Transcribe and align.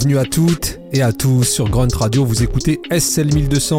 Bienvenue 0.00 0.18
à 0.18 0.24
toutes 0.24 0.80
et 0.94 1.02
à 1.02 1.12
tous 1.12 1.44
sur 1.44 1.68
Grunt 1.68 1.94
Radio. 1.94 2.24
Vous 2.24 2.42
écoutez 2.42 2.80
SL 2.90 3.34
1200, 3.34 3.76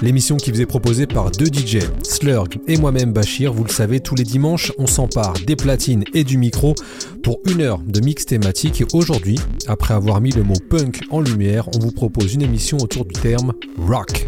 l'émission 0.00 0.36
qui 0.36 0.52
vous 0.52 0.60
est 0.60 0.66
proposée 0.66 1.08
par 1.08 1.32
deux 1.32 1.46
DJ, 1.46 1.78
Slurg 2.04 2.46
et 2.68 2.76
moi-même 2.76 3.12
Bachir. 3.12 3.52
Vous 3.52 3.64
le 3.64 3.68
savez, 3.68 3.98
tous 3.98 4.14
les 4.14 4.22
dimanches, 4.22 4.70
on 4.78 4.86
s'empare 4.86 5.34
des 5.44 5.56
platines 5.56 6.04
et 6.14 6.22
du 6.22 6.38
micro 6.38 6.76
pour 7.24 7.40
une 7.50 7.62
heure 7.62 7.80
de 7.84 8.00
mix 8.00 8.26
thématique. 8.26 8.82
Et 8.82 8.86
aujourd'hui, 8.92 9.40
après 9.66 9.94
avoir 9.94 10.20
mis 10.20 10.30
le 10.30 10.44
mot 10.44 10.54
punk 10.70 11.00
en 11.10 11.20
lumière, 11.20 11.68
on 11.74 11.80
vous 11.80 11.90
propose 11.90 12.34
une 12.34 12.42
émission 12.42 12.78
autour 12.78 13.04
du 13.04 13.20
terme 13.20 13.52
rock. 13.76 14.25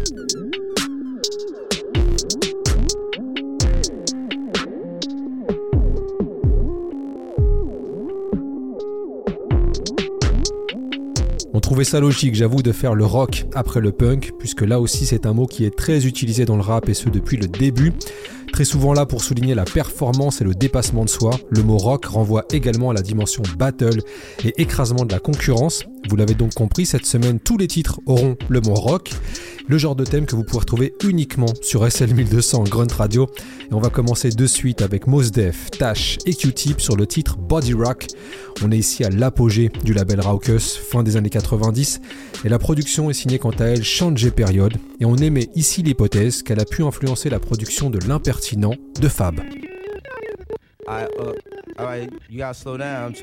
On 11.69 11.73
trouvait 11.73 11.83
ça 11.83 11.99
logique, 11.99 12.33
j'avoue, 12.33 12.63
de 12.63 12.71
faire 12.71 12.95
le 12.95 13.05
rock 13.05 13.45
après 13.53 13.79
le 13.79 13.91
punk, 13.91 14.31
puisque 14.39 14.61
là 14.61 14.79
aussi 14.79 15.05
c'est 15.05 15.27
un 15.27 15.33
mot 15.33 15.45
qui 15.45 15.65
est 15.65 15.77
très 15.77 16.07
utilisé 16.07 16.43
dans 16.43 16.55
le 16.55 16.63
rap 16.63 16.89
et 16.89 16.95
ce 16.95 17.09
depuis 17.09 17.37
le 17.37 17.47
début. 17.47 17.93
Très 18.51 18.65
souvent 18.65 18.91
là 18.91 19.05
pour 19.05 19.21
souligner 19.21 19.53
la 19.53 19.65
performance 19.65 20.41
et 20.41 20.43
le 20.45 20.55
dépassement 20.55 21.05
de 21.05 21.09
soi, 21.09 21.29
le 21.51 21.61
mot 21.61 21.77
rock 21.77 22.05
renvoie 22.05 22.45
également 22.51 22.89
à 22.89 22.95
la 22.95 23.03
dimension 23.03 23.43
battle 23.59 24.01
et 24.43 24.59
écrasement 24.59 25.05
de 25.05 25.11
la 25.11 25.19
concurrence. 25.19 25.83
Vous 26.09 26.15
l'avez 26.15 26.33
donc 26.33 26.55
compris, 26.55 26.87
cette 26.87 27.05
semaine 27.05 27.39
tous 27.39 27.59
les 27.59 27.67
titres 27.67 27.99
auront 28.07 28.35
le 28.47 28.61
mot 28.61 28.73
rock, 28.73 29.11
le 29.69 29.77
genre 29.77 29.95
de 29.95 30.03
thème 30.03 30.25
que 30.25 30.35
vous 30.35 30.43
pourrez 30.43 30.61
retrouver 30.61 30.95
uniquement 31.03 31.53
sur 31.61 31.89
SL 31.89 32.15
1200 32.15 32.63
Grunt 32.63 32.91
Radio. 32.91 33.29
Et 33.69 33.73
on 33.73 33.79
va 33.79 33.89
commencer 33.89 34.31
de 34.31 34.47
suite 34.47 34.81
avec 34.81 35.05
Mos 35.05 35.29
Def, 35.29 35.69
Tash 35.69 36.17
et 36.25 36.33
Q-Tip 36.33 36.81
sur 36.81 36.95
le 36.95 37.05
titre 37.05 37.37
Body 37.37 37.73
Rock. 37.73 38.07
On 38.63 38.71
est 38.71 38.77
ici 38.79 39.05
à 39.05 39.09
l'apogée 39.09 39.69
du 39.85 39.93
label 39.93 40.21
Raucus, 40.21 40.75
fin 40.75 41.03
des 41.03 41.17
années 41.17 41.29
90, 41.29 42.01
et 42.43 42.49
la 42.49 42.57
production 42.57 43.11
est 43.11 43.13
signée 43.13 43.37
quant 43.37 43.51
à 43.51 43.65
elle 43.65 43.83
Changé 43.83 44.31
Période, 44.31 44.73
et 44.99 45.05
on 45.05 45.15
émet 45.15 45.49
ici 45.55 45.83
l'hypothèse 45.83 46.41
qu'elle 46.41 46.59
a 46.59 46.65
pu 46.65 46.83
influencer 46.83 47.29
la 47.29 47.39
production 47.39 47.91
de 47.91 47.99
l'impertinent 48.07 48.73
de 48.99 49.07
Fab. 49.07 49.39
Uh, 50.87 52.07
you 52.29 52.39
gotta 52.39 52.53
slow 52.55 52.77
down. 52.77 53.13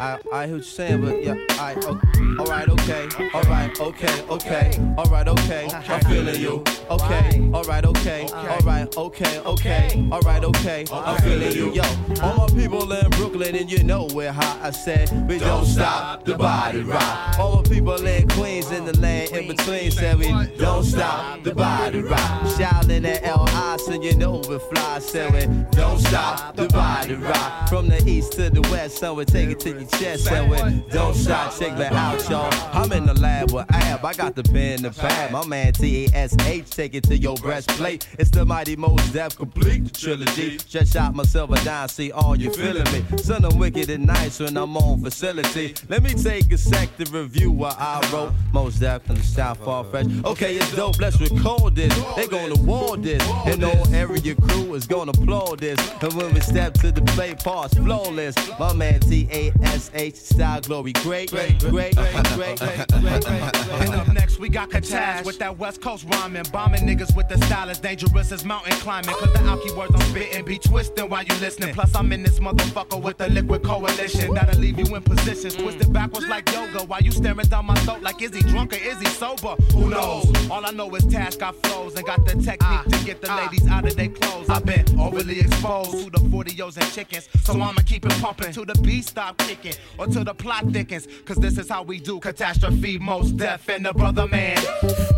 I, 0.00 0.18
I 0.32 0.46
hear 0.46 0.56
what 0.56 0.62
you're 0.62 0.62
saying, 0.62 1.02
but 1.02 1.22
yeah, 1.22 1.34
I, 1.50 1.74
oh, 1.76 2.00
okay. 2.00 2.36
all 2.38 2.46
right, 2.46 2.68
okay, 2.70 3.08
all 3.34 3.42
right, 3.42 3.80
okay, 3.80 4.22
okay, 4.30 4.94
all 4.96 5.04
right, 5.04 5.28
okay, 5.28 5.68
I'm 5.70 6.00
feeling 6.04 6.40
you, 6.40 6.64
okay, 6.90 7.50
all 7.52 7.64
right, 7.64 7.84
okay, 7.84 8.26
all 8.32 8.58
right, 8.60 8.96
okay, 8.96 9.40
okay, 9.40 10.08
all 10.10 10.20
right, 10.20 10.42
okay, 10.42 10.86
I'm 10.90 11.20
feeling 11.20 11.52
you, 11.52 11.74
yo. 11.74 11.82
All 12.22 12.34
my 12.34 12.46
people 12.46 12.90
in 12.90 13.10
Brooklyn, 13.10 13.54
and 13.54 13.70
you 13.70 13.84
know 13.84 14.08
we're 14.14 14.32
hot. 14.32 14.58
I 14.62 14.70
said 14.70 15.28
we 15.28 15.38
don't 15.38 15.66
stop 15.66 16.24
the 16.24 16.34
body 16.34 16.80
rock. 16.80 17.38
All 17.38 17.56
my 17.56 17.62
people 17.68 18.06
in 18.06 18.26
Queens, 18.30 18.70
in 18.70 18.86
the 18.86 18.98
land 19.00 19.32
in 19.32 19.48
between, 19.48 19.90
said 19.90 20.18
we 20.18 20.30
don't 20.56 20.84
stop 20.84 21.42
the 21.44 21.54
body 21.54 22.00
rock. 22.00 22.46
Shouting 22.56 23.04
at 23.04 23.22
L.I., 23.22 23.76
so 23.76 24.00
you 24.00 24.16
know 24.16 24.42
we 24.48 24.58
fly, 24.58 24.98
said 25.00 25.34
we 25.34 25.46
don't 25.76 25.98
stop 25.98 26.56
the 26.56 26.68
body 26.68 27.16
rock. 27.16 27.68
From 27.68 27.88
the 27.88 28.02
east 28.08 28.32
to 28.32 28.48
the 28.48 28.62
west, 28.70 28.96
so 28.96 29.12
we 29.12 29.26
take 29.26 29.50
it 29.50 29.60
to 29.60 29.70
your 29.70 29.89
chest 29.98 30.30
and 30.30 30.50
we 30.50 30.58
don't 30.90 31.14
stop, 31.14 31.56
check 31.58 31.76
that 31.76 31.92
out, 31.92 32.28
y'all. 32.28 32.50
I'm 32.72 32.92
in 32.92 33.06
the 33.06 33.14
lab 33.14 33.52
with 33.52 33.66
Ab, 33.70 34.04
I 34.04 34.12
got 34.14 34.34
the 34.34 34.42
pen, 34.42 34.82
the 34.82 34.90
pad. 34.90 35.32
My 35.32 35.46
man 35.46 35.72
T-A-S-H, 35.72 36.70
take 36.70 36.94
it 36.94 37.04
to 37.04 37.16
your 37.16 37.36
breastplate. 37.36 38.06
It's 38.18 38.30
the 38.30 38.44
mighty 38.44 38.76
Mos 38.76 39.08
Def 39.10 39.36
complete 39.36 39.84
the 39.84 39.90
trilogy. 39.90 40.58
Just 40.58 40.92
shot 40.92 41.14
myself 41.14 41.50
a 41.50 41.64
dime, 41.64 41.88
see 41.88 42.12
all 42.12 42.36
you 42.36 42.52
feeling 42.52 42.84
me. 42.92 43.04
Son, 43.18 43.44
I'm 43.44 43.58
wicked 43.58 43.90
and 43.90 44.06
nice 44.06 44.40
when 44.40 44.56
I'm 44.56 44.76
on 44.76 45.02
facility. 45.02 45.74
Let 45.88 46.02
me 46.02 46.14
take 46.14 46.52
a 46.52 46.58
sec 46.58 46.96
to 46.96 47.04
review 47.10 47.50
what 47.50 47.76
I 47.78 48.00
wrote. 48.12 48.32
Mos 48.52 48.78
Def 48.78 49.02
from 49.02 49.16
the 49.16 49.22
South 49.22 49.58
far 49.64 49.84
fresh. 49.84 50.06
Okay, 50.24 50.56
it's 50.56 50.74
dope, 50.74 50.98
let's 51.00 51.20
record 51.20 51.74
this. 51.74 51.94
They 52.16 52.26
gonna 52.26 52.60
war 52.62 52.96
this. 52.96 53.22
And 53.46 53.60
no 53.60 53.72
area 53.92 54.34
crew 54.34 54.74
is 54.74 54.86
gonna 54.86 55.12
applaud 55.12 55.60
this. 55.60 55.78
And 56.02 56.12
when 56.14 56.32
we 56.34 56.40
step 56.40 56.74
to 56.74 56.92
the 56.92 57.02
play, 57.02 57.34
pause 57.34 57.72
flawless. 57.74 58.34
My 58.58 58.72
man 58.72 59.00
T-A-S 59.00 59.79
SH 59.88 60.16
style 60.16 60.60
glory. 60.60 60.92
Great, 60.92 61.30
great, 61.30 61.58
great, 61.58 61.94
great, 61.96 62.26
great, 62.34 62.58
great, 62.58 63.24
great. 63.24 63.59
And 63.72 63.94
up 63.94 64.12
next, 64.12 64.38
we 64.38 64.48
got 64.48 64.70
Katash 64.70 65.24
with 65.24 65.38
that 65.38 65.58
West 65.58 65.80
Coast 65.80 66.04
rhyming. 66.12 66.44
Bombing 66.52 66.82
niggas 66.82 67.14
with 67.16 67.28
the 67.28 67.38
style 67.46 67.70
as 67.70 67.78
dangerous 67.78 68.32
as 68.32 68.44
mountain 68.44 68.72
climbing. 68.74 69.14
Cause 69.14 69.32
the 69.32 69.38
alky 69.40 69.76
words 69.76 69.92
I'm 69.94 70.00
spitting 70.10 70.44
be 70.44 70.58
twisting 70.58 71.08
while 71.08 71.22
you 71.22 71.34
listening. 71.40 71.74
Plus, 71.74 71.94
I'm 71.94 72.12
in 72.12 72.22
this 72.22 72.38
motherfucker 72.38 73.00
with 73.00 73.18
the 73.18 73.28
liquid 73.28 73.62
coalition 73.62 74.34
that'll 74.34 74.60
leave 74.60 74.78
you 74.78 74.94
in 74.94 75.02
positions 75.02 75.56
twisted 75.56 75.92
backwards 75.92 76.28
like 76.28 76.50
yoga 76.52 76.84
while 76.84 77.00
you 77.00 77.12
staring 77.12 77.46
down 77.46 77.66
my 77.66 77.74
throat 77.80 78.02
like 78.02 78.20
is 78.22 78.34
he 78.34 78.42
drunk 78.42 78.72
or 78.72 78.76
is 78.76 78.98
he 79.00 79.06
sober? 79.06 79.54
Who 79.72 79.90
knows? 79.90 80.50
All 80.50 80.64
I 80.66 80.70
know 80.70 80.94
is 80.94 81.04
Tash 81.06 81.36
got 81.36 81.54
flows 81.62 81.94
and 81.96 82.06
got 82.06 82.24
the 82.24 82.34
technique 82.34 82.98
to 82.98 83.04
get 83.04 83.20
the 83.20 83.30
ah. 83.30 83.36
ladies 83.36 83.68
out 83.68 83.86
of 83.86 83.96
their 83.96 84.08
clothes. 84.08 84.48
I've 84.48 84.64
been 84.64 84.84
overly 84.98 85.40
exposed 85.40 86.04
to 86.04 86.10
the 86.10 86.30
40 86.30 86.60
and 86.60 86.92
chickens, 86.92 87.28
so 87.42 87.54
I'ma 87.54 87.82
keep 87.86 88.04
it 88.06 88.12
pumping 88.20 88.52
till 88.52 88.64
the 88.64 88.74
beat 88.82 89.04
stop 89.04 89.38
kicking 89.38 89.74
or 89.98 90.06
till 90.06 90.24
the 90.24 90.34
plot 90.34 90.64
thickens. 90.70 91.06
Cause 91.24 91.36
this 91.36 91.58
is 91.58 91.68
how 91.68 91.82
we 91.82 92.00
do 92.00 92.20
catastrophe, 92.20 92.98
Mos 92.98 93.30
Def, 93.30 93.59
and 93.68 93.84
the 93.84 93.92
brother 93.92 94.26
man. 94.26 94.58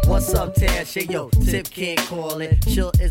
What's 0.06 0.34
up, 0.34 0.54
Tash? 0.54 0.94
Hey, 0.94 1.04
yo, 1.04 1.28
Tip 1.30 1.70
can't 1.70 1.98
call 2.00 2.40
it. 2.40 2.64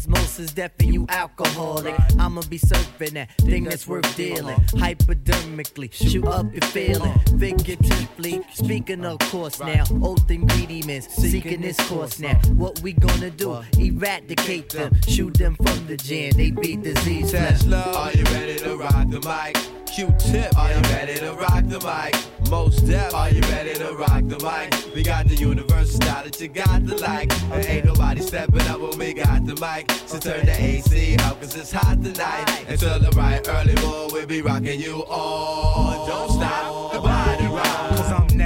Most 0.07 0.39
is 0.39 0.53
deaf 0.53 0.71
and 0.79 0.93
you 0.93 1.05
alcoholic. 1.09 1.95
I'ma 2.19 2.41
be 2.49 2.59
surfing 2.59 3.11
that 3.11 3.31
thing 3.37 3.63
that's 3.63 3.87
worth 3.87 4.15
dealing. 4.15 4.57
Hypodermically, 4.75 5.91
shoot 5.93 6.25
up 6.25 6.51
your 6.51 6.61
feeling. 6.61 7.17
Figuratively, 7.39 8.41
speaking 8.53 9.05
of 9.05 9.19
course 9.19 9.59
now. 9.59 9.83
Oath 10.01 10.29
ingredients, 10.29 11.07
seeking 11.13 11.61
this 11.61 11.79
course 11.87 12.19
now. 12.19 12.35
What 12.55 12.79
we 12.81 12.93
gonna 12.93 13.29
do? 13.29 13.63
Eradicate 13.77 14.69
them, 14.69 14.99
shoot 15.07 15.33
them 15.35 15.55
from 15.55 15.87
the 15.87 15.97
jam. 15.97 16.31
They 16.35 16.51
be 16.51 16.75
disease. 16.75 17.31
Tesla, 17.31 17.81
are 17.95 18.11
you 18.11 18.23
ready 18.25 18.57
to 18.59 18.75
rock 18.75 19.09
the 19.09 19.19
mic? 19.21 19.80
Q-tip, 19.91 20.57
are 20.57 20.71
you 20.71 20.79
ready 20.93 21.15
to 21.15 21.33
rock 21.33 21.63
the 21.67 21.77
mic? 21.81 22.49
Mos 22.49 22.77
Def, 22.77 23.13
are 23.13 23.29
you 23.29 23.41
ready 23.41 23.73
to 23.73 23.93
rock 23.93 24.23
the 24.25 24.39
mic? 24.39 24.95
We 24.95 25.03
got 25.03 25.27
the 25.27 25.35
universal 25.35 25.99
style 25.99 26.23
that 26.23 26.39
you 26.39 26.47
got 26.47 26.87
to 26.87 26.95
like. 26.95 27.29
And 27.51 27.65
ain't 27.65 27.85
nobody 27.85 28.21
stepping 28.21 28.61
up 28.67 28.79
when 28.79 28.97
we 28.97 29.13
got 29.13 29.45
the 29.45 29.55
mic. 29.55 29.91
So 30.07 30.17
turn 30.17 30.45
the 30.45 30.55
AC 30.57 31.17
up 31.17 31.41
cause 31.41 31.57
it's 31.57 31.73
hot 31.73 32.01
tonight. 32.01 32.65
Until 32.69 32.99
the 32.99 33.11
right 33.17 33.45
early 33.49 33.75
morning, 33.81 34.09
we'll 34.13 34.25
be 34.27 34.41
rocking 34.41 34.79
you 34.79 35.03
all. 35.09 36.07
Don't 36.07 36.29
stop 36.37 36.73
the. 36.73 36.80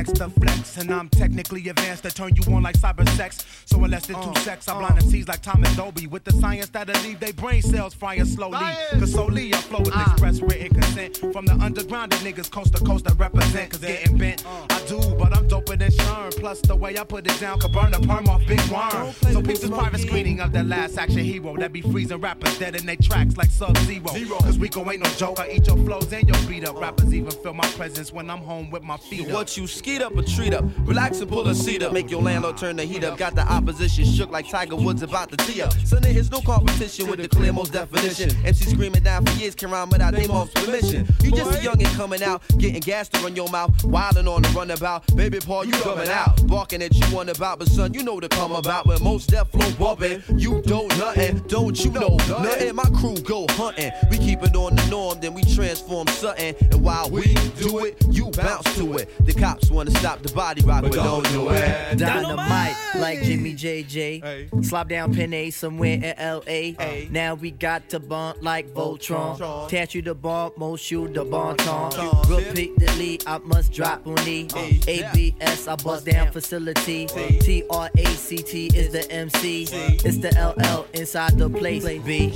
Cause 0.06 0.22
I'm 0.22 0.30
next 0.30 0.36
to 0.36 0.40
flex, 0.40 0.78
and 0.78 0.92
I'm 0.92 1.10
technically 1.10 1.68
advanced 1.70 2.04
to 2.04 2.12
turn 2.12 2.36
you 2.36 2.54
on 2.54 2.64
like 2.64 2.78
cyber 2.78 3.08
sex. 3.10 3.46
So 3.66 3.84
in 3.84 3.92
less 3.92 4.06
than 4.06 4.22
two 4.22 4.40
sex, 4.42 4.68
I 4.68 4.78
blind 4.78 4.98
the 4.98 5.02
seas 5.02 5.28
like 5.28 5.42
Thomas 5.42 5.76
Dolby 5.76 6.08
with 6.08 6.24
the 6.24 6.32
science 6.34 6.70
that'll 6.70 7.02
leave 7.04 7.20
they 7.20 7.32
brain 7.32 7.62
cells 7.62 7.94
frying 7.94 8.26
slowly. 8.26 8.60
Cause 8.92 9.14
solely 9.14 9.54
I 9.54 9.58
flow 9.58 9.80
with 9.80 9.96
express 9.96 10.42
written 10.42 10.70
consent 10.70 11.18
from 11.18 11.46
the 11.46 11.54
underground 11.54 12.14
of 12.14 12.20
niggas 12.20 12.52
coast 12.52 12.76
to 12.76 12.84
coast 12.84 13.06
that 13.06 13.18
represent. 13.18 13.72
Cause 13.72 13.82
getting 13.82 14.18
bent, 14.18 14.46
I 14.46 14.86
do, 14.88 15.00
but 15.16 15.36
I'm 15.36 15.48
doper 15.48 15.78
than 15.78 15.92
Sherm. 15.92 16.36
Plus 16.40 16.62
the 16.62 16.76
way 16.76 16.98
I 16.98 17.04
put 17.04 17.26
it 17.28 17.40
down 17.40 17.60
could 17.60 17.72
burn 17.72 17.92
the 17.92 18.00
perm 18.00 18.28
off 18.28 18.46
Big 18.46 18.62
Worm. 18.70 19.14
So 19.34 19.42
peace 19.42 19.64
is 19.64 19.70
private 19.70 20.02
screening 20.02 20.40
of 20.40 20.52
the 20.52 20.64
last 20.64 20.98
action 20.98 21.20
hero 21.20 21.56
that 21.58 21.74
be 21.74 21.82
freezing 21.82 22.22
rappers 22.22 22.58
dead 22.60 22.76
in 22.76 22.86
their 22.86 22.96
tracks 22.98 23.38
like 23.38 23.50
Sub 23.50 23.78
Zero. 23.80 24.06
Cause 24.40 24.58
Rico 24.58 24.90
ain't 24.92 25.04
no 25.04 25.10
joke. 25.12 25.40
I 25.40 25.52
eat 25.52 25.68
your 25.68 25.78
flows 25.78 26.12
and 26.14 26.28
your 26.28 26.38
beat 26.48 26.68
up. 26.68 26.80
Rappers 26.80 27.14
even 27.14 27.32
feel 27.32 27.54
my 27.54 27.68
presence 27.70 28.12
when 28.12 28.30
I'm 28.30 28.40
home 28.40 28.70
with 28.70 28.84
my 28.84 28.98
feet 28.98 29.28
up. 29.28 29.34
What 29.34 29.58
you 29.58 29.68
skeet 29.96 30.06
up 30.06 30.18
or 30.18 30.24
treat 30.24 30.54
up? 30.54 30.66
Relax 30.80 31.22
and 31.22 31.30
pull 31.30 31.48
a 31.48 31.56
seat 31.56 31.82
up. 31.82 31.94
Make 31.94 32.12
your 32.12 32.22
landlord 32.22 32.58
turn 32.58 32.76
the 32.76 32.84
heat 32.84 33.04
up. 33.04 33.18
Got 33.18 33.36
the 33.36 33.42
opposition 33.42 34.06
shook 34.06 34.30
like 34.30 34.50
Tiger 34.50 34.76
Woods 34.76 35.02
about 35.02 35.32
to 35.32 35.38
tee 35.38 35.62
up. 35.62 35.74
Son, 35.86 36.02
there's 36.02 36.30
no 36.32 36.42
competition 36.42 37.08
with 37.08 37.22
the 37.22 37.28
clear 37.30 37.54
most 37.54 37.72
definition. 37.72 38.30
MC 38.46 38.70
screaming 38.72 39.04
down 39.04 39.26
for 39.26 39.32
years 39.40 39.56
can 39.56 39.72
rhyme 39.72 39.90
without 39.90 40.14
their 40.14 40.28
mom's 40.28 40.52
permission. 40.52 41.08
You 41.24 41.32
just 41.32 41.52
a 41.52 41.68
youngin' 41.68 41.94
coming 41.96 42.24
out, 42.24 42.42
getting 42.58 42.82
gas 42.82 43.08
to 43.10 43.20
run 43.20 43.36
your 43.36 43.50
mouth, 43.50 43.72
wildin' 43.84 44.28
on 44.28 44.42
the 44.42 44.50
runabout. 44.50 45.16
Baby 45.16 45.40
Paul, 45.40 45.66
you 45.66 45.74
coming 45.74 46.10
out, 46.10 46.46
barking 46.48 46.82
at 46.82 46.94
you 46.94 47.18
on 47.18 47.30
about, 47.30 47.60
but 47.60 47.70
son, 47.70 47.94
you 47.94 48.04
know 48.04 48.20
to 48.20 48.28
come 48.28 48.52
about. 48.52 48.86
When 48.86 49.02
Mos 49.02 49.26
Def 49.26 49.50
flow 49.50 49.72
bumpin', 49.74 50.24
you 50.38 50.62
don't 50.64 50.90
nothing, 50.98 51.40
don't 51.48 51.84
you 51.84 51.92
know 51.92 52.18
nothing? 52.28 52.76
My 52.76 52.90
crew 53.00 53.16
go 53.22 53.46
hunting, 53.52 53.92
we 54.10 54.18
keep 54.18 54.44
it 54.44 54.56
on 54.56 54.76
the 54.76 54.86
norm, 54.88 55.20
then 55.22 55.34
we 55.34 55.44
transform 55.44 56.08
something. 56.08 56.54
And 56.72 56.84
while 56.84 57.10
we 57.10 57.34
do 57.58 57.86
it, 57.86 58.04
you 58.10 58.30
bounce 58.32 58.76
to 58.76 58.98
it. 58.98 59.10
The 59.26 59.34
cops 59.34 59.70
wanna 59.86 60.00
stop 60.00 60.22
the 60.22 60.34
body 60.34 60.62
rock, 60.64 60.84
but 60.84 60.94
don't 60.94 61.28
do 61.32 61.50
it. 61.50 61.98
Dynamite, 61.98 62.76
like 62.96 63.22
Jimmy 63.24 63.54
JJ. 63.54 64.66
Slop 64.66 64.90
down 64.90 65.14
Pen 65.14 65.34
A 65.34 65.50
somewhere 65.52 65.94
in 65.94 66.16
LA. 66.18 67.08
Now 67.10 67.36
we 67.36 67.52
got 67.52 67.90
to 67.90 68.00
bump 68.00 68.42
like 68.42 68.74
Voltron. 68.74 69.70
Tattoo 69.70 70.02
the 70.02 70.16
bomb, 70.16 70.52
most 70.58 70.84
shoot 70.84 71.14
the 71.14 71.24
bon 71.24 71.58
ton. 71.58 71.92
Repeatedly, 72.28 73.22
I 73.28 73.38
must 73.40 73.72
drop 73.72 74.06
on 74.08 74.28
E. 74.28 74.48
Uh, 74.54 74.60
uh, 74.60 74.72
ABS, 74.88 75.68
I 75.68 75.76
bust 75.76 76.06
down 76.06 76.32
facility. 76.32 77.08
T 77.08 77.64
R 77.70 77.90
A 77.98 78.06
C 78.06 78.38
T 78.38 78.68
is 78.68 78.92
the 78.92 79.10
MC. 79.12 79.64
It's 80.04 80.18
the 80.18 80.32
LL 80.32 80.88
inside 81.00 81.38
the 81.38 81.50
place. 81.50 81.84
B. 81.84 82.32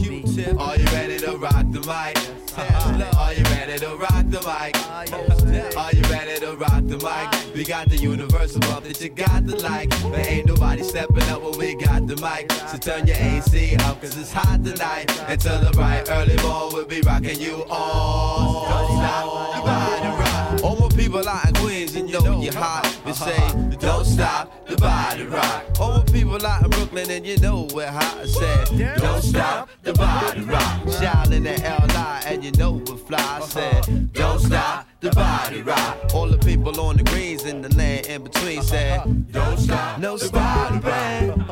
Are 0.59 0.77
you 0.77 0.85
ready 0.85 1.17
to 1.19 1.37
rock 1.37 1.65
the 1.71 1.79
mic? 1.81 2.17
Uh-huh. 2.57 3.19
Are 3.19 3.33
you 3.33 3.43
ready 3.43 3.79
to 3.79 3.95
rock 3.95 4.25
the 4.29 4.39
mic. 4.41 4.75
Uh, 4.75 5.79
Are 5.79 5.91
you 5.93 6.01
ready 6.03 6.39
to 6.39 6.55
rock 6.55 6.83
the 6.85 6.97
mic? 6.97 7.28
We 7.53 7.63
got 7.63 7.89
the 7.89 7.97
universal 7.97 8.61
bump 8.61 8.85
that 8.85 9.01
you 9.01 9.09
got 9.09 9.47
to 9.47 9.55
like. 9.57 9.89
But 10.01 10.25
ain't 10.25 10.47
nobody 10.47 10.83
stepping 10.83 11.23
up 11.23 11.41
when 11.41 11.57
we 11.57 11.75
got 11.75 12.07
the 12.07 12.15
mic. 12.17 12.51
So 12.69 12.77
turn 12.77 13.07
your 13.07 13.17
AC 13.17 13.75
up, 13.77 14.01
cause 14.01 14.17
it's 14.17 14.31
hot 14.31 14.63
tonight. 14.63 15.11
and 15.21 15.33
Until 15.33 15.59
the 15.59 15.71
bright 15.71 16.09
early 16.09 16.35
morning, 16.43 16.69
we'll 16.73 16.85
be 16.85 17.01
rocking 17.01 17.39
you 17.39 17.65
all. 17.69 18.69
Don't 18.69 18.97
stop, 18.97 19.55
the 19.55 19.61
body 19.61 20.07
rock. 20.07 20.63
All 20.63 20.75
my 20.79 20.95
people 20.95 21.27
out 21.27 21.47
in 21.47 21.55
Queens, 21.55 21.95
and 21.95 22.09
you 22.09 22.21
know 22.21 22.41
you're 22.41 22.53
hot. 22.53 22.85
We 23.05 23.13
say, 23.13 23.37
don't 23.79 24.05
stop, 24.05 24.67
the 24.67 24.75
body 24.77 25.23
rock. 25.23 25.65
All 25.79 25.97
my 25.97 26.03
people 26.05 26.45
out 26.45 26.63
in 26.63 26.69
Brooklyn, 26.69 27.09
and 27.11 27.25
you 27.25 27.37
know 27.37 27.67
we're 27.73 27.87
hot. 27.87 28.17
I 28.17 28.25
said, 28.25 28.97
don't 28.97 29.21
stop, 29.21 29.69
the 29.83 29.93
body 29.93 30.41
rock. 30.41 30.81
Shouting 30.99 31.47
at 31.47 31.59
LI, 31.59 32.33
and 32.33 32.43
you 32.43 32.51
know 32.53 32.81
we're 32.87 32.97
fly. 32.97 33.39
I 33.41 33.45
said, 33.45 34.13
don't 34.13 34.39
stop, 34.39 34.87
the 35.01 35.11
body 35.11 35.61
rock. 35.61 36.13
All 36.13 36.27
the 36.27 36.37
people 36.37 36.79
on 36.79 36.97
the 36.97 37.03
greens 37.03 37.45
in 37.45 37.61
the 37.61 37.73
land 37.75 38.07
in 38.07 38.23
between 38.23 38.61
said, 38.61 39.31
don't 39.31 39.57
stop, 39.57 39.99
no 39.99 40.17
stopping. 40.17 41.45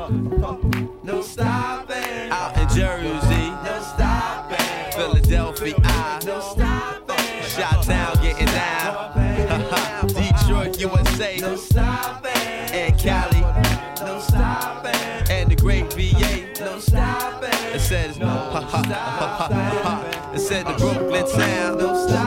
No 1.04 1.22
stopping. 1.22 2.32
Out 2.32 2.58
in 2.58 2.68
Jersey, 2.70 3.50
no 3.64 3.82
stopping. 3.96 4.92
Philadelphia, 4.92 5.76
no 6.26 6.40
stopping. 6.42 7.44
Shot 7.44 7.86
down, 7.88 8.16
getting 8.22 8.48
down. 8.48 10.08
Detroit, 10.08 10.80
USA, 10.80 11.38
no 11.38 11.56
stopping. 11.56 12.32
And 12.74 13.00
Cali, 13.00 13.42
no 14.02 14.20
stopping. 14.20 15.32
And 15.32 15.50
the 15.50 15.56
great 15.56 15.92
VA, 15.94 16.48
no 16.60 16.80
stopping. 16.80 17.50
It 17.74 17.80
says, 17.80 18.18
ha. 18.18 20.14
It 20.34 20.40
said 20.40 20.68
the 20.68 20.74
Brooklyn 20.74 21.26
town, 21.32 21.78
no 21.78 22.08
stopping. 22.08 22.27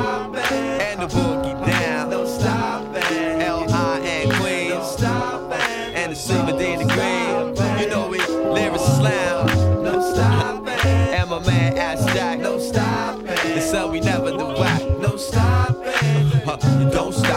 Don't 16.58 17.12
stop, 17.14 17.29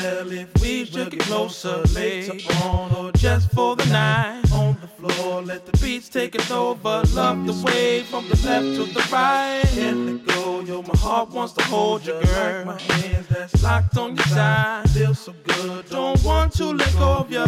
Tell 0.00 0.32
if 0.32 0.62
we 0.62 0.86
should 0.86 1.10
get 1.10 1.20
closer 1.20 1.82
later 1.94 2.32
on 2.64 2.94
or 2.94 3.12
just 3.12 3.52
for 3.52 3.76
the 3.76 3.84
night. 3.86 4.50
On 4.50 4.74
the 4.80 4.86
floor, 4.86 5.42
let 5.42 5.66
the 5.66 5.76
beats 5.76 6.08
take 6.08 6.34
it 6.34 6.50
over. 6.50 7.02
Love 7.12 7.46
the 7.46 7.52
way 7.66 8.02
from 8.04 8.26
the 8.30 8.36
left 8.46 8.76
to 8.76 8.84
the 8.94 9.06
right. 9.12 9.62
Can't 9.74 10.06
let 10.06 10.26
go, 10.26 10.60
yo, 10.60 10.80
my 10.80 10.96
heart 10.96 11.28
wants 11.28 11.52
to 11.52 11.64
hold 11.64 12.06
you, 12.06 12.18
girl. 12.18 12.64
My 12.64 12.80
hands 12.80 13.28
that's 13.28 13.62
locked 13.62 13.98
on 13.98 14.16
your 14.16 14.26
side. 14.28 14.88
Feels 14.88 15.18
so 15.18 15.34
good, 15.44 15.86
don't 15.90 16.24
want 16.24 16.54
to 16.54 16.72
let 16.72 16.92
go 16.94 17.16
of 17.16 17.30
you. 17.30 17.44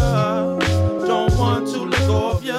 Don't 1.06 1.34
want 1.38 1.66
to 1.68 1.78
let 1.84 2.06
go 2.06 2.32
of 2.32 2.44
you. 2.44 2.58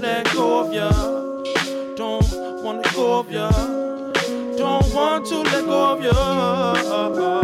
Let 0.00 0.24
go 0.32 0.60
of 0.60 0.72
you. 0.72 1.94
Don't 1.94 2.32
wanna 2.64 2.80
let 2.80 2.94
go 2.94 3.18
of 3.18 3.30
you. 3.30 3.50
Don't 4.56 4.94
want 4.94 5.26
to 5.26 5.42
let 5.42 5.64
go 5.66 5.92
of 5.92 6.02
you. 6.02 7.43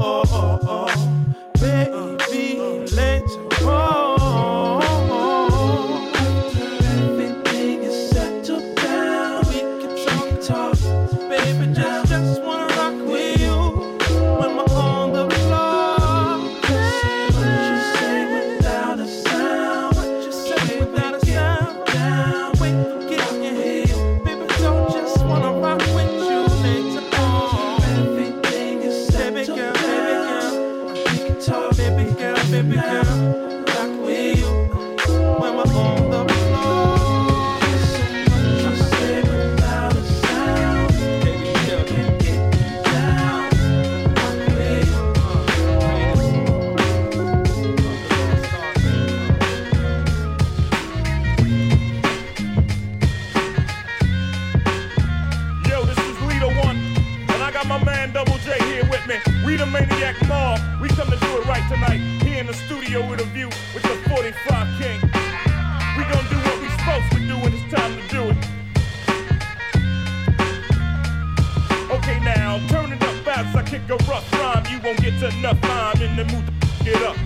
a 73.91 73.97
rough 74.09 74.31
rhyme. 74.33 74.65
You 74.71 74.79
won't 74.83 75.01
get 75.01 75.19
to 75.19 75.27
enough 75.37 75.59
time 75.61 76.01
in 76.01 76.15
the 76.15 76.25
mood 76.25 76.45
to 76.45 76.83
get 76.83 77.01
up. 77.03 77.17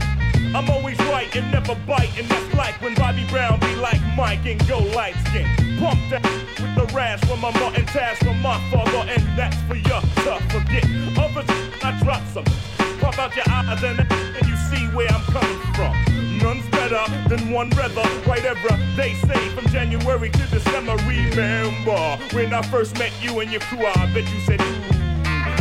I'm 0.55 0.69
always 0.69 0.97
right 1.11 1.33
and 1.35 1.51
never 1.51 1.75
bite, 1.85 2.17
and 2.17 2.27
that's 2.27 2.53
like 2.55 2.81
when 2.81 2.95
Bobby 2.95 3.25
Brown 3.29 3.59
be 3.59 3.75
like 3.75 4.01
Mike 4.15 4.45
and 4.45 4.59
go 4.67 4.79
light 4.95 5.15
skin. 5.27 5.45
Pump 5.79 5.99
that 6.09 6.23
with 6.59 6.75
the 6.75 6.85
rash 6.95 7.19
from 7.25 7.41
my 7.41 7.49
and 7.75 7.87
task 7.87 8.23
from 8.23 8.41
my 8.41 8.57
father, 8.71 9.03
and 9.09 9.21
that's 9.37 9.57
for 9.67 9.75
you 9.75 9.83
to 9.83 10.39
forget. 10.49 10.85
Others, 11.17 11.49
I 11.83 11.99
drop 12.01 12.23
some. 12.33 12.45
Pop 12.99 13.19
out 13.19 13.35
your 13.35 13.45
eyes 13.49 13.83
and, 13.83 13.99
and 13.99 14.47
you 14.47 14.55
see 14.55 14.85
where 14.95 15.09
I'm 15.09 15.21
coming 15.25 15.59
from. 15.75 16.15
None's 16.39 16.67
better 16.69 17.03
than 17.27 17.51
one 17.51 17.69
brother, 17.69 18.03
right 18.25 18.43
ever. 18.45 18.77
They 18.95 19.13
say 19.13 19.49
from 19.49 19.67
January 19.67 20.29
to 20.29 20.47
December. 20.47 20.95
Remember 21.05 22.17
when 22.33 22.53
I 22.53 22.61
first 22.63 22.97
met 22.97 23.11
you 23.21 23.39
and 23.41 23.51
your 23.51 23.61
crew, 23.61 23.85
I 23.85 24.11
bet 24.13 24.31
you 24.33 24.39
said, 24.41 24.61
Ooh, 24.61 25.04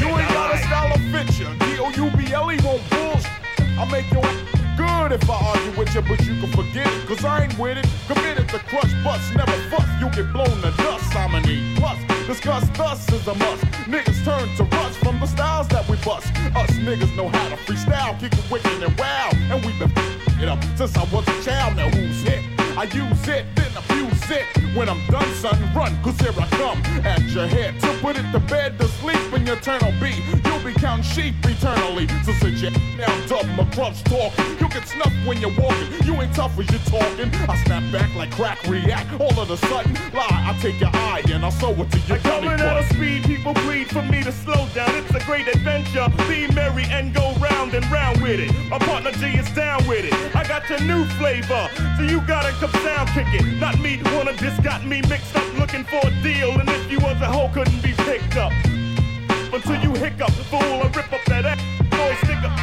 You 0.04 0.11
ain't 0.11 0.28
got 0.28 0.54
a 0.54 0.58
style 0.58 0.92
of 0.92 1.00
fiction. 1.11 1.58
D-O-U-B-L-E 1.61 2.58
won't 2.62 2.84
bullshit. 2.90 3.30
I 3.80 3.88
make 3.90 4.04
your 4.12 4.23
good 4.76 5.12
if 5.12 5.30
I 5.30 5.37
argue 5.49 5.78
with 5.78 5.94
you, 5.94 6.02
but 6.02 6.20
you 6.26 6.38
can 6.40 6.52
forget 6.52 6.87
it. 6.87 7.06
Cause 7.06 7.25
I 7.25 7.44
ain't 7.44 7.58
with 7.58 7.78
it. 7.78 7.87
Committed 8.06 8.46
to 8.50 8.58
crush, 8.68 8.92
bust, 9.02 9.34
never 9.34 9.56
fuss. 9.70 9.88
You 9.99 10.11
get 10.11 10.30
blown 10.30 10.61
to 10.61 10.73
dust. 10.76 11.16
I'm 11.16 11.34
an 11.34 11.49
E 11.49 11.75
plus. 11.76 11.99
Discuss 12.26 12.68
thus 12.76 13.11
is 13.12 13.26
a 13.28 13.34
must. 13.34 13.64
Niggas 13.88 14.23
turn 14.25 14.54
to 14.56 14.64
rust 14.76 14.99
from 14.99 15.20
the 15.20 15.26
styles 15.26 15.68
that 15.68 15.88
we 15.88 15.96
bust. 16.04 16.28
Us 16.54 16.70
niggas 16.84 17.16
know 17.16 17.28
how 17.28 17.49
to 17.49 17.56
freestyle, 17.56 18.18
kick 18.20 18.34
it 18.34 18.50
wicked 18.50 18.82
and 18.82 18.99
wow. 18.99 19.30
And 19.32 19.64
we've 19.64 19.78
been 19.78 19.90
it 20.42 20.49
up 20.49 20.62
since 20.76 20.94
I 20.99 21.04
was 21.04 21.26
a 21.28 21.42
child. 21.42 21.76
Now 21.76 21.88
who's 21.88 22.23
hit? 22.23 22.53
I 22.76 22.85
use 22.85 23.28
it, 23.28 23.47
then 23.54 23.71
abuse 23.76 24.31
it. 24.31 24.47
When 24.75 24.88
I'm 24.88 25.07
done, 25.07 25.33
son, 25.35 25.57
run, 25.75 25.97
cause 26.02 26.19
here 26.19 26.33
I 26.37 26.49
come 26.59 26.78
at 27.07 27.23
your 27.31 27.47
head. 27.47 27.81
To 27.81 27.99
put 28.00 28.16
it 28.16 28.31
to 28.33 28.40
bed 28.40 28.78
to 28.81 28.88
sleep 28.88 29.33
in 29.33 29.47
your 29.47 29.57
eternal 29.57 29.93
beat. 30.00 30.21
You'll 30.45 30.64
be 30.64 30.75
counting 30.75 31.04
sheep 31.04 31.35
eternally. 31.45 32.09
So 32.25 32.33
sit 32.33 32.54
your 32.54 32.73
down, 32.99 33.28
dub 33.28 33.47
my 33.57 33.62
grubs 33.75 34.02
talking. 34.02 34.45
You 34.59 34.69
get 34.69 34.88
snuffed 34.88 35.14
when 35.25 35.40
you're 35.40 35.54
walking. 35.57 35.87
You 36.04 36.21
ain't 36.21 36.35
tough 36.35 36.59
as 36.59 36.69
you're 36.69 37.00
talking. 37.00 37.33
I 37.49 37.57
snap 37.64 37.85
back 37.93 38.12
like 38.16 38.33
crack 38.33 38.61
react. 38.66 39.21
All 39.21 39.38
of 39.38 39.50
a 39.50 39.57
sudden, 39.57 39.95
lie, 40.12 40.26
I 40.28 40.59
take 40.61 40.81
your 40.81 40.90
eye 40.93 41.23
and 41.31 41.47
I 41.47 41.50
sew 41.50 41.71
it 41.71 41.90
to 41.93 41.99
your 42.00 42.19
Like 42.19 42.23
coming 42.23 42.61
out 42.61 42.78
of 42.78 42.87
speed, 42.87 43.23
people 43.23 43.54
plead 43.54 43.88
for 43.88 44.02
me 44.02 44.25
to 44.25 44.33
slow 44.33 44.66
down. 44.75 44.90
It's 44.97 45.14
a 45.14 45.25
great 45.25 45.47
adventure. 45.47 46.09
Be 46.28 46.49
merry 46.52 46.85
and 46.90 47.14
go 47.14 47.33
round 47.35 47.75
and 47.75 47.87
round 47.93 48.21
with 48.21 48.40
it. 48.40 48.52
My 48.69 48.81
partner 48.81 49.12
G 49.12 49.26
is 49.38 49.49
down 49.52 49.87
with 49.87 50.04
it. 50.04 50.14
I 50.35 50.43
got 50.47 50.69
your 50.69 50.81
new 50.81 51.04
flavor, 51.21 51.71
so 51.97 52.02
you 52.02 52.21
gotta 52.23 52.52
come 52.68 52.85
down, 52.85 53.06
kick 53.09 53.26
it. 53.35 53.44
Not 53.59 53.78
me, 53.80 54.00
wanna 54.14 54.33
this 54.35 54.59
got 54.61 54.85
me 54.85 55.02
mixed 55.02 55.37
up, 55.37 55.44
looking 55.59 55.85
for 55.85 56.00
a 56.06 56.11
deal. 56.23 56.50
And 56.59 56.68
if 56.68 56.90
you 56.90 56.99
was 56.99 57.21
a 57.21 57.26
hoe, 57.26 57.50
couldn't 57.52 57.83
be 57.83 57.92
picked 57.92 58.37
up. 58.37 58.52
Until 59.52 59.76
you 59.83 59.92
hiccup, 59.94 60.30
fool, 60.50 60.83
I 60.83 60.90
rip 60.94 61.12
up 61.12 61.25
that 61.26 61.44
ass. 61.44 61.61
Boy, 61.90 62.14
stick 62.25 62.42
up 62.42 62.56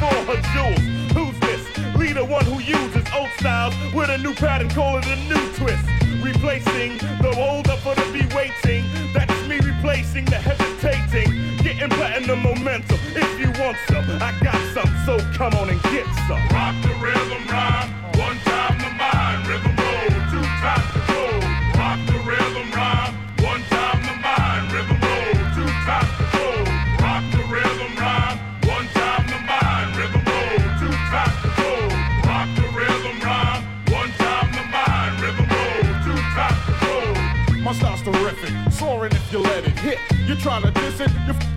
for 0.00 0.14
her 0.30 0.40
jewels. 0.52 0.82
Who's 1.12 1.38
this? 1.40 1.62
Leader 1.96 2.24
one 2.24 2.44
who 2.46 2.60
uses 2.60 3.04
old 3.14 3.30
styles 3.38 3.74
with 3.94 4.10
a 4.10 4.18
new 4.18 4.34
pattern, 4.34 4.70
call 4.70 4.98
it 4.98 5.06
a 5.06 5.16
new 5.28 5.44
twist. 5.54 5.84
Replacing 6.22 6.98
the 7.20 7.32
older 7.36 7.76
for 7.82 7.94
the 7.94 8.06
be 8.12 8.24
waiting. 8.34 8.84
That's 9.12 9.36
me 9.46 9.58
replacing 9.60 10.24
the 10.26 10.36
hesitating. 10.36 11.28
Getting 11.62 11.90
platinum 11.90 12.42
momentum. 12.42 12.98
If 13.14 13.38
you 13.38 13.48
want 13.62 13.76
some, 13.88 14.04
I 14.22 14.32
got 14.42 14.60
some, 14.74 14.90
so 15.04 15.18
come 15.36 15.54
on 15.54 15.68
and 15.68 15.82
get 15.94 16.06
some. 16.26 16.42
Rock 16.48 16.74
the 16.82 16.94
rhythm 17.02 17.46
rhyme, 17.48 18.01
trying 40.42 40.62
to 40.62 40.70
diss 40.72 41.00
it, 41.00 41.51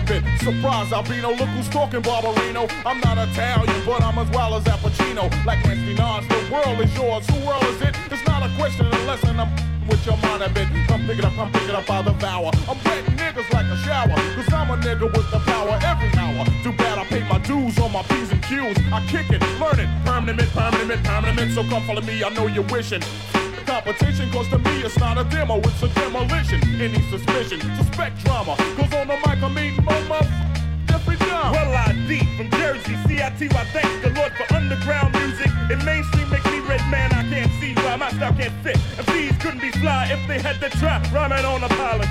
the 0.00 0.20
bit. 0.20 0.40
Surprise, 0.40 0.92
Albino, 0.92 1.30
look 1.30 1.48
who's 1.48 1.68
talking, 1.68 2.02
Barbarino. 2.02 2.70
I'm 2.84 3.00
not 3.00 3.18
Italian, 3.18 3.84
but 3.86 4.02
I'm 4.02 4.18
as 4.18 4.30
well 4.30 4.54
as 4.54 4.66
Al 4.66 4.78
Pacino. 4.78 5.30
Like 5.44 5.64
Nancy 5.64 5.94
Nas, 5.94 6.26
the 6.28 6.52
world 6.52 6.80
is 6.80 6.94
yours. 6.94 7.26
Who 7.30 7.46
world 7.46 7.64
is 7.64 7.82
it? 7.82 7.94
It's 8.10 8.26
not 8.26 8.42
a 8.42 8.50
question 8.56 8.86
unless 8.86 9.24
I'm 9.24 9.50
with 9.88 10.04
your 10.06 10.16
mind 10.18 10.42
a 10.42 10.48
bit. 10.50 10.68
Come 10.88 11.06
pick 11.06 11.18
it 11.18 11.24
up, 11.24 11.36
I'm 11.38 11.52
picking 11.52 11.74
up, 11.74 11.90
I'll 11.90 12.02
devour. 12.02 12.50
I'm 12.68 12.78
wetting 12.84 13.16
niggas 13.16 13.52
like 13.52 13.66
a 13.66 13.76
shower, 13.78 14.16
cause 14.36 14.52
I'm 14.52 14.70
a 14.70 14.76
nigga 14.76 15.06
with 15.16 15.30
the 15.30 15.38
power 15.40 15.78
every 15.82 16.10
hour. 16.18 16.44
Too 16.62 16.72
bad 16.72 16.98
I 16.98 17.04
pay 17.04 17.22
my 17.28 17.38
dues 17.38 17.78
on 17.78 17.92
my 17.92 18.02
P's 18.02 18.30
and 18.30 18.42
Q's. 18.42 18.78
I 18.92 19.04
kick 19.06 19.30
it, 19.30 19.42
learn 19.60 19.80
it, 19.80 19.90
permanent, 20.04 20.50
permanent, 20.50 21.02
permanent. 21.04 21.52
So 21.52 21.62
come 21.64 21.82
follow 21.84 22.02
me, 22.02 22.22
I 22.22 22.28
know 22.30 22.46
you're 22.46 22.64
wishing 22.64 23.02
competition 23.66 24.30
cause 24.30 24.48
to 24.48 24.58
me 24.58 24.82
it's 24.82 24.98
not 24.98 25.18
a 25.18 25.24
demo 25.24 25.58
it's 25.58 25.82
a 25.82 25.88
demolition 25.88 26.60
any 26.80 27.00
suspicion 27.10 27.60
suspect 27.76 28.18
drama 28.24 28.54
cause 28.76 28.92
on 28.94 29.08
the 29.08 29.16
mic 29.26 29.42
i'm 29.42 29.58
eating 29.58 29.84
my 29.84 30.00
Dahmer 30.00 31.52
Well, 31.52 31.72
I 31.74 31.92
deep 32.06 32.28
from 32.36 32.50
Jersey, 32.58 32.94
CIT, 33.06 33.54
I 33.54 33.64
thank 33.72 34.02
the 34.02 34.10
Lord 34.18 34.32
for 34.32 34.54
underground 34.54 35.14
music. 35.14 35.48
And 35.70 35.82
mainstream 35.84 36.28
makes 36.28 36.44
me 36.46 36.60
red 36.60 36.82
man, 36.90 37.12
I 37.12 37.22
can't 37.30 37.50
see 37.60 37.72
why 37.74 37.96
my 37.96 38.10
style 38.10 38.34
can't 38.34 38.52
fit. 38.62 38.78
And 38.98 39.06
these 39.08 39.36
couldn't 39.38 39.60
be 39.60 39.70
fly 39.70 40.08
if 40.10 40.20
they 40.28 40.38
had 40.38 40.60
the 40.60 40.68
trap 40.78 41.10
rhyming 41.12 41.44
on 41.44 41.62
a 41.62 41.68
pilot. 41.68 42.08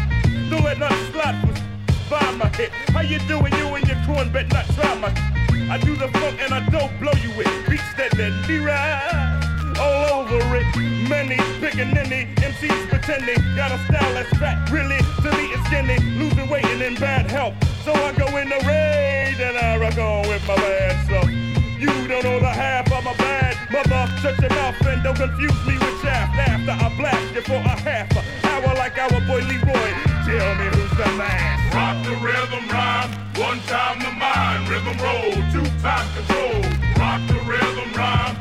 Don't 0.50 0.64
let 0.64 0.80
nothing 0.80 1.12
slide 1.12 1.38
for 1.42 2.10
by 2.10 2.32
my 2.32 2.48
hit. 2.50 2.72
How 2.90 3.02
you 3.02 3.20
doing, 3.28 3.54
you 3.54 3.68
and 3.76 3.88
your 3.88 3.98
crew, 4.06 4.30
bet 4.32 4.52
not 4.52 4.66
try 4.74 4.96
my 4.96 5.10
I 5.70 5.78
do 5.78 5.96
the 5.96 6.08
funk 6.08 6.42
and 6.42 6.52
I 6.52 6.68
don't 6.70 7.00
blow 7.00 7.12
you 7.22 7.30
with 7.38 7.48
beats 7.70 7.94
that 7.96 8.18
let 8.18 8.50
me 8.50 8.58
ride 8.58 9.39
all 9.80 10.20
over 10.20 10.56
it. 10.56 10.68
Many 11.10 11.38
picking 11.60 11.96
any 11.98 12.28
MCs 12.36 12.90
pretending 12.90 13.40
got 13.56 13.72
a 13.72 13.80
style 13.86 14.14
that's 14.14 14.30
fat. 14.38 14.70
Really, 14.70 14.98
me 14.98 15.46
it's 15.56 15.66
skinny, 15.68 15.98
losing 16.20 16.50
weight 16.50 16.66
and 16.66 16.82
in 16.82 16.96
bad 16.96 17.32
health. 17.32 17.56
So 17.84 17.94
I 17.94 18.12
go 18.14 18.28
in 18.38 18.50
the 18.50 18.60
raid 18.68 19.40
and 19.40 19.58
I 19.58 19.78
rock 19.78 19.98
on 19.98 20.28
with 20.28 20.46
my 20.48 20.56
bad 20.56 21.08
self. 21.08 21.30
You 21.80 21.88
don't 22.08 22.24
know 22.24 22.40
the 22.40 22.52
half 22.52 22.92
of 22.92 23.04
my 23.04 23.16
bad 23.16 23.56
mother. 23.72 24.12
Shut 24.22 24.40
your 24.42 24.50
mouth 24.50 24.86
and 24.86 25.02
don't 25.04 25.16
confuse 25.16 25.66
me 25.66 25.78
with 25.78 26.02
shaft. 26.02 26.38
After 26.38 26.72
I 26.72 26.88
blast 26.98 27.34
you 27.34 27.42
for 27.42 27.56
a 27.56 27.76
half 27.80 28.12
hour 28.46 28.76
like 28.76 28.98
our 28.98 29.22
boy 29.28 29.42
Leroy. 29.48 29.92
Tell 30.28 30.56
me 30.56 30.66
who's 30.76 30.92
the 30.98 31.10
last. 31.18 31.74
Rock 31.74 31.98
the 32.04 32.16
rhythm 32.26 32.68
rhyme, 32.68 33.12
one 33.38 33.60
time 33.62 34.00
the 34.00 34.12
mind, 34.12 34.68
rhythm 34.68 34.98
roll, 35.00 35.32
two 35.54 35.66
times 35.82 36.10
control. 36.16 36.62
Rock 36.98 37.22
the 37.28 37.40
rhythm 37.48 37.94
rhyme, 37.94 38.36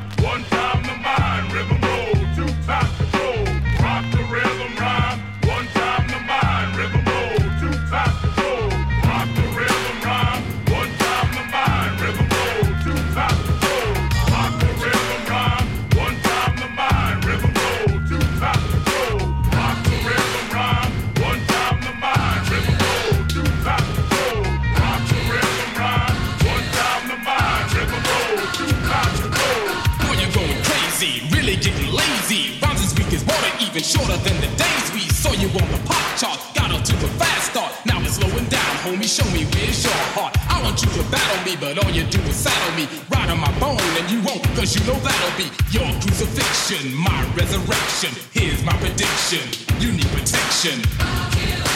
than 34.24 34.36
the 34.40 34.50
days 34.56 34.86
we 34.94 35.02
saw 35.12 35.32
you 35.32 35.48
on 35.48 35.68
the 35.70 35.80
pop 35.86 36.06
chart. 36.16 36.38
Got 36.54 36.72
up 36.72 36.82
to 36.84 36.94
the 36.96 37.08
fast 37.20 37.52
start, 37.52 37.72
now 37.86 38.00
it's 38.00 38.16
slowing 38.16 38.46
down, 38.46 38.72
homie. 38.82 39.06
Show 39.06 39.28
me 39.30 39.44
where's 39.54 39.84
your 39.84 40.00
heart. 40.16 40.34
I 40.50 40.62
want 40.62 40.82
you 40.82 40.88
to 40.98 41.02
battle 41.10 41.40
me, 41.44 41.56
but 41.60 41.78
all 41.84 41.90
you 41.90 42.04
do 42.04 42.20
is 42.22 42.36
saddle 42.36 42.74
me. 42.76 42.88
Ride 43.10 43.30
on 43.30 43.40
my 43.40 43.52
bone, 43.58 43.78
and 43.98 44.06
you 44.10 44.20
won't, 44.22 44.42
cause 44.56 44.74
you 44.74 44.82
know 44.86 44.98
that'll 45.00 45.36
be 45.36 45.48
your 45.70 45.88
crucifixion, 46.02 46.94
my 46.94 47.20
resurrection. 47.36 48.12
Here's 48.32 48.62
my 48.64 48.76
prediction 48.78 49.44
you 49.80 49.92
need 49.92 50.08
protection. 50.08 51.67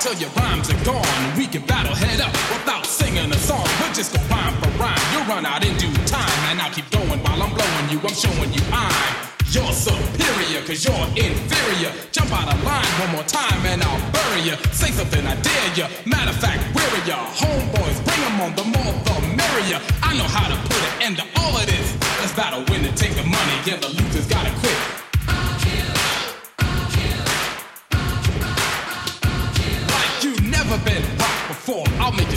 Till 0.00 0.14
your 0.14 0.30
rhymes 0.30 0.70
are 0.72 0.84
gone. 0.84 1.36
We 1.36 1.46
can 1.46 1.62
battle 1.66 1.94
head 1.94 2.20
up 2.20 2.32
without 2.48 2.86
singing 2.86 3.30
a 3.30 3.36
song. 3.36 3.68
We'll 3.78 3.92
just 3.92 4.16
go 4.16 4.20
rhyme 4.32 4.56
for 4.56 4.72
rhyme. 4.80 5.04
You'll 5.12 5.28
run 5.28 5.44
out 5.44 5.64
in 5.64 5.76
due 5.76 5.92
time, 6.08 6.40
and 6.48 6.60
I'll 6.60 6.72
keep 6.72 6.88
going 6.90 7.20
while 7.20 7.42
I'm 7.42 7.52
blowing 7.52 7.86
you. 7.92 8.00
I'm 8.00 8.16
showing 8.16 8.50
you 8.52 8.62
I'm 8.72 9.30
You're 9.52 9.72
superior, 9.72 10.62
cause 10.64 10.84
you're 10.86 11.06
inferior. 11.18 11.92
Jump 12.12 12.32
out 12.32 12.48
of 12.48 12.62
line 12.64 12.92
one 13.02 13.10
more 13.12 13.26
time 13.26 13.60
and 13.66 13.82
I'll 13.82 14.00
bury 14.12 14.42
you. 14.48 14.56
Say 14.72 14.90
something, 14.92 15.26
I 15.26 15.34
dare 15.42 15.70
you. 15.74 15.86
Matter 16.06 16.30
of 16.30 16.38
fact, 16.38 16.62
where 16.74 16.86
are 16.86 17.04
ya? 17.04 17.18
Homeboys, 17.34 17.98
bring 18.06 18.22
'em 18.30 18.40
on, 18.40 18.54
the 18.54 18.64
more 18.64 18.92
the 19.06 19.16
merrier. 19.40 19.80
I 20.02 20.16
know 20.16 20.28
how 20.36 20.46
to 20.46 20.56
put 20.68 20.80
an 20.88 21.02
end 21.02 21.16
to 21.18 21.24
all 21.40 21.56
of 21.56 21.66
this. 21.66 21.88
Let's 22.20 22.32
battle 22.32 22.62
win 22.70 22.84
and 22.86 22.96
take 22.96 23.14
the 23.16 23.24
money, 23.24 23.56
yeah, 23.66 23.76
the 23.76 23.88
losers 23.88 24.26
gotta 24.26 24.52
quit. 24.60 24.99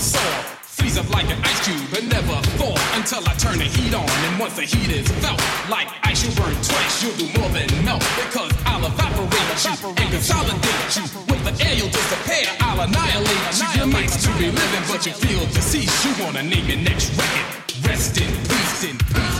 Sore. 0.03 0.43
Freeze 0.67 0.98
up 0.98 1.10
like 1.12 1.29
an 1.31 1.39
ice 1.43 1.63
cube 1.63 1.93
and 1.95 2.10
never 2.12 2.36
thaw 2.60 2.75
until 3.00 3.24
I 3.24 3.33
turn 3.39 3.57
the 3.57 3.63
heat 3.63 3.93
on. 3.95 4.03
And 4.03 4.38
once 4.38 4.55
the 4.60 4.63
heat 4.67 4.91
is 4.91 5.07
felt, 5.24 5.39
like 5.69 5.88
ice, 6.03 6.19
you'll 6.27 6.36
burn 6.36 6.51
twice. 6.60 7.00
You'll 7.00 7.15
do 7.15 7.27
more 7.39 7.48
than 7.55 7.72
melt 7.86 8.03
because 8.19 8.51
I'll 8.65 8.83
evaporate 8.83 9.63
you 9.63 9.74
and 9.95 10.10
consolidate 10.12 10.91
you. 11.00 11.03
With 11.31 11.43
the 11.48 11.55
air, 11.63 11.75
you'll 11.79 11.88
disappear. 11.88 12.51
I'll 12.60 12.83
annihilate 12.83 13.48
you. 13.55 13.67
Your 13.79 13.88
nights 13.88 14.19
to 14.27 14.29
be 14.36 14.51
living, 14.51 14.83
but 14.91 15.05
you 15.05 15.13
feel 15.13 15.45
deceased. 15.55 15.95
You 16.03 16.12
wanna 16.22 16.43
name 16.43 16.67
your 16.67 16.83
next 16.83 17.15
record? 17.15 17.88
Rest 17.88 18.19
in 18.19 18.27
peace. 18.27 18.83
in 18.83 18.98
peace, 18.98 19.33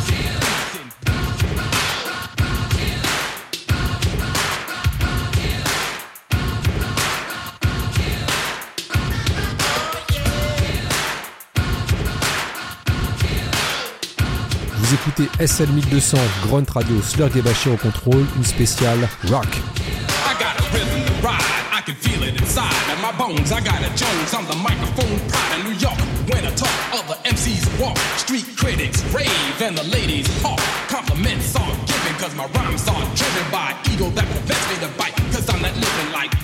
Écoutez 14.94 15.28
SL 15.44 15.70
1200, 15.72 16.18
Grunt 16.46 16.70
Radio, 16.70 17.02
Slurg 17.02 17.32
et 17.36 17.70
au 17.70 17.78
contrôle, 17.78 18.28
une 18.38 18.44
spéciale 18.44 19.10
rock. 19.28 19.48
I 19.50 20.34
got 20.38 20.54
a 20.60 20.64
rhythm 20.72 21.04
to 21.08 21.28
ride, 21.28 21.42
I 21.74 21.82
can 21.82 21.96
feel 21.96 22.22
it 22.22 22.40
inside 22.40 22.70
of 22.94 23.02
my 23.02 23.12
bones. 23.18 23.52
I 23.52 23.60
got 23.62 23.82
a 23.82 23.90
Jones 23.98 24.34
on 24.38 24.46
the 24.46 24.56
microphone, 24.56 25.18
pride 25.30 25.58
of 25.58 25.66
New 25.66 25.78
York. 25.80 25.98
When 26.30 26.46
I 26.46 26.54
talk, 26.54 26.70
other 26.94 27.18
MCs 27.26 27.66
walk, 27.82 27.98
street 28.18 28.46
critics 28.56 29.02
rave, 29.12 29.62
and 29.62 29.76
the 29.76 29.84
ladies 29.90 30.28
hawk. 30.44 30.62
Compliments 30.88 31.56
are 31.56 31.74
given, 31.90 32.14
cause 32.22 32.36
my 32.36 32.46
rhymes 32.54 32.88
are 32.88 33.04
driven 33.18 33.50
by 33.50 33.74
ego 33.92 34.12
that 34.12 34.28
prevents 34.30 34.66
me 34.70 34.76
to 34.86 34.94
bite. 34.96 35.18
Cause 35.34 35.50
I'm 35.50 35.62
not 35.64 35.74
living 35.74 36.12
like 36.14 36.43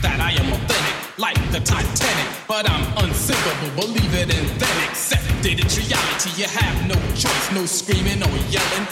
like 1.20 1.36
the 1.52 1.60
Titanic. 1.60 2.28
But 2.48 2.70
I'm 2.70 2.88
unsinkable, 3.04 3.76
believe 3.76 4.14
it 4.16 4.34
and 4.34 4.48
then 4.60 4.90
accept 4.90 5.46
it. 5.46 5.60
It's 5.60 5.78
reality, 5.78 6.32
you 6.40 6.48
have 6.48 6.88
no 6.88 6.96
choice, 7.14 7.52
no 7.52 7.66
screaming 7.66 8.24
or 8.24 8.34
yelling. 8.48 8.88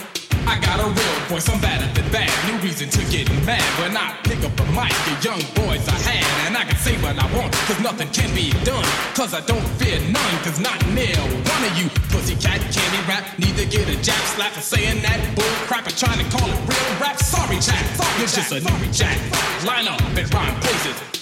I 0.46 0.60
got 0.60 0.80
a 0.80 0.84
real 0.84 1.18
voice, 1.28 1.48
I'm 1.48 1.60
better 1.60 1.88
than 1.92 2.08
bad. 2.12 2.30
No 2.48 2.56
reason 2.60 2.88
to 2.88 3.02
get 3.10 3.28
mad 3.44 3.64
when 3.80 3.96
I 3.96 4.16
pick 4.24 4.44
up 4.44 4.54
the 4.56 4.64
mic. 4.76 4.92
The 5.08 5.16
young 5.24 5.42
boys 5.56 5.84
I 5.88 5.98
had, 6.04 6.24
and 6.46 6.56
I 6.56 6.64
can 6.64 6.76
say 6.76 6.96
what 7.00 7.18
I 7.18 7.26
want, 7.36 7.52
cause 7.68 7.80
nothing 7.80 8.08
can 8.12 8.32
be 8.34 8.52
done. 8.64 8.84
Cause 9.16 9.34
I 9.34 9.40
don't 9.40 9.64
fear 9.80 9.98
none, 10.08 10.36
cause 10.44 10.60
not 10.60 10.78
near 10.92 11.16
one 11.16 11.62
of 11.64 11.72
you 11.80 11.88
pussycat 12.12 12.60
candy 12.72 13.02
rap. 13.08 13.24
Need 13.38 13.56
to 13.56 13.66
get 13.66 13.88
a 13.88 13.96
jab 14.00 14.20
slap 14.36 14.52
for 14.52 14.60
saying 14.60 15.02
that 15.02 15.20
bull 15.34 15.52
crap 15.66 15.84
and 15.84 15.96
trying 15.96 16.20
to 16.20 16.28
call 16.32 16.48
it 16.48 16.60
real 16.68 16.90
rap. 17.00 17.18
Sorry, 17.20 17.58
Jack, 17.60 17.84
you're 18.16 18.28
just 18.28 18.52
a 18.52 18.60
new 18.60 18.92
jack. 18.92 19.16
Line 19.64 19.88
up 19.88 20.00
and 20.16 20.32
rhyme 20.32 20.54
places. 20.60 21.17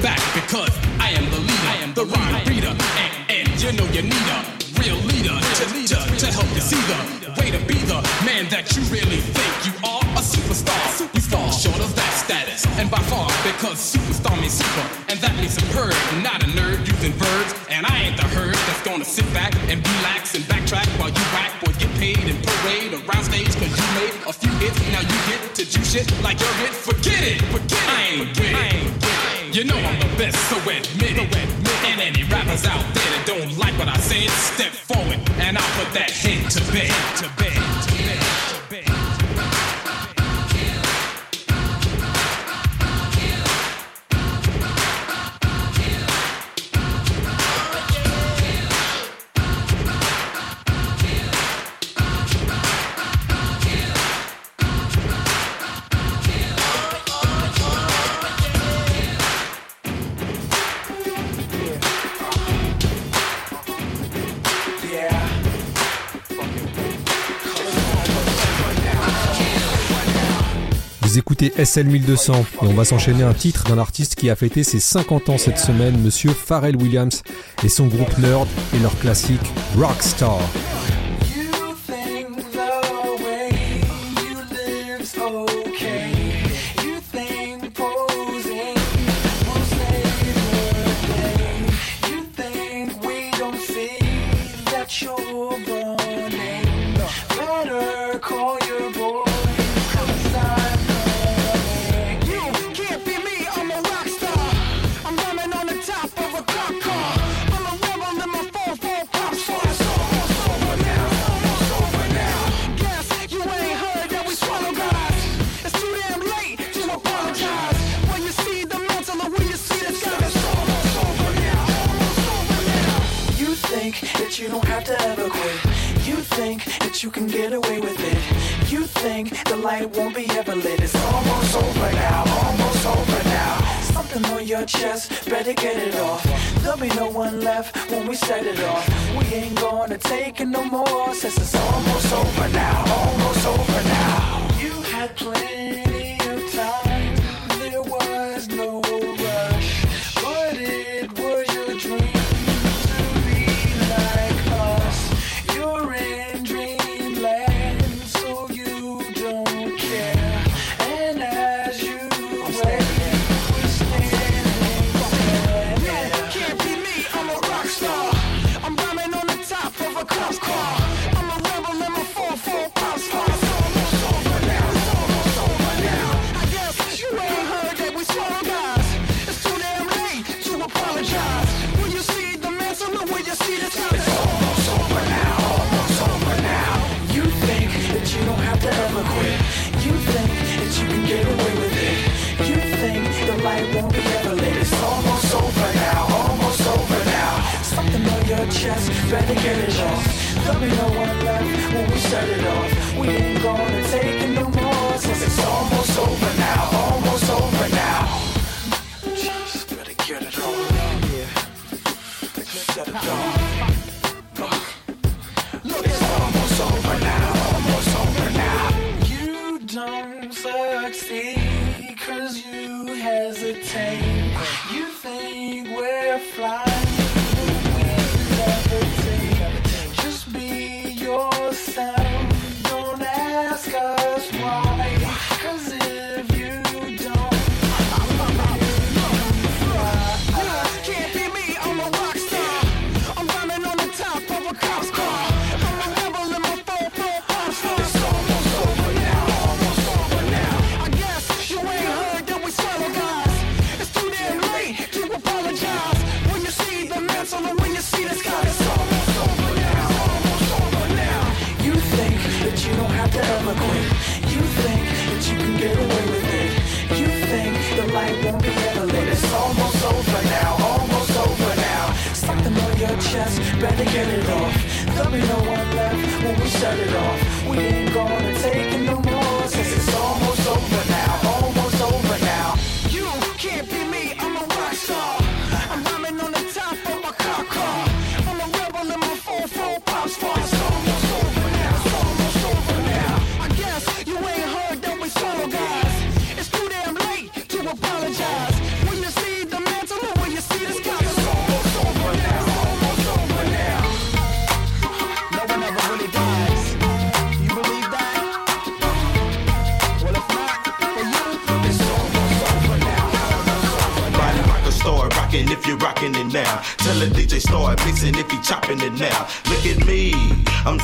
Get 0.00 0.16
in 0.16 0.16
the 0.16 0.16
back 0.16 0.20
because 0.34 0.72
I 0.98 1.10
am 1.10 1.24
the 1.30 1.40
leader, 1.40 1.68
I 1.68 1.76
am 1.82 1.92
the 1.94 2.04
rhyme 2.04 2.44
reader, 2.48 2.72
and, 2.72 3.12
and 3.28 3.62
you 3.62 3.72
know 3.72 3.84
you 3.92 4.02
need 4.02 4.28
a 4.32 4.40
real 4.80 4.96
leader 5.08 5.36
to 5.36 5.64
lead 5.74 5.88
to 5.88 6.26
help 6.32 6.48
you 6.54 6.60
see 6.60 6.80
the 6.88 7.30
way 7.40 7.50
to 7.50 7.60
be 7.66 7.76
the 7.84 8.00
man 8.24 8.48
that 8.48 8.64
you 8.76 8.82
really 8.88 9.20
think 9.20 9.52
you 9.66 9.72
are 9.84 10.04
a 10.16 10.22
superstar. 10.22 10.80
Superstar, 10.96 11.48
short 11.52 11.80
of 11.80 11.94
that 11.96 12.12
status, 12.16 12.66
and 12.78 12.90
by 12.90 13.00
far 13.12 13.28
because 13.44 13.76
superstar 13.76 14.36
means 14.40 14.54
super, 14.56 14.86
and 15.08 15.18
that 15.20 15.34
means 15.36 15.54
superb, 15.54 15.94
not 16.24 16.42
a 16.42 16.48
nerd 16.56 16.80
using 16.86 17.12
verbs. 17.12 17.52
And 17.68 17.86
I 17.86 18.08
ain't 18.08 18.16
the 18.16 18.28
herd 18.32 18.54
that's 18.54 18.82
gonna 18.82 19.04
sit 19.04 19.26
back 19.32 19.54
and 19.68 19.84
relax 19.84 20.34
and 20.34 20.44
backtrack 20.44 20.88
while 20.98 21.10
you 21.10 21.24
whack 21.36 21.52
boys 21.60 21.76
get 21.76 21.92
paid 22.00 22.24
and 22.24 22.38
parade 22.40 22.92
around 22.94 23.24
stage 23.24 23.52
cause 23.56 23.72
you 23.72 23.86
made 24.00 24.14
a 24.26 24.32
few 24.32 24.52
hits. 24.60 24.80
Now 24.92 25.00
you 25.00 25.18
get 25.28 25.40
to 25.60 25.64
do 25.64 25.80
shit 25.84 26.08
like 26.22 26.40
you're 26.40 26.60
it. 26.64 26.72
Forget 26.72 27.22
it, 27.22 27.42
forget 27.52 27.84
it. 27.84 27.90
I 27.90 28.00
ain't 28.08 28.20
with 28.20 28.49
so 30.28 30.56
admit 30.58 31.16
it. 31.16 31.34
And 31.86 31.98
any 31.98 32.24
rappers 32.24 32.66
out 32.66 32.84
there 32.92 33.10
that 33.10 33.24
don't 33.26 33.56
like 33.56 33.72
what 33.78 33.88
I 33.88 33.96
said, 33.96 34.28
step 34.28 34.72
forward 34.72 35.18
and 35.40 35.56
I'll 35.56 35.82
put 35.82 35.94
that 35.94 36.10
head. 36.10 36.50
To 36.50 36.60
bed. 36.72 36.92
To 37.22 37.42
bed. 37.42 37.69
SL 71.48 71.86
1200 71.86 72.32
et 72.34 72.66
on 72.66 72.74
va 72.74 72.84
s'enchaîner 72.84 73.22
un 73.22 73.32
titre 73.32 73.64
d'un 73.64 73.78
artiste 73.78 74.14
qui 74.14 74.28
a 74.28 74.36
fêté 74.36 74.62
ses 74.62 74.80
50 74.80 75.30
ans 75.30 75.38
cette 75.38 75.58
semaine, 75.58 75.98
monsieur 76.00 76.32
Pharrell 76.32 76.76
Williams 76.76 77.22
et 77.64 77.68
son 77.68 77.86
groupe 77.86 78.16
Nerd 78.18 78.46
et 78.74 78.78
leur 78.78 78.98
classique 78.98 79.40
Rockstar. 79.78 80.38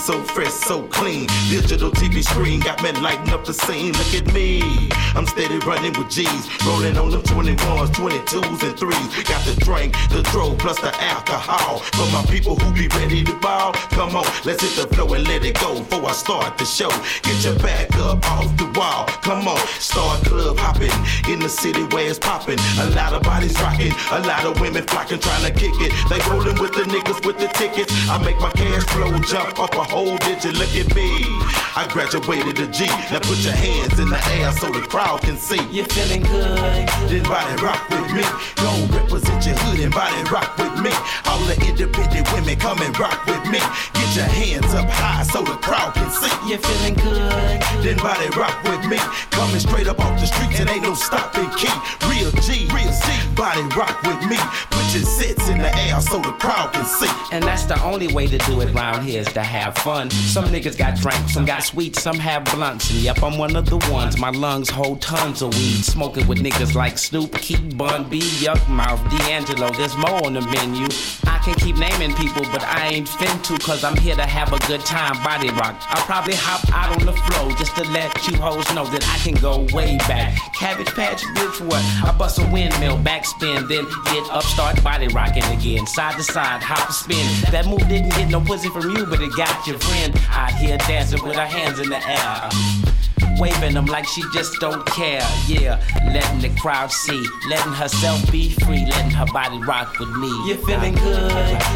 So 0.07 0.23
fresh, 0.23 0.53
so 0.53 0.85
clean. 0.85 1.27
Digital 1.49 1.93
TV 1.93 2.25
screen 2.25 2.59
got 2.59 2.83
me 2.83 2.91
lighting 3.01 3.33
up 3.33 3.45
the 3.45 3.55
scene. 3.55 3.93
Look 3.93 4.15
at 4.15 4.35
me, 4.35 4.91
I'm 5.15 5.27
steady 5.27 5.59
running 5.59 5.93
with 5.93 6.11
G's, 6.11 6.49
rolling 6.67 6.99
on 6.99 7.11
them 7.11 7.23
21s, 7.23 7.89
22s, 7.95 8.63
and 8.63 8.77
3s. 8.77 9.29
Got 9.29 9.45
the 9.47 9.55
drink, 9.65 9.95
the 10.11 10.23
dro, 10.33 10.57
plus 10.57 10.81
the 10.81 10.93
alcohol. 11.03 11.79
For 11.79 12.11
my 12.11 12.25
people 12.29 12.57
who 12.57 12.75
be 12.75 12.89
ready 12.99 13.23
to 13.23 13.35
ball, 13.35 13.73
come 13.95 14.17
on, 14.17 14.27
let's 14.45 14.63
hit 14.63 14.75
the 14.75 14.93
flow 14.93 15.15
and 15.15 15.27
let 15.29 15.45
it 15.45 15.59
go 15.61 15.79
before 15.79 16.11
I 16.11 16.13
start 16.13 16.59
the 16.59 16.65
show. 16.65 16.91
Get 17.23 17.45
your 17.45 17.55
back 17.61 17.95
up 17.97 18.29
off 18.31 18.57
the 18.57 18.67
wall, 18.79 19.07
come 19.23 19.47
on, 19.47 19.59
start 19.79 20.25
club 20.25 20.59
hopping 20.59 20.91
in 21.33 21.39
the 21.39 21.49
city 21.49 21.85
where 21.95 22.11
it's 22.11 22.19
popping. 22.19 22.59
A 22.81 22.91
lot 22.91 23.13
of 23.13 23.23
bodies 23.23 23.55
rocking, 23.61 23.93
a 24.11 24.21
lot 24.27 24.45
of 24.45 24.61
women 24.61 24.83
flocking, 24.85 25.21
trying 25.21 25.45
to 25.47 25.53
kick 25.53 25.75
it. 25.79 25.93
They 26.11 26.19
rolling 26.29 26.59
with 26.61 26.75
the 26.75 26.83
niggas 26.91 27.25
with 27.25 27.39
the 27.39 27.49
tickets. 27.55 27.93
I 28.11 28.19
make 28.25 28.39
my 28.41 28.51
cash 28.51 28.83
flow 28.91 29.17
jump 29.21 29.61
up 29.61 29.75
a 29.75 29.85
whole 29.85 30.17
digit. 30.19 30.55
Look 30.55 30.75
at 30.75 30.95
me, 30.95 31.36
I 31.77 31.87
graduated 31.91 32.59
a 32.59 32.67
G. 32.69 32.87
Now 33.13 33.21
put 33.21 33.39
your 33.45 33.53
hands 33.53 33.99
in 33.99 34.09
the 34.09 34.21
air 34.37 34.53
so 34.53 34.71
the 34.73 34.81
crowd 34.89 35.21
can 35.21 35.37
see. 35.37 35.61
You're 35.71 35.87
feeling 35.87 36.23
good? 36.23 36.89
Then 37.09 37.23
body 37.25 37.57
rock 37.63 37.89
with 37.91 38.09
me. 38.13 38.25
Go 38.57 38.71
represent 38.97 39.45
your 39.45 39.57
hood 39.61 39.81
and 39.81 39.93
body 39.93 40.23
rock 40.31 40.57
with 40.57 40.73
me. 40.81 40.93
All 41.27 41.43
the 41.45 41.57
independent 41.69 42.33
women 42.33 42.57
come 42.57 42.81
and 42.81 42.97
rock 42.99 43.25
with 43.27 43.45
me. 43.53 43.61
Get 43.93 44.09
your 44.17 44.25
hands 44.25 44.73
up 44.73 44.89
high 44.89 45.23
so 45.25 45.43
the 45.43 45.57
crowd 45.61 45.93
can 45.95 46.11
see. 46.11 46.33
You're 46.49 46.63
feeling 46.65 46.95
good? 46.95 47.61
Then 47.85 47.97
body 47.99 48.29
rock 48.37 48.57
with 48.65 48.87
me. 48.89 48.97
Coming 49.31 49.61
straight 49.61 49.87
up 49.87 50.01
off 50.01 50.19
the 50.19 50.27
streets 50.27 50.61
and 50.61 50.71
ain't 50.71 50.83
no 50.83 50.95
stopping 50.95 51.51
key. 51.61 51.73
Real 52.09 52.31
G, 52.41 52.67
real 52.73 52.93
C, 52.93 53.13
body 53.35 53.63
rock 53.77 54.01
with 54.03 54.21
me. 54.25 54.39
Put 54.71 54.87
your 54.95 55.05
sets 55.05 55.49
in 55.49 55.59
the 55.59 55.73
air 55.77 56.01
so 56.01 56.19
the 56.21 56.33
crowd 56.41 56.73
can 56.73 56.85
see. 56.87 57.11
And 57.33 57.45
that's 57.45 57.65
the 57.65 57.77
only 57.85 58.09
way 58.15 58.27
to 58.27 58.39
do 58.39 58.61
it 58.63 58.73
round 58.73 59.05
here 59.05 59.21
is 59.21 59.33
to 59.35 59.43
have 59.43 59.77
fun. 59.79 60.11
Some 60.11 60.47
niggas 60.47 60.79
got 60.79 60.97
drank, 60.97 61.26
some 61.29 61.45
got 61.45 61.63
sweet, 61.63 61.97
some 61.97 62.19
have 62.19 62.45
blunts. 62.47 62.91
And 62.91 63.01
yep, 63.01 63.23
I'm 63.23 63.39
one 63.39 63.57
of 63.57 63.67
the 63.67 63.79
ones. 63.91 64.19
My 64.19 64.31
lungs 64.31 64.71
hold 64.71 65.01
tons 65.01 65.43
of 65.43 65.55
weed. 65.55 65.85
Smoking 65.85 66.27
with 66.27 66.39
niggas 66.39 66.75
like 66.75 66.99
Snoop, 66.99 67.33
Keith, 67.35 67.77
Bun 67.77 68.09
B, 68.09 68.21
Yukmouth, 68.21 69.03
D'Angelo. 69.11 69.71
There's 69.73 69.97
more 69.97 70.25
on 70.25 70.35
the 70.35 70.41
menu. 70.41 70.87
I 71.27 71.39
can 71.39 71.55
keep 71.55 71.77
naming 71.77 72.15
people, 72.15 72.43
but 72.53 72.63
I 72.63 72.89
ain't 72.89 73.09
fin 73.09 73.39
to, 73.43 73.59
cause 73.59 73.85
I'm 73.85 73.97
here 73.97 74.17
to 74.17 74.27
have 74.27 74.53
a 74.53 74.59
good 74.67 74.81
time. 74.81 75.23
Body 75.23 75.51
rock. 75.51 75.77
I'll 75.89 76.05
probably 76.05 76.35
hop 76.35 76.63
out 76.73 77.01
on 77.01 77.07
the 77.07 77.13
floor 77.13 77.51
just 77.59 77.77
to 77.77 77.85
let 77.91 78.27
you 78.27 78.37
hoes 78.37 78.73
know 78.75 78.85
that 78.87 79.07
I 79.09 79.19
can 79.19 79.35
go 79.35 79.67
way 79.75 79.99
back. 80.09 80.37
Cabbage 80.55 80.93
patch, 80.95 81.23
bitch, 81.37 81.61
what? 81.67 81.83
I 82.05 82.15
bust 82.17 82.39
a 82.39 82.47
windmill, 82.47 82.99
backspin, 82.99 83.69
then 83.69 83.85
get 84.13 84.31
up, 84.31 84.45
start 84.45 84.83
body 84.83 85.09
rocking 85.09 85.45
again. 85.45 85.87
Side 85.87 86.17
to 86.17 86.23
side, 86.23 86.63
hop, 86.63 86.93
spin. 86.93 87.27
That 87.51 87.67
move 87.67 87.87
didn't 87.89 88.11
get 88.11 88.29
no 88.29 88.41
pussy 88.41 88.69
from 88.69 88.91
you, 88.91 89.07
but 89.07 89.21
it 89.21 89.35
got 89.37 89.67
your 89.67 89.79
friend 89.79 90.15
out 90.31 90.53
here 90.53 90.79
dancing 90.79 91.16
with 91.23 91.37
our 91.37 91.47
hands 91.47 91.79
in 91.79 91.89
the 91.89 92.09
air. 92.09 93.16
Waving 93.39 93.75
them 93.75 93.87
like 93.87 94.07
she 94.07 94.23
just 94.33 94.59
don't 94.61 94.85
care. 94.87 95.23
Yeah, 95.47 95.81
letting 96.13 96.41
the 96.41 96.49
crowd 96.61 96.91
see, 96.91 97.23
letting 97.51 97.73
herself 97.73 98.31
be 98.33 98.51
free, 98.65 98.87
letting 98.87 99.11
her 99.11 99.27
body 99.27 99.59
rock 99.61 99.99
with 99.99 100.11
me. 100.17 100.29
You 100.49 100.55
feeling 100.67 100.95
good? 100.95 101.31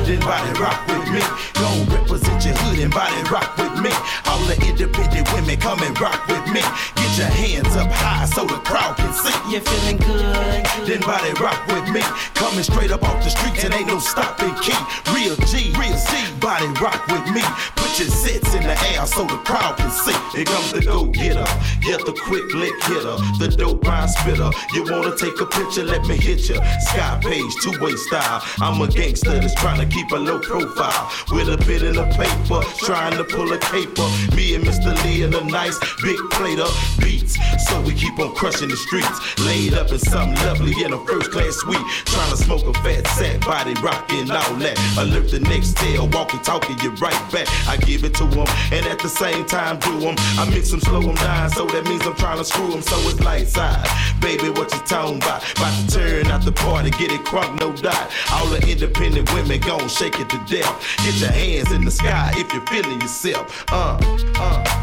Then 0.07 0.21
body 0.21 0.59
rock 0.59 0.87
with 0.89 1.09
me. 1.13 1.21
Go 1.61 1.69
represent 1.93 2.45
your 2.45 2.55
hood 2.55 2.79
and 2.79 2.93
body 2.93 3.23
rock 3.31 3.57
with 3.59 3.77
me. 3.81 3.91
All 4.27 4.41
the 4.49 4.57
independent 4.67 5.33
women 5.35 5.61
come 5.61 5.83
and 5.83 5.99
rock 6.01 6.27
with 6.29 6.47
me. 6.49 6.63
Get 6.97 7.19
your 7.19 7.29
hands 7.29 7.77
up 7.77 7.91
high 7.93 8.25
so 8.25 8.47
the 8.47 8.57
crowd 8.65 8.97
can 8.97 9.13
see. 9.13 9.37
You 9.53 9.61
feeling 9.61 9.99
good? 9.99 10.65
Then 10.89 11.01
body 11.01 11.33
rock 11.41 11.61
with 11.69 11.89
me. 11.93 12.01
Coming 12.35 12.65
straight 12.65 12.91
up 12.91 13.03
off 13.03 13.23
the 13.23 13.31
streets 13.31 13.65
and 13.65 13.75
ain't 13.75 13.87
no 13.87 13.99
stopping 13.99 14.55
key. 14.65 14.77
Real 15.13 15.37
G, 15.45 15.73
real 15.77 15.97
C, 15.97 16.17
body 16.41 16.69
rock 16.81 17.07
with 17.09 17.27
me. 17.35 17.43
Put 17.77 17.99
your 18.01 18.09
sets 18.09 18.55
in 18.55 18.63
the 18.63 18.77
air 18.95 19.05
so 19.07 19.25
the 19.27 19.37
crowd 19.45 19.77
can 19.77 19.91
see. 19.91 20.17
Here 20.33 20.45
comes 20.45 20.73
the 20.73 20.81
go 20.81 21.05
getter, 21.05 21.45
get 21.81 22.05
the 22.07 22.13
quick 22.13 22.53
lick 22.55 22.75
hitter, 22.85 23.17
the 23.39 23.55
dope 23.57 23.85
rhyme 23.85 24.09
spitter. 24.09 24.51
You 24.75 24.85
wanna 24.85 25.17
take 25.17 25.41
a 25.41 25.47
picture? 25.47 25.85
Let 25.85 26.07
me 26.07 26.17
hit 26.17 26.49
ya. 26.49 26.63
Sky 26.81 27.19
page, 27.23 27.53
two 27.63 27.75
way 27.81 27.95
style. 27.97 28.43
I'm 28.61 28.81
a 28.81 28.89
gangster 28.89 29.39
that's 29.39 29.55
trying 29.55 29.81
to 29.81 29.87
keep 29.87 30.11
a 30.13 30.17
low 30.17 30.39
profile 30.39 31.11
with 31.33 31.49
a 31.49 31.57
bit 31.67 31.83
in 31.83 31.95
the 31.97 32.07
paper, 32.19 32.61
trying 32.85 33.17
to 33.17 33.25
pull 33.25 33.53
a 33.53 33.59
caper. 33.59 34.09
Me 34.37 34.55
and 34.55 34.65
Mr. 34.65 34.93
Lee 35.05 35.23
in 35.23 35.35
a 35.35 35.45
nice 35.45 35.79
big 36.03 36.19
plate 36.31 36.59
of 36.59 36.71
beats, 37.01 37.39
so 37.67 37.81
we 37.83 37.95
keep 37.95 38.19
on 38.19 38.35
crushing 38.35 38.69
the 38.69 38.77
streets. 38.77 39.19
Laid 39.41 39.75
up 39.75 39.91
in 39.91 39.99
something 39.99 40.37
lovely 40.47 40.75
in 40.85 40.93
a 40.93 40.99
first 41.07 41.31
class 41.31 41.57
suite, 41.57 41.87
trying 42.05 42.31
to 42.31 42.37
smoke 42.37 42.67
a 42.67 42.75
fat 42.83 43.07
sack, 43.09 43.41
body 43.41 43.75
rocking 43.83 44.31
all 44.31 44.55
that. 44.61 44.77
Alert 44.99 45.31
the 45.31 45.41
next 45.41 45.77
tail, 45.77 46.09
walking, 46.09 46.41
talking 46.41 46.79
you 46.81 46.91
right 47.01 47.33
back. 47.33 47.49
I 47.67 47.77
give 47.77 48.05
it 48.05 48.15
to 48.15 48.27
them, 48.27 48.47
and 48.73 48.85
at 48.87 48.99
the 48.99 49.09
same 49.09 49.45
time 49.47 49.79
do 49.79 50.01
them. 50.01 50.15
I 50.39 50.49
mix 50.51 50.71
them, 50.71 50.81
slow 50.81 51.01
them 51.01 51.15
down, 51.17 51.40
so 51.49 51.67
that 51.67 51.85
means 51.85 52.07
I'm 52.07 52.15
trying 52.17 52.39
to 52.39 52.45
screw 52.45 52.71
them, 52.71 52.83
so 52.83 52.97
it's 53.09 53.21
light 53.21 53.49
side. 53.49 53.87
Baby, 54.21 54.51
what 54.51 54.73
you 54.73 54.81
talking 54.81 55.17
about? 55.17 55.43
About 55.53 55.75
to 55.81 55.99
turn 55.99 56.27
out 56.27 56.45
the 56.45 56.53
party, 56.53 56.91
get 56.91 57.13
it 57.13 57.25
crunk, 57.25 57.59
no 57.61 57.73
doubt. 57.73 58.11
All 58.33 58.47
the 58.47 58.61
independent 58.69 59.33
women 59.35 59.61
gon' 59.61 59.89
shake 59.89 60.19
it 60.19 60.29
to 60.31 60.39
death. 60.49 60.97
Get 61.05 61.21
your 61.21 61.31
hands 61.31 61.73
in 61.73 61.85
the 61.85 61.91
sky 61.91 62.33
if 62.37 62.53
you're 62.53 62.67
feeling 62.67 63.01
yourself. 63.01 63.65
Uh, 63.71 63.99
uh. 64.39 64.81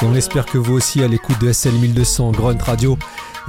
Et 0.00 0.04
on 0.06 0.14
espère 0.14 0.46
que 0.46 0.56
vous 0.56 0.74
aussi 0.74 1.02
à 1.02 1.08
l'écoute 1.08 1.38
de 1.40 1.52
SL 1.52 1.72
1200 1.72 2.30
Grunt 2.30 2.58
Radio. 2.62 2.96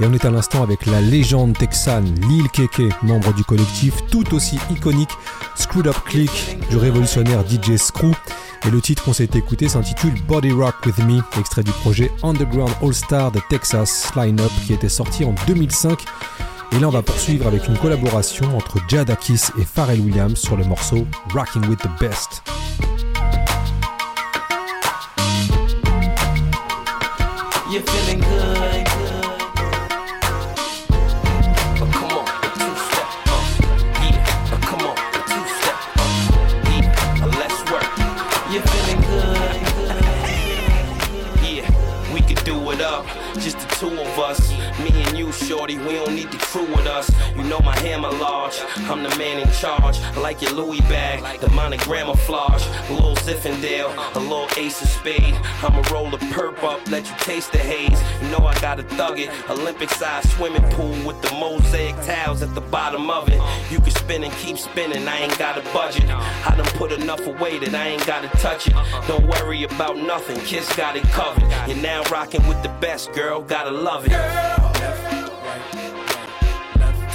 Et 0.00 0.06
on 0.06 0.12
est 0.14 0.24
à 0.24 0.30
l'instant 0.30 0.62
avec 0.62 0.86
la 0.86 1.00
légende 1.02 1.56
texane 1.58 2.14
Lil 2.28 2.48
Keke, 2.48 2.90
membre 3.02 3.34
du 3.34 3.44
collectif 3.44 3.94
tout 4.10 4.34
aussi 4.34 4.58
iconique 4.70 5.10
Screwed 5.56 5.88
Up 5.88 5.96
Click 6.06 6.58
du 6.70 6.78
révolutionnaire 6.78 7.44
DJ 7.46 7.76
Screw. 7.76 8.12
Et 8.66 8.70
le 8.70 8.80
titre 8.80 9.04
qu'on 9.04 9.12
s'est 9.12 9.28
écouté 9.34 9.68
s'intitule 9.68 10.14
Body 10.26 10.52
Rock 10.52 10.74
With 10.86 10.98
Me, 10.98 11.20
extrait 11.38 11.62
du 11.62 11.72
projet 11.72 12.10
Underground 12.22 12.72
All 12.82 12.94
Star 12.94 13.30
de 13.30 13.40
Texas 13.50 14.10
Line-Up 14.16 14.50
qui 14.66 14.72
était 14.72 14.88
sorti 14.88 15.24
en 15.24 15.34
2005. 15.46 16.02
Et 16.72 16.78
là, 16.78 16.88
on 16.88 16.92
va 16.92 17.02
poursuivre 17.02 17.46
avec 17.46 17.68
une 17.68 17.76
collaboration 17.76 18.56
entre 18.56 18.78
Jadakis 18.88 19.42
et 19.58 19.64
Pharrell 19.64 20.00
Williams 20.00 20.38
sur 20.38 20.56
le 20.56 20.64
morceau 20.64 21.06
Rocking 21.34 21.66
with 21.66 21.80
the 21.80 22.00
Best. 22.00 22.42
Just 43.38 43.58
the 43.58 43.74
two 43.76 44.00
of 44.00 44.18
us. 44.18 44.50
Me 44.80 44.90
and 44.92 45.16
you, 45.16 45.32
shorty, 45.32 45.78
we 45.78 45.94
don't 45.94 46.14
need 46.14 46.30
the 46.30 46.38
crew 46.38 46.66
with 46.66 46.86
us. 46.86 47.10
You 47.36 47.44
know 47.44 47.60
my 47.60 47.76
hammer 47.78 48.10
large, 48.10 48.60
I'm 48.88 49.02
the 49.02 49.14
man 49.16 49.40
in 49.40 49.50
charge. 49.52 49.98
I 49.98 50.20
like 50.20 50.42
your 50.42 50.52
Louis 50.52 50.80
bag, 50.82 51.40
the 51.40 51.50
monogram 51.50 52.08
of 52.08 52.18
flage. 52.20 52.64
A 52.88 52.92
little 52.92 53.16
Zinfandel, 53.16 54.16
a 54.16 54.18
little 54.18 54.48
ace 54.56 54.82
of 54.82 54.88
spade. 54.88 55.34
I'ma 55.62 55.82
roll 55.92 56.10
the 56.10 56.18
perp 56.32 56.62
up, 56.62 56.88
let 56.90 57.08
you 57.08 57.14
taste 57.18 57.52
the 57.52 57.58
haze. 57.58 58.00
You 58.22 58.28
know 58.30 58.46
I 58.46 58.58
gotta 58.60 58.82
thug 58.82 59.18
it. 59.18 59.30
Olympic 59.50 59.90
size 59.90 60.28
swimming 60.32 60.62
pool 60.70 60.96
with 61.06 61.20
the 61.22 61.30
mosaic 61.34 61.96
tiles 62.04 62.42
at 62.42 62.54
the 62.54 62.60
bottom 62.60 63.10
of 63.10 63.28
it. 63.28 63.40
You 63.70 63.78
can 63.80 63.90
spin 63.90 64.24
and 64.24 64.32
keep 64.34 64.58
spinning, 64.58 65.06
I 65.06 65.18
ain't 65.18 65.38
got 65.38 65.58
a 65.58 65.62
budget. 65.72 66.08
I 66.08 66.54
done 66.56 66.66
put 66.76 66.92
enough 66.92 67.26
away 67.26 67.58
that 67.58 67.74
I 67.74 67.88
ain't 67.88 68.06
gotta 68.06 68.28
touch 68.38 68.68
it. 68.68 68.74
Don't 69.06 69.26
worry 69.26 69.64
about 69.64 69.96
nothing, 69.96 70.38
Kiss 70.40 70.74
got 70.76 70.96
it 70.96 71.04
covered. 71.04 71.44
You're 71.68 71.76
now 71.82 72.02
rocking 72.10 72.46
with 72.48 72.62
the 72.62 72.68
best, 72.80 73.12
girl, 73.12 73.19
gotta 73.46 73.70
love 73.70 74.06
it. 74.06 74.12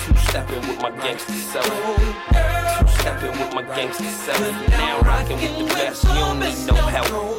Two 0.05 0.15
stepping 0.27 0.61
with 0.67 0.79
my 0.81 0.91
gangster 0.91 1.33
self. 1.33 1.65
Two 1.65 2.87
stepping 2.99 3.31
with 3.31 3.53
my 3.55 3.63
gangster 3.75 4.03
self. 4.03 4.69
Now 4.69 5.01
rocking 5.01 5.37
with 5.37 5.57
the 5.57 5.65
best, 5.73 6.03
you 6.03 6.09
don't 6.09 6.39
need 6.39 6.67
no 6.67 6.75
help. 6.75 7.37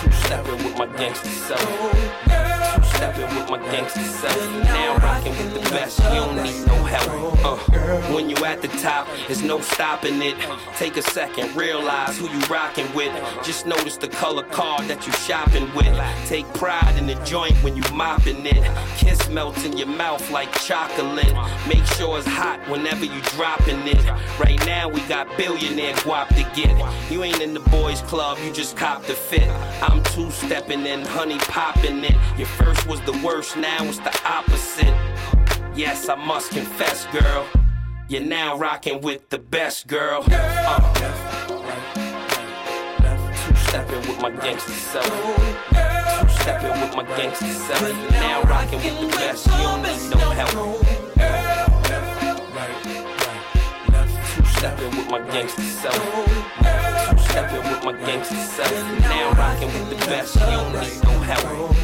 Two 0.00 0.12
stepping 0.12 0.64
with 0.64 0.78
my 0.78 0.86
gangster 0.96 1.28
self. 1.28 2.27
Stepping 2.98 3.32
with 3.36 3.48
my 3.48 3.58
gangster 3.70 4.02
self. 4.02 4.52
Now 4.64 4.96
rocking 4.96 5.30
with 5.30 5.54
the 5.54 5.60
best, 5.70 6.00
you 6.00 6.16
don't 6.16 6.34
need 6.42 6.66
no 6.66 6.74
help. 6.82 7.28
Uh, 7.44 7.56
when 8.12 8.28
you 8.28 8.34
at 8.44 8.60
the 8.60 8.66
top, 8.66 9.06
there's 9.28 9.40
no 9.40 9.60
stopping 9.60 10.20
it. 10.20 10.34
Take 10.76 10.96
a 10.96 11.02
second, 11.02 11.54
realize 11.54 12.18
who 12.18 12.28
you 12.28 12.40
rocking 12.50 12.92
with. 12.96 13.12
Just 13.44 13.66
notice 13.66 13.96
the 13.98 14.08
color 14.08 14.42
card 14.42 14.88
that 14.88 15.06
you 15.06 15.12
shopping 15.12 15.72
with. 15.76 15.96
Take 16.26 16.52
pride 16.54 16.96
in 16.98 17.06
the 17.06 17.14
joint 17.24 17.54
when 17.62 17.76
you 17.76 17.84
mopping 17.94 18.44
it. 18.44 18.68
Kiss 18.96 19.28
melts 19.28 19.64
in 19.64 19.76
your 19.76 19.86
mouth 19.86 20.28
like 20.32 20.50
chocolate. 20.62 21.32
Make 21.68 21.86
sure 21.94 22.18
it's 22.18 22.26
hot 22.26 22.58
whenever 22.68 23.04
you 23.04 23.20
dropping 23.36 23.86
it. 23.86 24.04
Right 24.40 24.58
now 24.66 24.88
we 24.88 25.00
got 25.02 25.28
billionaire 25.36 25.94
guap 25.98 26.28
to 26.30 26.60
get. 26.60 26.76
You 27.12 27.22
ain't 27.22 27.40
in 27.40 27.54
the 27.54 27.60
boys 27.70 28.00
club, 28.02 28.38
you 28.44 28.52
just 28.52 28.76
cop 28.76 29.04
the 29.04 29.14
fit. 29.14 29.48
I'm 29.82 30.02
two 30.02 30.32
stepping 30.32 30.84
in, 30.84 31.02
honey 31.02 31.38
popping 31.38 32.02
it. 32.02 32.16
Your 32.36 32.48
first 32.48 32.87
was 32.88 33.00
the 33.02 33.12
worst, 33.24 33.56
now 33.56 33.84
it's 33.84 33.98
the 33.98 34.20
opposite. 34.24 34.94
Yes, 35.74 36.08
I 36.08 36.14
must 36.14 36.50
confess, 36.52 37.06
girl. 37.06 37.46
You're 38.08 38.22
now 38.22 38.56
rocking 38.56 39.02
with 39.02 39.28
the 39.28 39.38
best 39.38 39.86
girl. 39.86 40.24
Uh. 40.26 40.94
Two 43.46 43.54
stepping 43.56 44.00
with 44.08 44.20
my 44.22 44.30
gangster 44.30 44.72
self. 44.72 45.04
Two 45.04 46.28
stepping 46.40 46.80
with 46.80 46.96
my 46.96 47.04
gangster 47.16 47.46
self. 47.46 48.10
Now 48.12 48.42
rocking 48.44 48.78
with 48.82 49.00
the 49.02 49.08
best. 49.18 49.46
You 49.46 49.52
don't 49.52 49.82
need 49.82 50.10
no 50.10 50.30
help. 50.30 50.80
Two 54.34 54.44
stepping 54.56 54.96
with 54.96 55.10
my 55.10 55.20
gangster 55.30 55.62
self. 55.62 57.17
Two 57.28 57.32
stepping 57.32 57.70
with 57.70 57.84
my 57.84 57.92
gangster 58.06 58.34
self. 58.36 59.00
Now 59.00 59.32
rocking 59.32 59.68
with 59.68 59.90
the 59.90 59.96
best. 60.06 60.34
You 60.34 60.40
don't 60.40 60.72
need 60.72 61.02
no 61.04 61.18
help. 61.20 61.76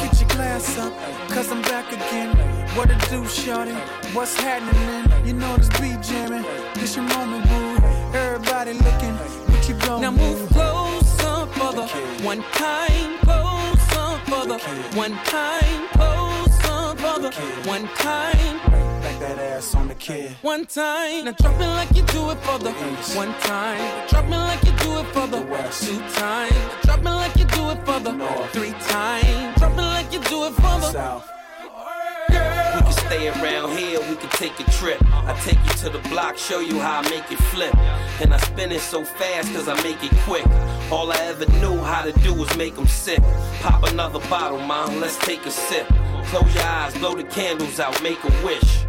Get 0.00 0.20
your 0.20 0.28
glass 0.30 0.78
up, 0.78 0.92
cause 1.28 1.50
I'm 1.50 1.62
back 1.62 1.92
again. 1.92 2.36
What 2.76 2.90
it 2.90 3.00
do, 3.10 3.26
shorty? 3.26 3.72
What's 4.12 4.36
happening? 4.36 5.26
You 5.26 5.34
know 5.34 5.56
this 5.56 5.68
beat 5.80 6.00
jamming. 6.02 6.44
This 6.74 6.96
your 6.96 7.04
moment, 7.04 7.48
boo. 7.48 7.86
Everybody 8.16 8.72
looking, 8.74 9.14
what 9.50 9.68
you 9.68 9.74
blowing? 9.74 10.02
Now 10.02 10.10
move 10.10 10.48
closer 10.50 11.46
for 11.52 11.72
the 11.72 11.86
one 12.22 12.42
time, 12.52 13.18
closer 13.20 14.18
for 14.26 14.46
the 14.46 14.58
one 14.94 15.14
time, 15.24 15.88
closer 15.92 16.96
for 16.96 17.20
the 17.20 17.30
one 17.66 17.88
time. 17.96 18.93
That 19.24 19.38
ass 19.38 19.74
on 19.74 19.88
the 19.88 19.94
kid. 19.94 20.36
One 20.42 20.66
time, 20.66 21.24
now 21.24 21.32
drop 21.32 21.58
it 21.58 21.66
like 21.66 21.96
you 21.96 22.02
do 22.02 22.28
it 22.28 22.36
for 22.44 22.58
the 22.58 22.72
one 23.16 23.32
time. 23.40 24.06
Drop 24.10 24.26
me 24.26 24.36
like 24.36 24.62
you 24.64 24.72
do 24.84 24.98
it 25.00 25.06
for 25.14 25.26
the 25.26 25.40
two 25.80 25.98
time. 26.12 26.52
Drop 26.82 27.00
me 27.00 27.10
like 27.10 27.34
you 27.36 27.46
do 27.46 27.70
it 27.70 27.80
for 27.86 28.00
the 28.00 28.12
three 28.52 28.74
time. 28.86 29.54
Drop 29.56 29.72
it 29.72 29.76
like 29.80 30.12
you 30.12 30.20
do 30.28 30.44
it 30.44 30.52
for 30.52 30.76
the 30.82 30.90
South. 30.92 31.26
We 32.28 32.82
can 32.82 32.92
stay 32.92 33.28
around 33.28 33.78
here, 33.78 33.98
we 34.10 34.16
can 34.16 34.28
take 34.42 34.60
a 34.60 34.70
trip. 34.72 35.00
I 35.10 35.32
take 35.40 35.62
you 35.64 35.72
to 35.84 35.88
the 35.88 36.06
block, 36.10 36.36
show 36.36 36.60
you 36.60 36.78
how 36.78 37.00
I 37.00 37.08
make 37.08 37.32
it 37.32 37.38
flip. 37.48 37.74
And 38.20 38.34
I 38.34 38.36
spin 38.36 38.72
it 38.72 38.82
so 38.82 39.04
fast 39.04 39.50
cause 39.54 39.68
I 39.68 39.82
make 39.82 40.04
it 40.04 40.12
quick. 40.28 40.46
All 40.92 41.10
I 41.10 41.16
ever 41.32 41.46
knew 41.62 41.78
how 41.78 42.02
to 42.02 42.12
do 42.20 42.34
was 42.34 42.54
make 42.58 42.74
them 42.74 42.86
sick. 42.86 43.22
Pop 43.62 43.84
another 43.84 44.20
bottle, 44.28 44.60
mom, 44.60 45.00
let's 45.00 45.16
take 45.16 45.46
a 45.46 45.50
sip. 45.50 45.90
Close 46.26 46.54
your 46.54 46.64
eyes, 46.64 46.94
blow 46.98 47.14
the 47.14 47.24
candles 47.24 47.78
out, 47.78 48.02
make 48.02 48.22
a 48.24 48.30
wish. 48.44 48.84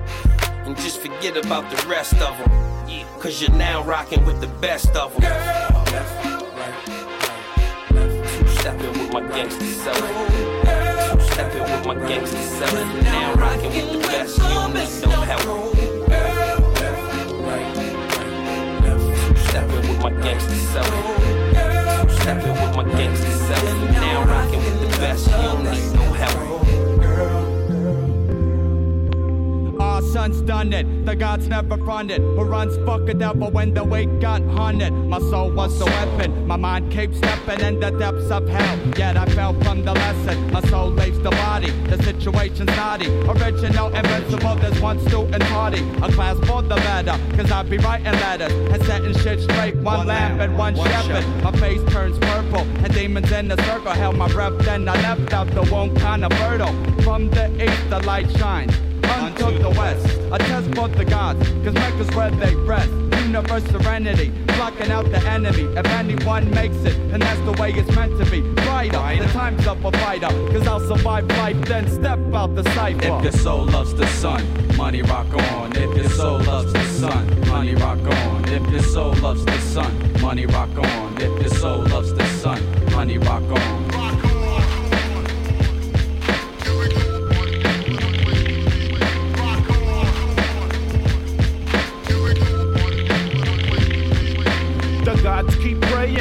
And 0.65 0.75
just 0.77 0.99
forget 0.99 1.37
about 1.37 1.69
the 1.69 1.87
rest 1.87 2.13
of 2.15 2.37
them. 2.37 2.51
Cause 3.19 3.41
you're 3.41 3.51
now 3.51 3.83
rocking 3.83 4.23
with 4.25 4.39
the 4.41 4.47
best 4.47 4.95
of 4.95 5.13
them. 5.13 5.21
Two 8.27 8.47
stepping 8.59 8.91
with 8.91 9.11
my 9.11 9.21
gangster 9.21 9.65
self. 9.65 9.97
Two 9.97 11.19
stepping 11.33 11.63
with 11.63 11.85
my 11.85 11.95
gangster 12.07 12.41
self. 12.41 12.73
Now 13.03 13.33
rocking 13.35 13.73
with 13.73 13.91
the 13.93 13.99
best. 14.07 14.37
You 14.37 14.43
don't 14.43 14.73
need 14.73 15.01
no 15.01 15.09
help. 15.21 15.41
Two 19.25 19.35
stepping 19.47 19.87
with 19.87 19.99
my 20.01 20.11
gangster 20.21 20.55
self. 20.55 20.89
Two 22.01 22.09
stepping 22.21 22.53
with 22.53 22.75
my 22.75 22.83
gangster 22.97 23.31
self. 23.31 23.63
Now 23.91 24.23
rocking 24.25 24.59
with 24.59 24.79
the 24.81 24.87
best. 24.99 25.25
You 25.27 25.33
don't 25.33 25.63
need 25.63 25.93
no 25.93 26.03
help. 26.13 26.34
Our 29.95 30.01
son's 30.01 30.41
done 30.41 30.73
it, 30.73 31.05
the 31.05 31.15
gods 31.15 31.47
never 31.47 31.77
fronted. 31.77 32.19
Who 32.19 32.43
runs 32.43 32.75
fuck 32.85 33.07
a 33.07 33.13
devil 33.13 33.49
when 33.49 33.73
the 33.73 33.81
weight 33.81 34.19
got 34.19 34.41
hunted? 34.41 34.91
My 34.91 35.19
soul 35.19 35.51
was 35.51 35.79
the 35.79 35.85
weapon, 35.85 36.45
my 36.45 36.57
mind 36.57 36.91
kept 36.91 37.15
stepping 37.15 37.61
in 37.61 37.79
the 37.79 37.91
depths 37.91 38.29
of 38.29 38.45
hell. 38.45 38.77
Yet 38.97 39.15
I 39.15 39.25
fell 39.27 39.53
from 39.61 39.85
the 39.85 39.93
lesson, 39.93 40.51
my 40.51 40.59
soul 40.63 40.89
leaves 40.89 41.17
the 41.19 41.29
body. 41.29 41.69
The 41.87 42.03
situation's 42.03 42.75
naughty, 42.75 43.07
original, 43.07 43.87
invincible. 43.95 44.55
There's 44.55 44.81
one 44.81 44.99
student 45.07 45.41
party, 45.43 45.79
a 46.03 46.11
class 46.11 46.37
for 46.39 46.61
the 46.61 46.75
better. 46.75 47.17
Cause 47.37 47.49
I 47.49 47.63
be 47.63 47.77
writing 47.77 48.19
letters 48.19 48.51
and 48.51 48.83
setting 48.83 49.17
shit 49.19 49.39
straight. 49.43 49.77
One, 49.77 50.07
lamp 50.07 50.41
and 50.41 50.57
one, 50.57 50.75
shepherd. 50.75 51.25
My 51.41 51.53
face 51.53 51.81
turns 51.93 52.19
purple, 52.19 52.67
and 52.83 52.93
demons 52.93 53.31
in 53.31 53.47
the 53.47 53.55
circle 53.63 53.93
held 53.93 54.17
my 54.17 54.27
breath. 54.27 54.57
Then 54.65 54.89
I 54.89 55.01
left 55.01 55.31
out 55.31 55.47
the 55.51 55.63
womb 55.71 55.95
kinda 55.95 56.29
fertile. 56.35 56.73
From 57.03 57.29
the 57.29 57.45
east, 57.63 57.89
the 57.89 57.99
light 57.99 58.29
shines 58.31 58.73
unto 59.09 59.57
the 59.59 59.69
west. 59.69 60.05
A 60.31 60.37
test 60.37 60.75
for 60.75 60.87
the 60.87 61.05
gods, 61.05 61.47
cause 61.63 61.73
Mecca's 61.73 62.15
where 62.15 62.31
they 62.31 62.55
rest. 62.55 62.89
Universe 63.25 63.63
serenity, 63.65 64.29
blocking 64.55 64.91
out 64.91 65.05
the 65.11 65.19
enemy. 65.29 65.63
If 65.77 65.85
anyone 65.87 66.49
makes 66.51 66.77
it, 66.77 66.95
and 67.11 67.21
that's 67.21 67.41
the 67.41 67.53
way 67.53 67.71
it's 67.71 67.93
meant 67.95 68.17
to 68.19 68.29
be. 68.29 68.41
Brighter, 68.41 69.23
the 69.23 69.29
time's 69.33 69.65
up 69.67 69.83
a 69.83 69.91
fighter, 69.91 70.27
cause 70.27 70.67
I'll 70.67 70.79
survive 70.79 71.27
life, 71.29 71.59
then 71.65 71.89
step 71.89 72.19
out 72.33 72.55
the 72.55 72.63
cipher. 72.75 73.17
If 73.17 73.23
your 73.23 73.31
soul 73.31 73.65
loves 73.65 73.93
the 73.93 74.07
sun, 74.07 74.43
money 74.77 75.01
rock 75.01 75.33
on. 75.33 75.75
If 75.75 75.95
your 75.97 76.09
soul 76.09 76.39
loves 76.39 76.71
the 76.71 76.83
sun, 76.85 77.49
money 77.49 77.75
rock 77.75 77.99
on. 77.99 78.45
If 78.45 78.69
your 78.71 78.83
soul 78.83 79.13
loves 79.15 79.43
the 79.45 79.59
sun, 79.59 80.21
money 80.21 80.45
rock 80.45 80.77
on. 80.77 81.21
If 81.21 81.41
your 81.41 81.49
soul 81.49 81.83
loves 81.83 82.13
the 82.13 82.25
sun, 82.41 82.61
money 82.91 83.17
rock 83.17 83.43
on. 83.43 83.84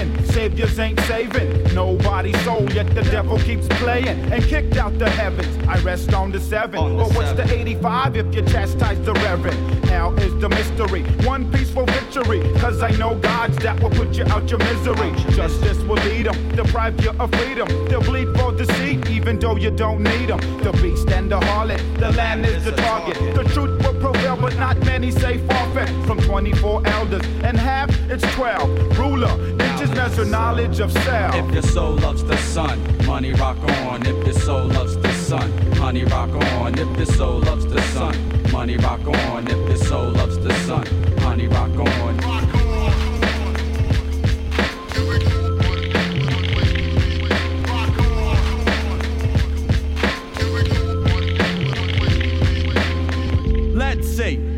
The 0.05 0.24
gods 0.35 0.55
keep 0.55 0.57
praying. 0.57 0.57
saying 0.57 0.57
saviors 0.57 0.79
ain't 0.79 1.01
saving 1.01 1.75
nobody's 1.75 2.41
soul, 2.45 2.71
yet 2.73 2.95
the 2.95 3.03
devil 3.03 3.39
keeps 3.39 3.67
playing 3.69 4.33
and 4.33 4.45
kicked 4.45 4.77
out 4.77 4.99
the 4.99 5.11
heavens. 5.11 5.57
I 5.69 5.79
rest 5.81 6.15
on 6.15 6.31
the 6.31 6.41
seven, 6.41 6.79
On 6.79 6.97
the 6.97 7.05
but 7.05 7.15
what's 7.15 7.31
seven. 7.31 7.47
the 7.49 7.55
85 7.55 8.17
if 8.17 8.35
you 8.35 8.43
chastise 8.43 9.01
the 9.05 9.13
reverend? 9.15 9.85
Hell 9.87 10.15
is 10.21 10.33
the 10.41 10.49
mystery, 10.49 11.03
one 11.27 11.51
peaceful 11.53 11.87
victory, 11.87 12.41
cause 12.61 12.83
I 12.83 12.91
know 12.93 13.15
gods 13.17 13.57
that 13.59 13.81
will 13.81 13.91
put 13.91 14.17
you 14.17 14.25
out 14.27 14.49
your 14.51 14.59
misery. 14.61 15.13
Justice 15.35 15.79
will 15.79 15.97
lead 15.97 16.27
them, 16.27 16.57
deprive 16.57 17.01
you 17.03 17.11
of 17.11 17.31
freedom. 17.35 17.69
They'll 17.89 18.03
bleed 18.03 18.29
for 18.37 18.53
deceit, 18.53 19.09
even 19.11 19.39
though 19.39 19.57
you 19.57 19.71
don't 19.71 20.03
need 20.03 20.29
them. 20.29 20.41
The 20.63 20.73
beast 20.83 21.09
and 21.11 21.31
the 21.31 21.41
harlot, 21.41 21.81
the 21.99 22.13
land 22.13 22.47
is 22.47 22.65
the 22.65 22.73
target. 22.73 23.17
The 23.35 23.45
truth 23.45 23.83
will 23.85 23.95
prevail, 24.01 24.37
but 24.37 24.57
not 24.59 24.79
many 24.85 25.11
say 25.11 25.39
forfeit. 25.39 25.89
From 26.07 26.21
24 26.21 26.87
elders 26.87 27.25
and 27.43 27.57
half, 27.57 27.91
it's 28.11 28.25
12. 28.35 28.99
Ruler, 28.99 29.31
inches 29.61 29.91
measure 29.91 30.24
knowledge 30.25 30.81
of 30.81 30.93
self. 30.93 31.35
If 31.35 31.53
your 31.53 31.63
soul 31.63 31.93
loves 31.97 32.25
the 32.25 32.37
sun, 32.37 32.79
money 33.07 33.33
rock 33.33 33.59
on. 33.87 34.07
If 34.07 34.27
your 34.27 34.35
soul 34.35 34.67
loves 34.67 34.97
the 34.97 35.13
sun, 35.13 35.51
honey 35.75 36.05
rock 36.05 36.31
on. 36.31 36.79
If 36.79 36.97
your 36.97 37.07
soul 37.07 37.41
loves 37.41 37.67
the 37.67 37.81
sun, 37.93 38.15
money 38.53 38.77
rock 38.77 39.07
on. 39.07 39.47
If 39.49 39.69
your 39.69 39.77
soul 39.77 40.11
loves 40.11 40.39
the 40.39 40.53
sun, 40.67 40.87
honey 41.19 41.49
rock 41.49 41.71
on. 41.79 42.34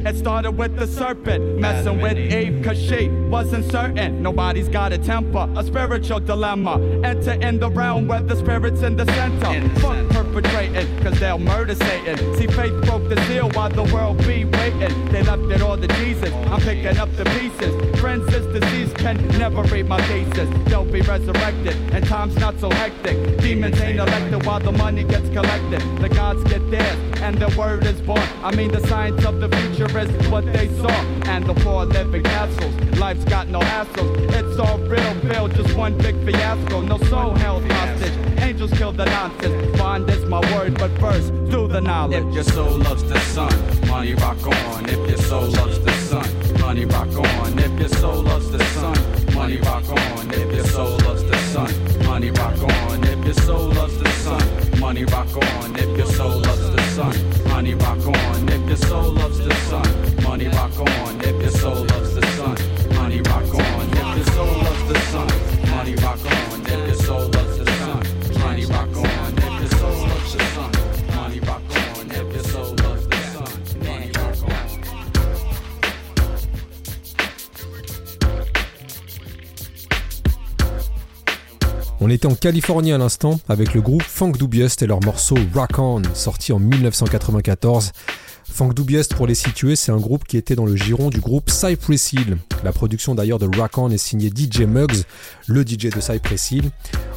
It 0.06 0.16
started 0.16 0.52
with 0.52 0.76
the 0.76 0.86
serpent, 0.86 1.58
messing 1.58 2.00
with 2.00 2.16
Eve, 2.16 2.62
cause 2.64 2.80
she 2.80 3.08
wasn't 3.08 3.68
certain. 3.72 4.22
Nobody's 4.22 4.68
got 4.68 4.92
a 4.92 4.98
temper, 4.98 5.48
a 5.56 5.64
spiritual 5.64 6.20
dilemma. 6.20 6.78
Enter 7.02 7.32
in 7.32 7.58
the 7.58 7.68
realm 7.68 8.06
where 8.06 8.22
the 8.22 8.36
spirit's 8.36 8.82
in 8.82 8.94
the 8.94 9.04
center. 9.06 9.68
Fuck 9.80 10.08
perpetrating, 10.10 10.86
cause 11.02 11.18
they'll 11.18 11.40
murder 11.40 11.74
Satan. 11.74 12.16
See, 12.36 12.46
faith 12.46 12.80
broke 12.84 13.08
the 13.08 13.20
seal 13.26 13.50
while 13.50 13.68
the 13.68 13.82
world 13.92 14.18
be 14.18 14.44
waiting. 14.44 15.08
They 15.10 15.24
left 15.24 15.50
it 15.50 15.60
all 15.60 15.76
to 15.76 15.88
Jesus. 15.88 16.32
I'm 16.52 16.60
picking 16.60 16.98
up 16.98 17.10
the 17.16 17.24
pieces. 17.24 17.74
Friends 18.00 18.26
this 18.26 18.46
disease 18.60 18.92
can 18.94 19.16
never 19.38 19.62
read 19.64 19.88
my 19.88 20.00
thesis. 20.02 20.48
They'll 20.66 20.84
be 20.84 21.00
resurrected, 21.00 21.74
and 21.92 22.06
time's 22.06 22.36
not 22.36 22.60
so 22.60 22.70
hectic. 22.70 23.38
Demons 23.38 23.80
ain't 23.80 23.98
elected 23.98 24.46
while 24.46 24.60
the 24.60 24.70
money 24.70 25.02
gets 25.02 25.28
collected. 25.30 25.82
The 25.98 26.08
gods 26.10 26.44
get 26.44 26.70
theirs, 26.70 27.15
and 27.22 27.38
the 27.38 27.54
word 27.58 27.84
is 27.86 28.00
born. 28.00 28.28
I 28.42 28.54
mean, 28.54 28.70
the 28.72 28.86
science 28.86 29.24
of 29.24 29.40
the 29.40 29.48
future 29.56 29.98
is 29.98 30.28
what 30.28 30.44
they 30.52 30.68
saw. 30.76 30.90
And 31.26 31.46
the 31.46 31.54
four 31.60 31.84
living 31.84 32.14
in 32.14 32.22
castles. 32.22 32.74
Life's 32.98 33.24
got 33.24 33.48
no 33.48 33.60
hassles. 33.60 34.16
It's 34.32 34.58
all 34.58 34.78
real, 34.78 35.14
Bill, 35.22 35.48
just 35.48 35.76
one 35.76 35.96
big 35.98 36.16
fiasco. 36.24 36.80
No 36.80 36.98
soul 36.98 37.34
held 37.34 37.64
hostage. 37.70 38.12
Angels 38.38 38.72
kill 38.72 38.92
the 38.92 39.04
nonsense. 39.04 39.78
Bond 39.78 40.08
is 40.10 40.24
my 40.24 40.40
word, 40.54 40.78
but 40.78 40.90
first, 40.98 41.32
do 41.50 41.68
the 41.68 41.80
knowledge. 41.80 42.24
If 42.24 42.34
your 42.34 42.44
soul 42.44 42.78
loves 42.78 43.02
the 43.04 43.18
sun, 43.20 43.52
money 43.88 44.14
rock 44.14 44.46
on. 44.46 44.88
If 44.88 45.08
your 45.08 45.18
soul 45.18 45.48
loves 45.48 45.78
the 45.80 45.92
sun, 45.92 46.60
money 46.60 46.84
rock 46.84 47.08
on. 47.16 47.58
If 47.58 47.78
your 47.80 47.88
soul 47.88 48.22
loves 48.22 48.50
the 48.50 48.64
sun, 48.64 49.34
money 49.34 49.56
rock 49.58 49.88
on. 49.88 50.30
If 50.32 50.54
your 50.54 50.64
soul 50.64 50.98
loves 50.98 51.24
the 51.24 51.36
sun, 51.52 52.04
money 52.04 52.30
rock 52.30 52.62
on. 52.62 53.04
If 53.04 53.24
your 53.24 53.34
soul 53.34 53.68
loves 53.68 53.98
the 53.98 54.10
sun, 54.10 54.80
money 54.80 55.04
rock 55.04 55.36
on. 55.36 55.76
If 55.76 55.96
your 55.96 56.06
soul 56.06 56.40
loves 56.40 56.60
the 56.60 56.66
sun, 56.66 56.75
money 56.96 57.74
rock 57.74 58.06
on. 58.06 58.48
If 58.48 58.68
your 58.68 58.76
soul 58.76 59.12
loves 59.12 59.38
the 59.38 59.54
sun, 59.68 60.22
money 60.22 60.48
rock 60.48 60.78
on. 60.78 61.20
If 61.20 61.42
your 61.42 61.50
soul 61.50 61.84
loves 61.84 62.14
the 62.14 62.26
sun, 62.36 62.56
money 62.94 63.20
rock 63.20 63.54
on. 63.54 63.88
If 63.90 64.16
your 64.16 64.26
soul 64.34 64.46
loves 64.46 64.88
the 64.88 64.98
sun, 65.12 65.70
money 65.70 65.94
rock 65.96 66.24
on. 66.24 66.60
If 66.62 66.86
your 66.86 66.95
On 82.00 82.10
était 82.10 82.26
en 82.26 82.34
Californie 82.34 82.92
à 82.92 82.98
l'instant 82.98 83.40
avec 83.48 83.72
le 83.72 83.80
groupe 83.80 84.02
Funk 84.02 84.32
Dubiest 84.32 84.82
et 84.82 84.86
leur 84.86 85.00
morceau 85.00 85.36
Rock 85.54 85.78
On, 85.78 86.02
sorti 86.12 86.52
en 86.52 86.58
1994. 86.58 87.92
Funk 88.44 88.74
Dubiest, 88.74 89.14
pour 89.14 89.26
les 89.26 89.34
situer, 89.34 89.76
c'est 89.76 89.92
un 89.92 89.96
groupe 89.96 90.24
qui 90.24 90.36
était 90.36 90.54
dans 90.54 90.66
le 90.66 90.76
giron 90.76 91.08
du 91.08 91.20
groupe 91.20 91.50
Cypress 91.50 92.12
Hill. 92.12 92.36
La 92.64 92.72
production 92.72 93.14
d'ailleurs 93.14 93.38
de 93.38 93.48
Rock 93.58 93.78
On 93.78 93.90
est 93.90 93.98
signée 93.98 94.28
DJ 94.28 94.60
Muggs, 94.60 95.04
le 95.46 95.62
DJ 95.62 95.90
de 95.90 96.00
Cypress 96.00 96.50
Hill. 96.50 96.70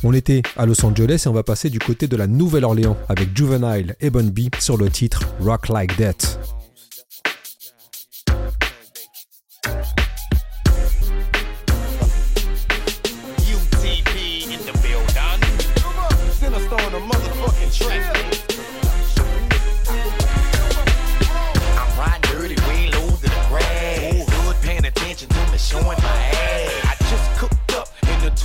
On 0.04 0.14
était 0.14 0.42
à 0.58 0.66
Los 0.66 0.86
Angeles 0.86 1.24
et 1.26 1.28
on 1.28 1.34
va 1.34 1.44
passer 1.44 1.70
du 1.70 1.80
côté 1.80 2.08
de 2.08 2.16
la 2.16 2.28
Nouvelle-Orléans 2.28 2.98
avec 3.10 3.36
Juvenile 3.36 3.96
et 4.00 4.10
Bun 4.10 4.30
B 4.30 4.50
sur 4.60 4.78
le 4.78 4.90
titre 4.90 5.28
Rock 5.42 5.68
Like 5.68 5.98
That. 5.98 6.59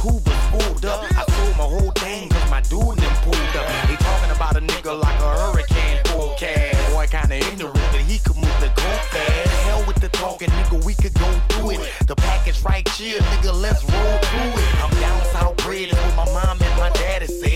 The 0.04 0.34
pulled 0.52 0.84
up. 0.84 1.04
I 1.16 1.24
sold 1.32 1.56
my 1.56 1.64
whole 1.64 1.92
thing 1.92 2.28
cause 2.28 2.50
my 2.50 2.60
dude 2.62 2.98
them 2.98 3.14
pulled 3.22 3.56
up. 3.56 3.66
They 3.88 3.96
talking 3.96 4.30
about 4.30 4.56
a 4.56 4.60
nigga 4.60 5.00
like 5.00 5.18
a 5.20 5.30
hurricane 5.38 6.00
forecast. 6.06 6.92
Boy, 6.92 7.06
kinda 7.06 7.36
ignorant, 7.36 7.74
but 7.92 8.00
he 8.00 8.18
could 8.18 8.36
move 8.36 8.56
the 8.60 8.68
go 8.76 8.90
fast. 9.12 9.48
Hell 9.66 9.84
with 9.86 10.00
the 10.00 10.08
talking, 10.08 10.50
nigga, 10.50 10.84
we 10.84 10.94
could 10.94 11.14
go 11.14 11.30
through 11.48 11.70
it. 11.70 11.92
The 12.06 12.16
package 12.16 12.60
right 12.62 12.86
here, 12.90 13.20
nigga, 13.20 13.52
let's 13.54 13.82
roll 13.84 14.18
through 14.28 14.62
it. 14.62 14.70
I'm 14.82 14.90
down 15.00 15.24
south 15.32 15.56
bred, 15.58 15.88
is 15.88 16.16
my 16.16 16.26
mom 16.36 16.60
and 16.60 16.78
my 16.78 16.90
daddy 16.90 17.26
say. 17.26 17.53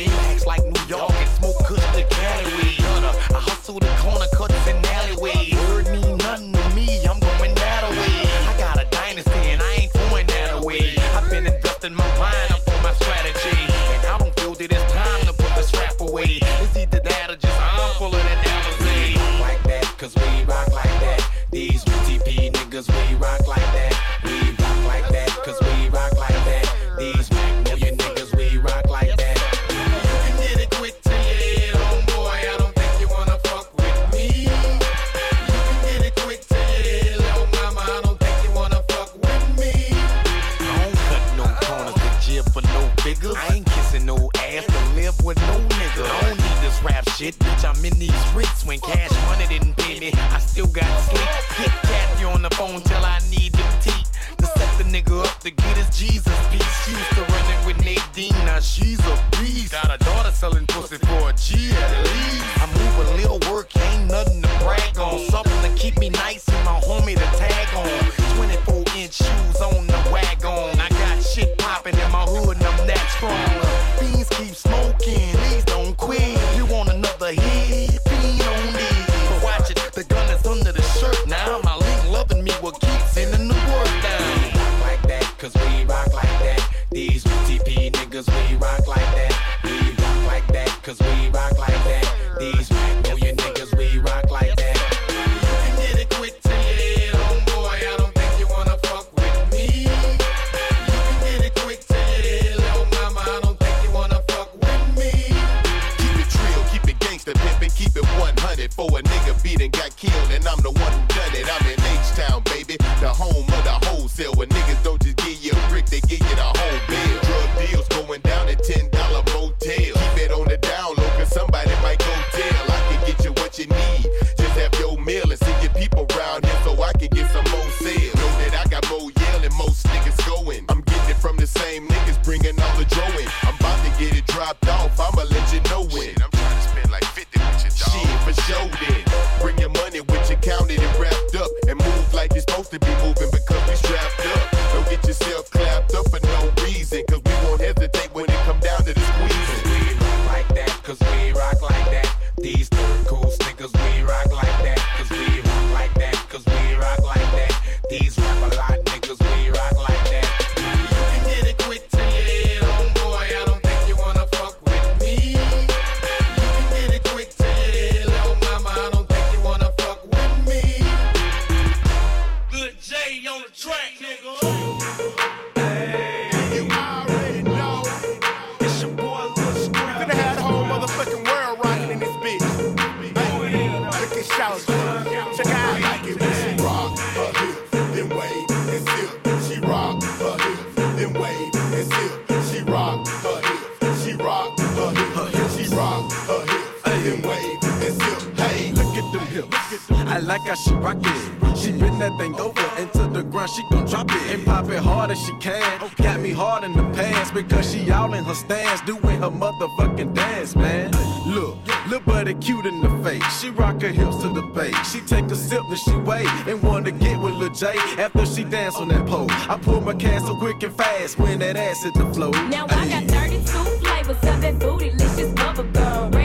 hips. 199.29 199.90
I 199.90 200.18
like 200.18 200.42
how 200.42 200.54
she 200.54 200.72
rock 200.74 200.98
it. 201.00 201.56
She 201.56 201.72
bend 201.72 202.00
that 202.00 202.16
thing 202.18 202.35
over 202.37 202.81
into 202.81 203.06
the 203.08 203.22
ground, 203.22 203.50
she 203.50 203.62
gon' 203.70 203.85
drop 203.87 204.10
it 204.10 204.35
and 204.35 204.44
pop 204.44 204.68
it 204.70 204.79
hard 204.79 205.10
as 205.10 205.18
she 205.24 205.33
can. 205.38 205.90
Got 205.96 206.20
me 206.20 206.31
hard 206.31 206.64
in 206.64 206.72
the 206.72 206.85
pants 206.94 207.31
because 207.31 207.70
she 207.70 207.90
out 207.90 208.14
in 208.14 208.24
her 208.24 208.35
stance, 208.35 208.81
doing 208.83 209.20
her 209.20 209.31
motherfucking 209.31 210.14
dance, 210.14 210.54
man. 210.54 210.92
Look, 211.26 211.56
look 211.88 212.04
buddy 212.04 212.35
cute 212.35 212.66
in 212.66 212.81
the 212.81 212.90
face. 213.02 213.40
She 213.40 213.50
rock 213.50 213.83
her 213.83 213.88
hips 213.88 214.16
to 214.22 214.29
the 214.29 214.42
bass. 214.54 214.92
She 214.92 215.00
take 215.00 215.26
a 215.26 215.37
sip 215.37 215.62
and 215.68 215.79
she 215.79 215.96
wait 215.96 216.29
and 216.46 216.62
wanna 216.62 216.92
get 216.92 217.20
with 217.20 217.35
Lil 217.35 217.50
J 217.50 217.76
after 217.98 218.24
she 218.24 218.44
dance 218.44 218.76
on 218.76 218.88
that 218.88 219.06
pole. 219.06 219.26
I 219.31 219.58
pull 219.60 219.81
my 219.81 219.94
can 219.94 220.20
so 220.20 220.37
quick 220.37 220.62
and 220.62 220.74
fast 220.74 221.18
when 221.18 221.40
that 221.40 221.56
ass 221.56 221.83
hit 221.83 221.94
the 221.94 222.06
floor. 222.14 222.33
Now 222.48 222.66
I 222.68 222.88
got 222.88 223.04
32 223.04 223.44
flavors 223.83 224.16
of 224.16 224.40
that 224.40 224.54
bootylicious 224.58 225.35
bubblegum. 225.35 226.17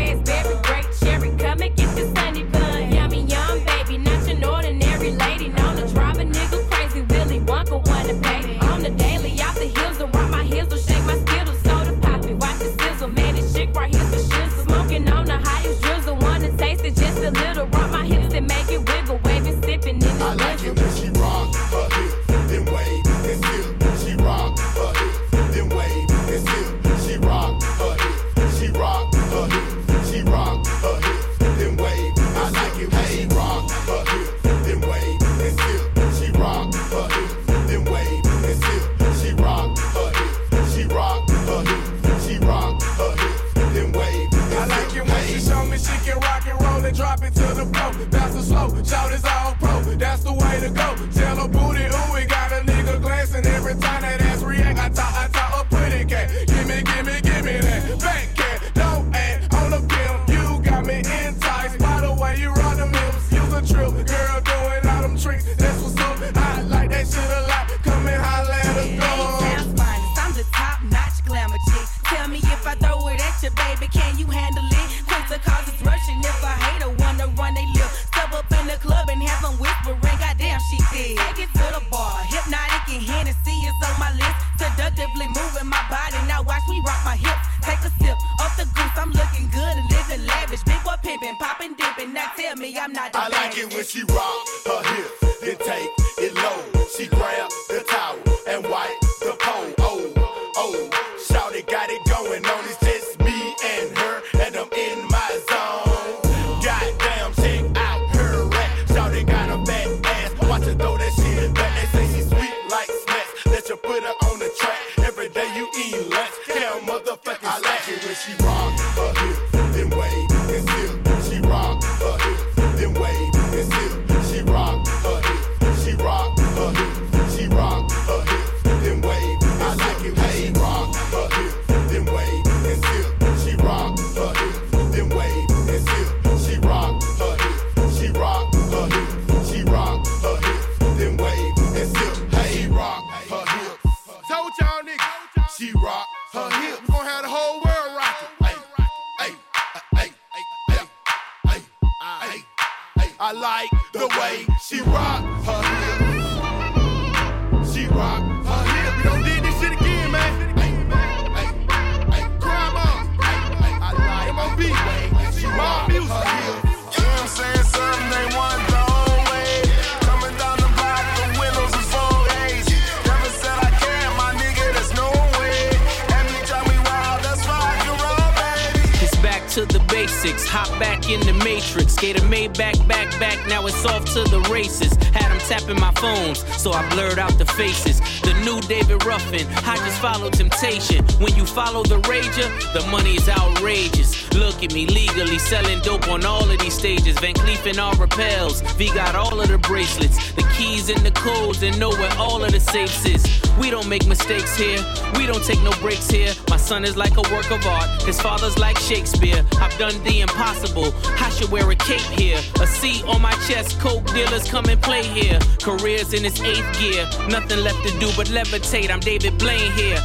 Follow 191.54 191.84
the 191.84 192.02
rager, 192.02 192.50
the 192.74 192.84
money 192.90 193.14
is 193.16 193.30
outrageous. 193.30 194.34
Look 194.34 194.64
at 194.64 194.74
me 194.74 194.88
legally 194.88 195.38
selling 195.38 195.80
dope 195.82 196.08
on 196.08 196.26
all 196.26 196.50
of 196.50 196.60
these 196.60 196.74
stages. 196.74 197.16
Van 197.20 197.36
Cleef 197.36 197.68
and 197.68 197.78
Arpels. 197.78 198.64
V 198.76 198.88
got 198.88 199.14
all 199.14 199.40
of 199.40 199.48
the 199.48 199.60
bracelets, 199.60 200.32
the 200.34 200.42
keys 200.58 200.90
and 200.90 201.00
the 201.06 201.12
codes, 201.12 201.62
and 201.62 201.80
know 201.80 201.92
where 201.92 202.12
all 202.18 202.44
of 202.44 202.52
the 202.52 202.60
safes 202.60 203.06
is. 203.06 203.24
We 203.60 203.70
don't 203.70 203.88
make 203.88 204.08
mistakes 204.08 204.58
here. 204.58 204.84
We 205.16 205.28
don't 205.28 205.44
take 205.44 205.62
no 205.62 205.72
breaks 205.80 206.10
here. 206.10 206.34
My 206.50 206.58
son 206.58 206.84
is 206.84 206.98
like 206.98 207.18
a 207.18 207.34
work 207.34 207.52
of 207.52 207.64
art. 207.68 208.02
His 208.02 208.20
father's 208.20 208.58
like 208.58 208.80
Shakespeare. 208.80 209.46
I've 209.62 209.78
done 209.78 210.04
the 210.04 210.22
impossible. 210.22 210.92
I 211.06 211.30
should 211.30 211.52
wear 211.52 211.70
a 211.70 211.76
cape 211.76 212.02
here. 212.20 212.40
A 212.62 212.66
C 212.66 213.04
on 213.04 213.22
my 213.22 213.34
chest. 213.48 213.80
Coke 213.80 214.06
dealers 214.08 214.50
come 214.50 214.66
and 214.66 214.82
play 214.82 215.04
here. 215.04 215.38
Careers 215.62 216.14
in 216.14 216.26
its 216.26 216.42
eighth 216.42 216.80
gear. 216.80 217.08
Nothing 217.30 217.60
left 217.60 217.84
to 217.88 217.92
do 218.00 218.10
but 218.18 218.28
levitate. 218.30 218.90
I'm 218.90 219.00
David 219.00 219.38
Blaine 219.38 219.72
here. 219.74 220.02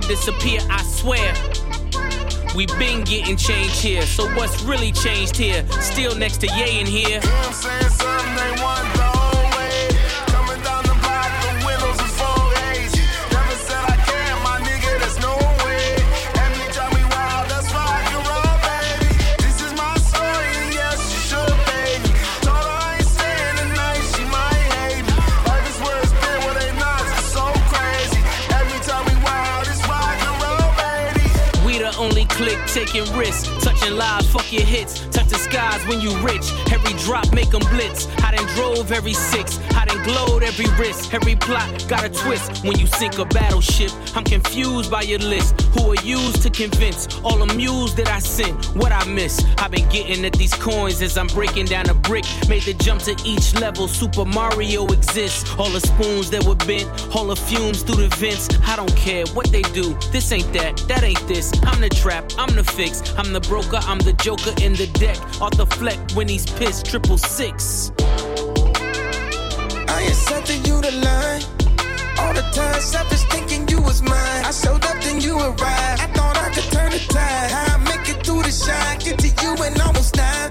Disappear, 0.00 0.60
I 0.70 0.82
swear. 0.82 1.34
We 2.54 2.66
been 2.78 3.04
getting 3.04 3.36
changed 3.36 3.80
here. 3.80 4.02
So 4.02 4.26
what's 4.34 4.62
really 4.62 4.92
changed 4.92 5.36
here? 5.36 5.66
Still 5.80 6.14
next 6.14 6.38
to 6.38 6.46
Ye 6.48 6.80
in 6.80 6.86
here. 6.86 7.20
Taking 32.72 33.04
risks, 33.14 33.48
touching 33.62 33.96
lives, 33.96 34.26
fuck 34.32 34.50
your 34.50 34.64
hits, 34.64 35.00
touch 35.08 35.26
the 35.26 35.34
skies 35.34 35.86
when 35.86 36.00
you 36.00 36.10
rich. 36.18 36.48
Drop 36.92 37.32
make 37.32 37.52
'em 37.54 37.62
blitz. 37.70 38.06
I 38.22 38.36
done 38.36 38.46
drove 38.54 38.92
every 38.92 39.14
six, 39.14 39.58
I 39.74 39.84
done 39.86 40.02
glowed 40.04 40.42
every 40.42 40.66
wrist. 40.78 41.12
Every 41.12 41.34
plot 41.34 41.86
got 41.88 42.04
a 42.04 42.08
twist. 42.08 42.64
When 42.64 42.78
you 42.78 42.86
sink 42.86 43.18
a 43.18 43.24
battleship, 43.24 43.90
I'm 44.14 44.24
confused 44.24 44.90
by 44.90 45.02
your 45.02 45.18
list. 45.18 45.60
Who 45.74 45.90
are 45.90 46.02
used 46.04 46.42
to 46.42 46.50
convince 46.50 47.08
all 47.24 47.38
the 47.44 47.52
mules 47.54 47.94
that 47.96 48.08
I 48.08 48.18
sent? 48.18 48.54
What 48.76 48.92
I 48.92 49.04
miss? 49.04 49.44
I've 49.58 49.70
been 49.70 49.88
getting 49.88 50.24
at 50.24 50.34
these 50.34 50.54
coins 50.54 51.00
as 51.02 51.16
I'm 51.16 51.28
breaking 51.28 51.66
down 51.66 51.88
a 51.88 51.94
brick. 51.94 52.24
Made 52.48 52.62
the 52.62 52.74
jump 52.74 53.00
to 53.02 53.16
each 53.24 53.54
level. 53.54 53.88
Super 53.88 54.24
Mario 54.24 54.86
exists. 54.86 55.50
All 55.58 55.70
the 55.70 55.80
spoons 55.80 56.30
that 56.30 56.44
were 56.44 56.60
bent, 56.66 56.88
all 57.14 57.26
the 57.26 57.36
fumes 57.36 57.82
through 57.82 58.06
the 58.06 58.16
vents. 58.16 58.48
I 58.66 58.76
don't 58.76 58.96
care 58.96 59.24
what 59.34 59.50
they 59.50 59.62
do. 59.62 59.94
This 60.12 60.30
ain't 60.30 60.52
that, 60.52 60.76
that 60.88 61.02
ain't 61.02 61.26
this. 61.26 61.52
I'm 61.64 61.80
the 61.80 61.88
trap, 61.88 62.30
I'm 62.38 62.54
the 62.54 62.64
fix. 62.64 63.02
I'm 63.18 63.32
the 63.32 63.40
broker, 63.40 63.80
I'm 63.82 63.98
the 63.98 64.12
joker 64.14 64.52
in 64.60 64.74
the 64.74 64.86
deck. 64.98 65.18
The 65.52 65.66
fleck 65.66 65.98
when 66.12 66.28
he's 66.28 66.46
pissed, 66.46 66.81
triple 66.82 67.18
six. 67.18 67.92
I 69.88 70.02
something 70.12 70.64
you 70.64 70.80
to 70.80 70.92
line. 71.06 71.42
All 72.18 72.34
the 72.34 72.44
time, 72.52 72.80
selfish 72.80 73.22
thinking 73.32 73.68
you 73.68 73.80
was 73.80 74.02
mine. 74.02 74.44
I 74.44 74.50
showed 74.50 74.84
up, 74.84 75.00
then 75.02 75.20
you 75.20 75.38
arrived. 75.38 76.00
I 76.04 76.08
thought 76.16 76.36
I 76.36 76.50
could 76.54 76.68
turn 76.72 76.90
the 76.90 76.98
tide. 77.08 77.50
How 77.50 77.76
I 77.76 77.78
make 77.84 78.08
it 78.08 78.24
through 78.24 78.42
the 78.42 78.52
shine, 78.52 78.98
get 78.98 79.18
to 79.18 79.28
you 79.42 79.50
and 79.64 79.80
almost 79.80 80.14
die. 80.14 80.50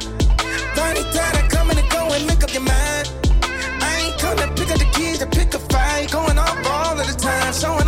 Funny 0.75 1.03
time, 1.15 1.35
I 1.41 1.47
come 1.49 1.71
in 1.71 1.77
and 1.77 1.89
go 1.89 2.11
and 2.15 2.25
make 2.27 2.43
up 2.43 2.53
your 2.53 2.63
mind. 2.63 3.05
I 3.87 3.91
ain't 4.03 4.19
come 4.19 4.37
to 4.37 4.47
pick 4.57 4.71
up 4.71 4.79
the 4.79 4.89
keys 4.95 5.19
to 5.19 5.27
pick 5.27 5.53
a 5.53 5.59
fight. 5.59 6.11
Going 6.11 6.37
off 6.37 6.57
all 6.67 6.99
of 6.99 7.07
the 7.07 7.17
time, 7.17 7.53
showing 7.53 7.87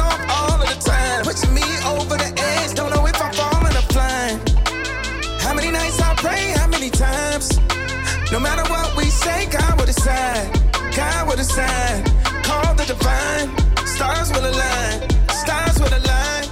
No 8.33 8.39
matter 8.39 8.63
what 8.67 8.97
we 8.97 9.11
say, 9.11 9.45
God 9.45 9.77
will 9.77 9.85
decide. 9.85 10.49
God 10.95 11.27
will 11.27 11.35
decide. 11.35 12.03
Call 12.43 12.73
the 12.73 12.83
divine. 12.83 13.47
Stars 13.85 14.31
will 14.33 14.47
align. 14.49 15.07
Stars 15.29 15.77
will 15.77 15.93
align. 15.93 16.45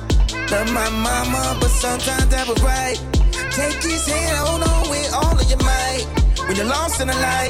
Love 0.52 0.72
my 0.72 0.88
mama, 0.92 1.58
but 1.60 1.72
sometimes 1.72 2.28
that 2.28 2.48
was 2.48 2.62
right. 2.62 3.02
Take 3.50 3.82
his 3.82 4.06
hand, 4.06 4.38
oh 4.42 4.46
hold 4.46 4.62
on 4.62 4.90
with 4.92 5.12
all 5.12 5.34
of 5.34 5.50
your 5.50 5.58
might. 5.66 6.06
When 6.46 6.56
you're 6.56 6.68
lost 6.68 7.02
in 7.02 7.08
the 7.08 7.16
light, 7.16 7.50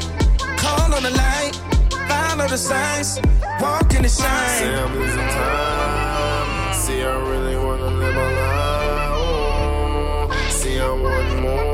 call 0.56 0.94
on 0.94 1.02
the 1.02 1.10
light. 1.10 1.52
Follow 2.08 2.48
the 2.48 2.56
signs. 2.56 3.20
Walk 3.60 3.92
in 3.92 4.00
the 4.00 4.08
shine. 4.08 4.58
Say 4.60 4.74
I'm 4.74 4.94
losing 4.94 5.28
time. 5.28 6.74
See, 6.80 7.02
I 7.02 7.14
really 7.30 7.56
wanna 7.56 7.90
live 8.00 8.14
my 8.14 8.30
life. 8.40 9.10
Oh, 9.12 10.48
see, 10.48 10.80
I 10.80 10.90
want 10.90 11.42
more. 11.42 11.71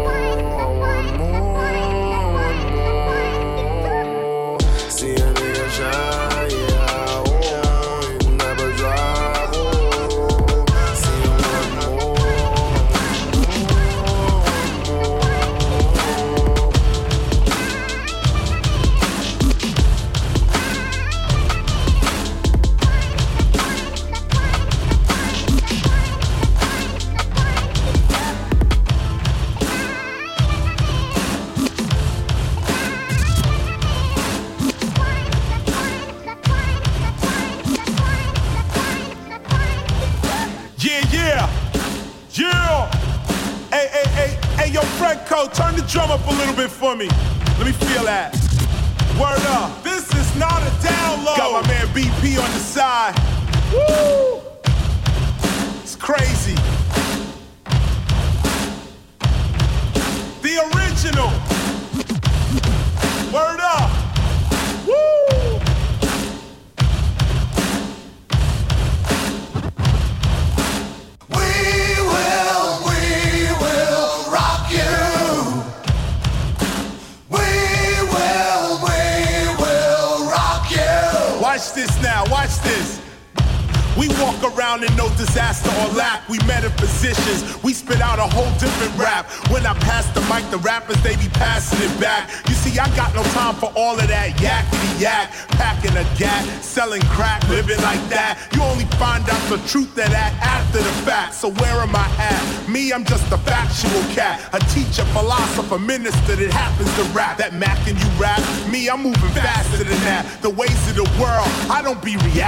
I'm 108.98 109.04
moving 109.04 109.30
faster 109.30 109.84
than 109.84 110.00
that. 110.10 110.26
The 110.42 110.50
ways 110.50 110.74
of 110.90 110.96
the 110.96 111.06
world, 111.22 111.46
I 111.70 111.82
don't 111.86 112.02
be 112.02 112.16
reacting 112.16 112.47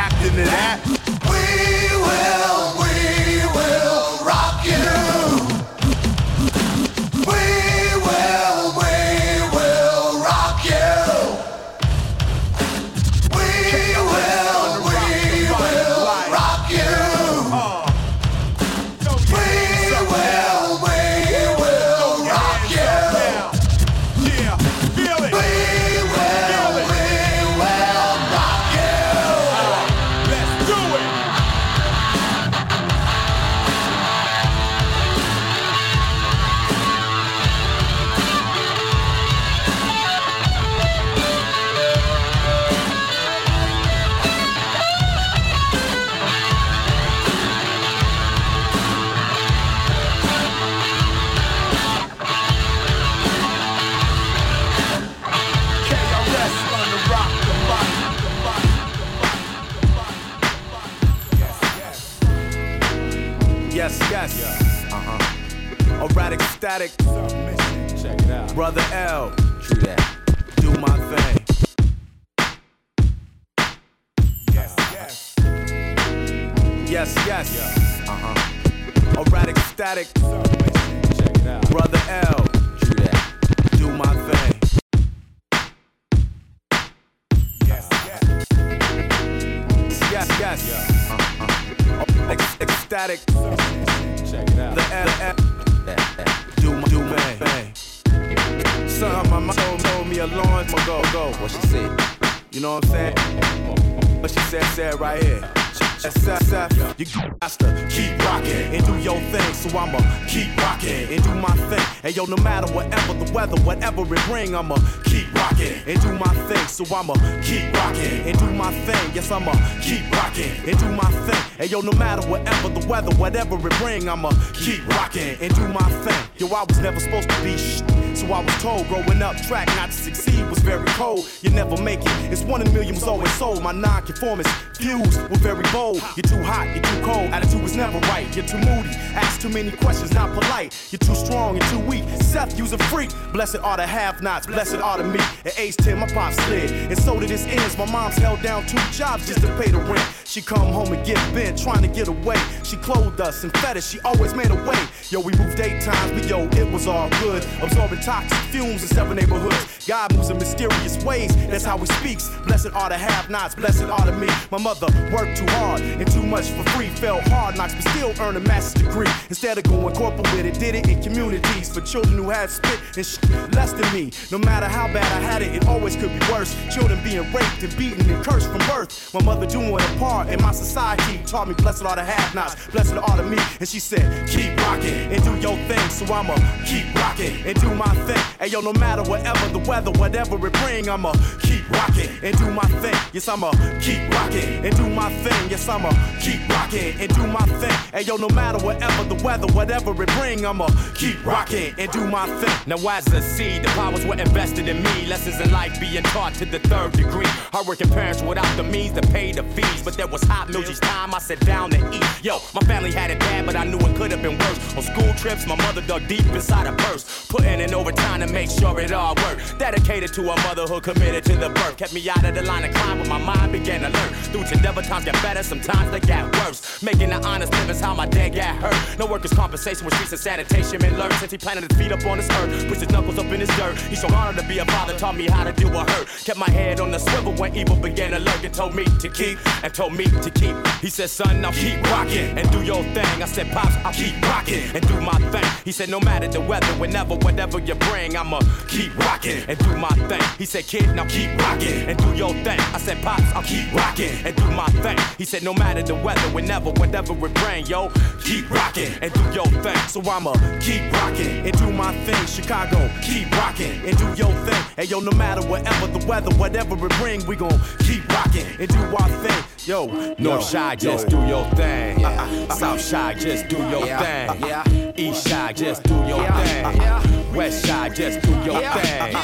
yo, 112.21 112.27
no 112.27 112.43
matter 112.43 112.71
whatever 112.75 113.15
the 113.15 113.33
weather, 113.33 113.57
whatever 113.63 114.03
it 114.03 114.21
bring, 114.27 114.55
I'ma 114.55 114.77
keep 115.05 115.33
rocking 115.35 115.73
and 115.87 116.01
do 116.03 116.13
my 116.19 116.33
thing, 116.49 116.67
so 116.67 116.85
I'ma 116.95 117.15
keep 117.43 117.73
rocking 117.73 118.29
and 118.29 118.39
do 118.39 118.51
my 118.53 118.73
thing. 118.85 119.11
Yes, 119.15 119.31
I'ma 119.31 119.53
keep 119.81 120.05
rocking 120.13 120.53
and 120.69 120.79
do 120.79 120.89
my 120.93 121.11
thing. 121.27 121.43
And 121.59 121.71
yo, 121.71 121.81
no 121.81 121.93
matter 121.93 122.27
whatever 122.29 122.69
the 122.69 122.87
weather, 122.87 123.15
whatever 123.17 123.55
it 123.57 123.75
bring, 123.79 124.09
I'ma 124.09 124.31
keep 124.53 124.87
rocking 124.89 125.37
and 125.41 125.55
do 125.55 125.69
my 125.69 125.89
thing. 126.05 126.23
Yo, 126.37 126.55
I 126.55 126.65
was 126.65 126.79
never 126.81 127.01
supposed 127.01 127.31
to 127.31 127.43
be 127.43 127.57
sh- 127.57 127.81
so 128.21 128.33
I 128.33 128.41
was 128.41 128.55
told 128.63 128.87
growing 128.89 129.23
up, 129.23 129.37
track 129.43 129.67
not 129.77 129.91
to 129.91 129.97
succeed 129.97 130.49
was 130.51 130.59
very 130.59 130.87
cold. 130.89 131.27
You 131.43 131.51
never 131.51 131.81
make 131.83 132.01
it. 132.01 132.33
It's 132.33 132.43
one 132.43 132.61
in 132.61 132.69
a 132.69 132.73
million 132.73 132.95
was 132.95 133.05
always 133.05 133.33
sold. 133.33 133.63
My 133.63 133.73
non-conformance 133.73 134.49
views 134.79 135.17
were 135.31 135.39
very 135.39 135.65
bold. 135.73 136.03
You're 136.17 136.29
too 136.29 136.43
hot, 136.43 136.67
you're 136.75 136.85
too 136.85 137.03
cold. 137.03 137.31
Attitude 137.31 137.63
was 137.63 137.77
never 137.77 137.99
right. 138.11 138.27
You're 138.37 138.47
too 138.47 138.59
moody. 138.59 138.91
Ask 139.15 139.41
too 139.41 139.49
many 139.49 139.71
questions, 139.71 140.13
not 140.13 140.33
polite. 140.35 140.77
You're 140.91 140.99
too 140.99 141.15
strong, 141.15 141.57
you're 141.57 141.69
too 141.69 141.81
weak. 141.81 142.05
Seth, 142.21 142.59
you's 142.59 142.73
a 142.73 142.79
freak. 142.91 143.11
Blessed 143.33 143.57
are 143.57 143.77
the 143.77 143.87
have-nots. 143.87 144.47
Blessed 144.47 144.77
are 144.77 144.99
the 144.99 145.05
me. 145.05 145.21
At 145.47 145.59
age 145.59 145.77
10, 145.77 145.99
my 145.99 146.07
pop 146.09 146.33
slid, 146.33 146.71
and 146.71 146.99
so 146.99 147.19
did 147.19 147.31
his 147.31 147.47
ends. 147.47 147.79
My 147.79 147.91
mom's 147.91 148.17
held 148.17 148.43
down 148.43 148.67
two 148.67 148.79
jobs 148.93 149.27
just 149.27 149.41
to 149.41 149.49
pay 149.57 149.71
the 149.71 149.79
rent. 149.79 150.07
She 150.31 150.41
come 150.41 150.73
home 150.73 150.93
and 150.93 151.05
get 151.05 151.17
bent, 151.35 151.59
trying 151.59 151.83
to 151.83 151.89
get 151.89 152.07
away. 152.07 152.37
She 152.63 152.77
clothed 152.77 153.21
us 153.21 153.43
and 153.43 153.53
fed 153.59 153.77
us. 153.77 153.91
She 153.91 153.99
always 154.03 154.33
made 154.33 154.53
a 154.53 154.55
way. 154.55 154.79
Yo, 155.11 155.19
we 155.19 155.33
moved 155.33 155.59
eight 155.59 155.83
times, 155.83 156.13
but 156.13 156.31
yo, 156.31 156.47
it 156.51 156.73
was 156.73 156.87
all 156.87 157.11
good. 157.21 157.45
Absorbing 157.61 157.99
toxic 157.99 158.39
fumes 158.53 158.83
in 158.83 158.89
seven 158.91 159.17
neighborhoods. 159.17 159.85
God 159.89 160.15
moves 160.15 160.31
in 160.31 160.39
mysterious 160.39 161.03
ways. 161.03 161.35
That's 161.49 161.65
how 161.65 161.79
He 161.79 161.87
speaks. 161.87 162.29
Blessed 162.47 162.73
are 162.75 162.91
the 162.91 162.97
have-nots. 162.97 163.57
Blessed 163.57 163.83
are 163.83 164.07
the 164.07 164.13
me. 164.13 164.29
My 164.53 164.59
mother 164.59 164.87
worked 165.13 165.37
too 165.37 165.47
hard 165.49 165.81
and 165.81 166.09
too 166.13 166.23
much 166.23 166.49
for 166.51 166.63
free. 166.71 166.91
Fell 166.91 167.21
hard 167.23 167.57
knocks, 167.57 167.75
but 167.75 167.89
still 167.89 168.15
earned 168.21 168.37
a 168.37 168.41
master's 168.41 168.85
degree. 168.85 169.09
Instead 169.31 169.59
of 169.59 169.65
going 169.65 169.97
corporate 169.97 170.33
with 170.33 170.47
it, 170.47 170.55
did 170.61 170.77
it 170.77 170.89
in 170.89 171.03
communities 171.03 171.75
for 171.75 171.81
children 171.81 172.17
who 172.17 172.31
had 172.31 172.51
spit 172.51 172.79
and 172.97 173.05
sh- 173.05 173.19
less 173.53 173.73
than 173.73 173.93
me. 173.93 174.13
No 174.31 174.39
matter 174.39 174.67
how 174.67 174.87
bad 174.93 175.11
I 175.13 175.21
had 175.27 175.43
it, 175.43 175.57
it 175.57 175.67
always 175.67 175.97
could 175.97 176.13
be 176.17 176.25
worse. 176.31 176.55
Children 176.73 177.03
being 177.03 177.27
raped 177.33 177.65
and 177.65 177.77
beaten 177.77 178.09
and 178.09 178.25
cursed 178.25 178.49
from 178.49 178.59
birth. 178.69 179.13
My 179.13 179.23
mother 179.25 179.47
doing 179.47 179.75
a 179.75 179.99
part 179.99 180.20
in 180.29 180.41
my 180.43 180.53
society 180.53 181.21
taught 181.27 181.49
me 181.49 181.55
blessed 181.55 181.85
are 181.85 181.97
the 181.97 182.05
have-nots, 182.05 182.69
blessed 182.69 182.95
are 182.95 183.17
the 183.17 183.23
me. 183.23 183.39
And 183.59 183.69
she 183.69 183.81
said, 183.81 184.29
keep 184.29 184.57
rocking 184.59 185.13
and 185.13 185.23
do 185.25 185.37
your 185.39 185.57
thing. 185.69 185.89
So 185.91 186.13
I'ma 186.13 186.35
keep 186.67 186.95
rocking 186.95 187.47
and 187.47 187.61
do 187.61 187.75
my 187.75 187.95
thing. 188.07 188.23
And 188.41 188.53
yo, 188.53 188.61
no 188.61 188.73
matter 188.73 189.03
whatever 189.03 189.49
the 189.49 189.59
weather, 189.69 189.91
whatever 189.93 190.35
it 190.47 190.53
bring, 190.55 190.89
I'ma 190.89 191.13
keep 191.43 191.69
rocking 191.71 192.11
and 192.23 192.37
do 192.39 192.51
my 192.51 192.65
thing. 192.83 192.97
Yes, 193.13 193.29
I'ma 193.29 193.51
keep 193.81 194.09
rocking 194.11 194.65
and 194.65 194.77
do 194.77 194.89
my 194.91 195.13
thing. 195.23 195.51
Yes, 195.51 195.69
I'ma 195.69 195.91
keep 196.21 196.49
rocking 196.49 196.95
and 197.01 197.15
do 197.15 197.27
my 197.27 197.45
thing. 197.61 197.77
And 197.93 198.07
yo, 198.07 198.17
no 198.17 198.29
matter 198.31 198.59
whatever 198.65 199.05
the 199.05 199.23
weather, 199.23 199.47
whatever 199.53 199.91
it 200.03 200.09
bring, 200.19 200.45
I'ma 200.45 200.69
keep 200.95 201.25
rocking 201.25 201.75
and 201.79 201.91
do 201.93 202.07
my 202.07 202.27
thing. 202.41 202.57
Now 202.67 202.89
as 202.89 203.07
a 203.13 203.21
seed, 203.23 203.63
the 203.63 203.69
powers 203.69 204.05
were 204.05 204.19
invested 204.19 204.69
in 204.69 204.83
me. 204.83 205.07
Lessons 205.07 205.41
in 205.41 205.51
life 205.53 205.79
being 205.81 206.03
taught 206.05 206.35
to 206.35 206.45
the 206.45 206.59
third 206.61 206.93
degree. 206.93 207.27
Hardworking 207.53 207.91
parents 207.91 208.23
without 208.23 208.57
the 208.57 208.63
means 208.63 208.95
to 208.99 209.03
pay 209.09 209.33
the 209.33 209.43
fees. 209.55 209.83
But 209.83 209.95
there 209.95 210.07
was 210.11 210.23
hot 210.25 210.41
each 210.71 210.81
time 210.81 211.15
I 211.15 211.19
sat 211.19 211.41
down 211.41 211.71
to 211.71 211.79
eat. 211.95 212.05
Yo, 212.25 212.39
my 212.55 212.61
family 212.63 212.91
had 212.91 213.11
it 213.11 213.19
bad, 213.21 213.47
but 213.47 213.57
I 213.57 213.65
knew 213.65 213.79
it 213.79 213.97
could 213.97 214.11
have 214.11 214.23
been 214.23 214.37
worse. 214.39 214.77
On 214.77 214.83
school 214.83 215.13
trips, 215.15 215.47
my 215.47 215.57
mother 215.57 215.81
dug 215.83 216.07
deep 216.09 216.25
inside 216.27 216.67
her 216.67 216.77
purse. 216.77 217.27
Putting 217.29 217.61
in 217.61 217.73
overtime 217.73 218.21
to 218.21 218.27
make 218.27 218.51
sure 218.51 218.79
it 218.81 218.93
all 218.93 219.15
worked. 219.15 219.59
Dedicated 219.59 220.13
to 220.15 220.23
a 220.23 220.37
motherhood, 220.43 220.83
committed 220.83 221.25
to 221.25 221.37
the 221.37 221.51
birth. 221.51 221.77
Kept 221.77 221.95
me 221.95 222.09
out 222.09 222.25
of 222.25 222.35
the 222.35 222.43
line 222.43 222.65
of 222.65 222.75
crime, 222.75 222.99
but 222.99 223.09
my 223.09 223.19
mind 223.19 223.53
began 223.53 223.81
to 223.83 223.89
learn. 223.89 224.13
Through 224.33 224.43
endeavor, 224.53 224.83
times 224.83 225.05
get 225.05 225.15
better, 225.23 225.43
sometimes 225.43 225.91
they 225.91 226.01
get 226.01 226.25
worse. 226.39 226.83
Making 226.83 227.11
the 227.11 227.25
honest 227.27 227.53
living's 227.53 227.81
how 227.81 227.95
my 227.95 228.07
dad 228.07 228.35
got 228.35 228.57
hurt. 228.57 228.99
No 228.99 229.07
workers' 229.07 229.33
compensation 229.33 229.85
with 229.85 229.95
streets 229.95 230.13
and 230.13 230.21
sanitation 230.21 230.81
been 230.81 230.99
learned 230.99 231.15
since 231.15 231.33
he 231.33 231.39
planted 231.39 231.71
his 231.71 231.79
feet 231.79 231.93
up 231.93 232.05
on 232.07 232.19
this 232.19 232.31
earth. 232.31 232.69
Pushed 232.69 232.81
his 232.81 232.91
knuckles 232.91 233.19
up 233.19 233.27
in 233.27 233.41
his 233.41 233.51
dirt. 233.57 233.79
He's 233.83 234.01
so 234.01 234.09
honored 234.15 234.37
to 234.41 234.47
be 234.49 234.59
a 234.59 234.65
father, 234.67 234.99
taught 234.99 235.17
me 235.17 235.27
how 235.27 235.45
to 235.45 235.53
deal 235.53 235.71
with 235.71 235.89
hurt. 235.89 236.09
Kept 236.25 236.39
my 236.39 236.51
head 236.51 236.81
on 236.81 236.91
the 236.91 236.99
swivel 236.99 237.33
when 237.35 237.55
evil 237.55 237.77
began 237.77 238.11
to 238.13 238.19
lurk 238.19 238.43
and 238.45 238.53
told 238.53 238.75
me 238.75 238.85
to 238.85 239.09
keep 239.09 239.39
and 239.65 239.73
told 239.73 239.95
me 239.95 240.00
to 240.07 240.31
keep. 240.31 240.57
He 240.81 240.89
said, 240.89 241.11
son, 241.11 241.41
now 241.41 241.51
keep 241.53 241.83
rocking 241.91 242.39
and 242.39 242.51
do 242.51 242.63
your 242.63 242.83
thing. 242.95 243.23
I 243.23 243.27
said, 243.27 243.51
pops, 243.53 243.77
I'll 243.85 243.93
keep 243.93 244.21
rocking 244.23 244.63
and 244.75 244.87
do 244.89 245.01
my 245.01 245.19
thing. 245.31 245.45
He 245.65 245.73
said, 245.73 245.89
no 245.89 246.01
matter 246.01 246.29
the 246.29 246.41
weather, 246.41 246.67
whenever, 246.79 247.17
whatever 247.17 247.59
you 247.59 247.75
bring, 247.75 248.17
I'ma 248.17 248.41
keep 248.69 248.97
rocking 248.99 249.43
and 249.49 249.59
do 249.59 249.77
my 249.77 249.91
thing. 250.09 250.23
He 250.39 250.47
said, 250.47 250.67
kid, 250.67 250.95
now 250.95 251.07
keep 251.07 251.31
rocking 251.39 251.89
and 251.89 251.99
do 251.99 252.15
your 252.15 252.33
thing. 252.45 252.59
I 252.59 252.79
said, 252.79 253.03
pops, 253.03 253.31
I'll 253.35 253.43
keep 253.43 253.73
rocking 253.75 254.11
and 254.25 254.35
do 254.35 254.51
my 254.53 254.69
thing. 254.85 254.99
He 255.19 255.25
said, 255.25 255.43
no 255.43 255.53
matter 255.55 255.83
the 255.83 255.95
weather, 255.95 256.29
whenever, 256.33 256.71
whatever 256.71 257.13
it 257.27 257.35
bring, 257.35 257.67
yo, 257.67 257.91
keep 258.25 258.51
rocking 258.51 258.93
and 259.03 259.13
do 259.13 259.23
your 259.35 259.47
thing. 259.63 259.77
So 259.89 260.01
I'ma 260.01 260.33
keep 260.61 260.91
rocking 260.93 261.47
and 261.47 261.59
do 261.59 261.71
my 261.73 261.95
thing. 262.05 262.27
Chicago, 262.27 262.91
keep 263.03 263.31
rocking 263.33 263.73
and 263.87 263.97
do 263.99 264.07
your 264.15 264.33
thing. 264.47 264.65
Hey 264.77 264.85
yo, 264.85 265.01
no 265.01 265.13
matter 265.13 265.43
whatever 265.43 265.87
the 265.87 266.05
weather, 266.07 266.35
whatever 266.37 266.75
it 266.87 266.93
bring, 266.99 267.25
we 267.27 267.37
gon' 267.37 267.61
keep 267.81 268.07
rocking 268.09 268.47
and 268.59 268.69
do 268.69 268.97
our 268.97 269.09
thing. 269.23 269.45
Yo, 269.67 269.80
North 269.87 270.43
Side, 270.43 270.79
just 270.81 271.09
do 271.09 271.17
your 271.27 271.45
thing. 271.55 272.05
Uh, 272.05 272.47
uh, 272.51 272.55
South 272.55 272.81
Side, 272.81 273.19
just 273.19 273.49
do 273.49 273.57
your 273.57 273.87
thing. 273.87 274.45
Uh, 274.45 274.93
East 274.97 275.25
Side, 275.29 275.57
just 275.57 275.83
do 275.85 275.95
your 276.07 276.27
thing. 276.33 277.35
West 277.35 277.65
Side, 277.67 277.95
just 277.95 278.21
do 278.23 278.31
your 278.45 278.61
thing. 278.61 279.15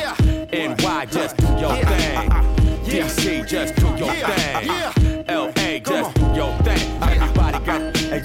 NY, 0.52 1.06
just 1.10 1.36
do 1.36 1.46
your 1.58 1.74
thing. 1.74 2.30
DC, 2.86 3.46
just 3.46 3.76
do 3.76 3.86
your 3.96 4.12
thing. 4.12 5.24
LA, 5.28 5.78
just 5.80 6.14
do 6.14 6.24
your 6.34 6.56
thing. 6.62 7.02
Everybody 7.02 7.58
got, 7.66 7.80
and 8.12 8.24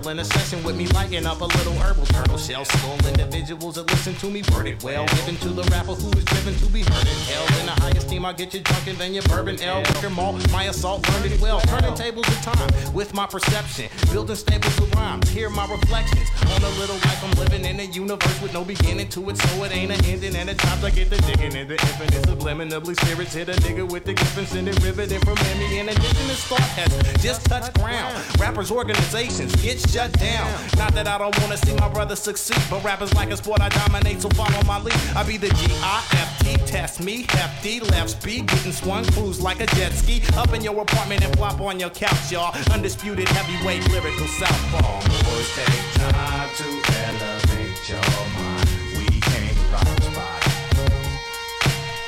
in 0.00 0.18
a 0.18 0.24
session 0.24 0.62
with 0.64 0.76
me 0.76 0.86
lighting 0.88 1.26
up 1.26 1.40
a 1.40 1.44
little 1.44 1.74
herbal 1.74 2.06
turtle 2.06 2.38
shell. 2.38 2.64
Skull 2.64 2.96
individuals 3.06 3.74
that 3.74 3.90
listen 3.90 4.14
to 4.14 4.30
me 4.30 4.42
word 4.52 4.66
it 4.66 4.82
well. 4.82 5.06
Given 5.06 5.36
to 5.36 5.48
the 5.48 5.62
rapper 5.64 5.94
who 5.94 6.08
is 6.18 6.24
driven 6.24 6.54
to 6.54 6.66
be 6.66 6.80
heard 6.80 7.06
and 7.06 7.20
held 7.28 7.50
in 7.60 7.66
the 7.66 7.72
highest 7.72 7.98
esteem 7.98 8.24
I 8.24 8.32
get 8.32 8.54
you 8.54 8.60
drunken 8.60 8.96
than 8.96 9.12
your 9.12 9.22
bourbon 9.24 9.60
L 9.60 9.80
liquor 9.80 10.10
malt 10.10 10.50
my 10.50 10.64
assault 10.64 11.06
learned 11.10 11.32
it 11.32 11.40
well. 11.40 11.60
Turning 11.60 11.94
tables 11.94 12.26
of 12.28 12.40
time 12.42 12.94
with 12.94 13.12
my 13.12 13.26
perception. 13.26 13.90
Building 14.10 14.36
stables 14.36 14.78
of 14.78 14.94
rhymes 14.94 15.28
hear 15.28 15.50
my 15.50 15.70
reflections 15.70 16.28
on 16.52 16.62
a 16.62 16.68
little 16.80 16.96
life 16.96 17.24
I'm 17.24 17.32
living 17.38 17.64
in 17.64 17.80
a 17.80 17.84
universe 17.84 18.42
with 18.42 18.52
no 18.52 18.64
beginning 18.64 19.08
to 19.08 19.30
it 19.30 19.38
so 19.38 19.64
it 19.64 19.72
ain't 19.72 19.92
an 19.92 20.04
ending 20.04 20.36
and 20.36 20.50
at 20.50 20.58
times 20.58 20.84
I 20.84 20.90
get 20.90 21.10
the 21.10 21.16
digging 21.22 21.56
in 21.56 21.68
the 21.68 21.74
infinite 21.74 22.22
subliminally 22.28 22.94
spirits 23.00 23.34
hit 23.34 23.48
a 23.48 23.52
nigga 23.64 23.90
with 23.90 24.04
the 24.04 24.14
gift 24.14 24.38
and 24.38 24.46
send 24.46 24.68
it 24.68 24.82
riveting 24.82 25.20
from 25.20 25.34
me 25.58 25.78
an 25.78 25.88
indigenous 25.88 26.44
thought 26.44 26.60
has 26.60 27.22
just 27.22 27.44
touched 27.46 27.74
ground 27.74 28.14
rappers' 28.38 28.70
organizations 28.70 29.54
get 29.62 29.78
shut 29.78 30.12
down. 30.12 30.46
Not 30.76 30.94
that 30.94 31.06
I 31.06 31.18
don't 31.18 31.38
wanna 31.40 31.56
see 31.56 31.74
my 31.76 31.88
brother 31.88 32.16
succeed, 32.16 32.62
but 32.68 32.82
rappers 32.84 33.14
like 33.14 33.30
a 33.30 33.36
sport 33.36 33.60
I 33.60 33.68
dominate, 33.68 34.20
so 34.20 34.28
follow 34.30 34.62
my 34.64 34.78
lead. 34.80 34.94
I 35.16 35.22
be 35.22 35.36
the 35.36 35.48
G-I-F-T, 35.48 36.56
test 36.66 37.02
me, 37.02 37.24
hefty, 37.28 37.80
left 37.80 38.10
speed, 38.10 38.48
getting 38.48 38.72
swung, 38.72 39.04
cruise 39.12 39.40
like 39.40 39.60
a 39.60 39.66
jet 39.76 39.92
ski. 39.92 40.22
Up 40.36 40.52
in 40.52 40.62
your 40.62 40.80
apartment 40.80 41.24
and 41.24 41.34
flop 41.36 41.60
on 41.60 41.78
your 41.78 41.90
couch, 41.90 42.32
y'all. 42.32 42.54
Undisputed 42.72 43.28
heavyweight 43.28 43.88
lyrical 43.90 44.26
southpaw. 44.26 45.00
Boys 45.24 45.50
take 45.56 45.92
time 45.94 46.41
to 46.50 46.64
elevate 46.64 47.88
your 47.88 48.02
mind. 48.36 48.68
We 48.98 49.06
came 49.20 49.54
to 49.54 49.64
rock 49.72 49.86
the 49.96 50.02
spot. 50.02 50.42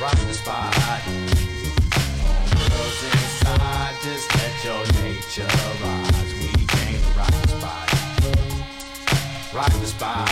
Rock 0.01 0.19
the 0.27 0.35
spot. 0.35 0.75
Girls 2.51 3.05
inside, 3.05 3.95
just 4.03 4.35
let 4.35 4.65
your 4.65 4.83
nature 5.03 5.47
rise. 5.83 6.35
We 6.35 6.67
came 6.67 7.01
to 7.01 7.11
rock 7.17 7.31
the 7.31 7.49
spot. 7.49 7.89
Rock 9.55 9.73
the 9.81 9.87
spot. 9.87 10.29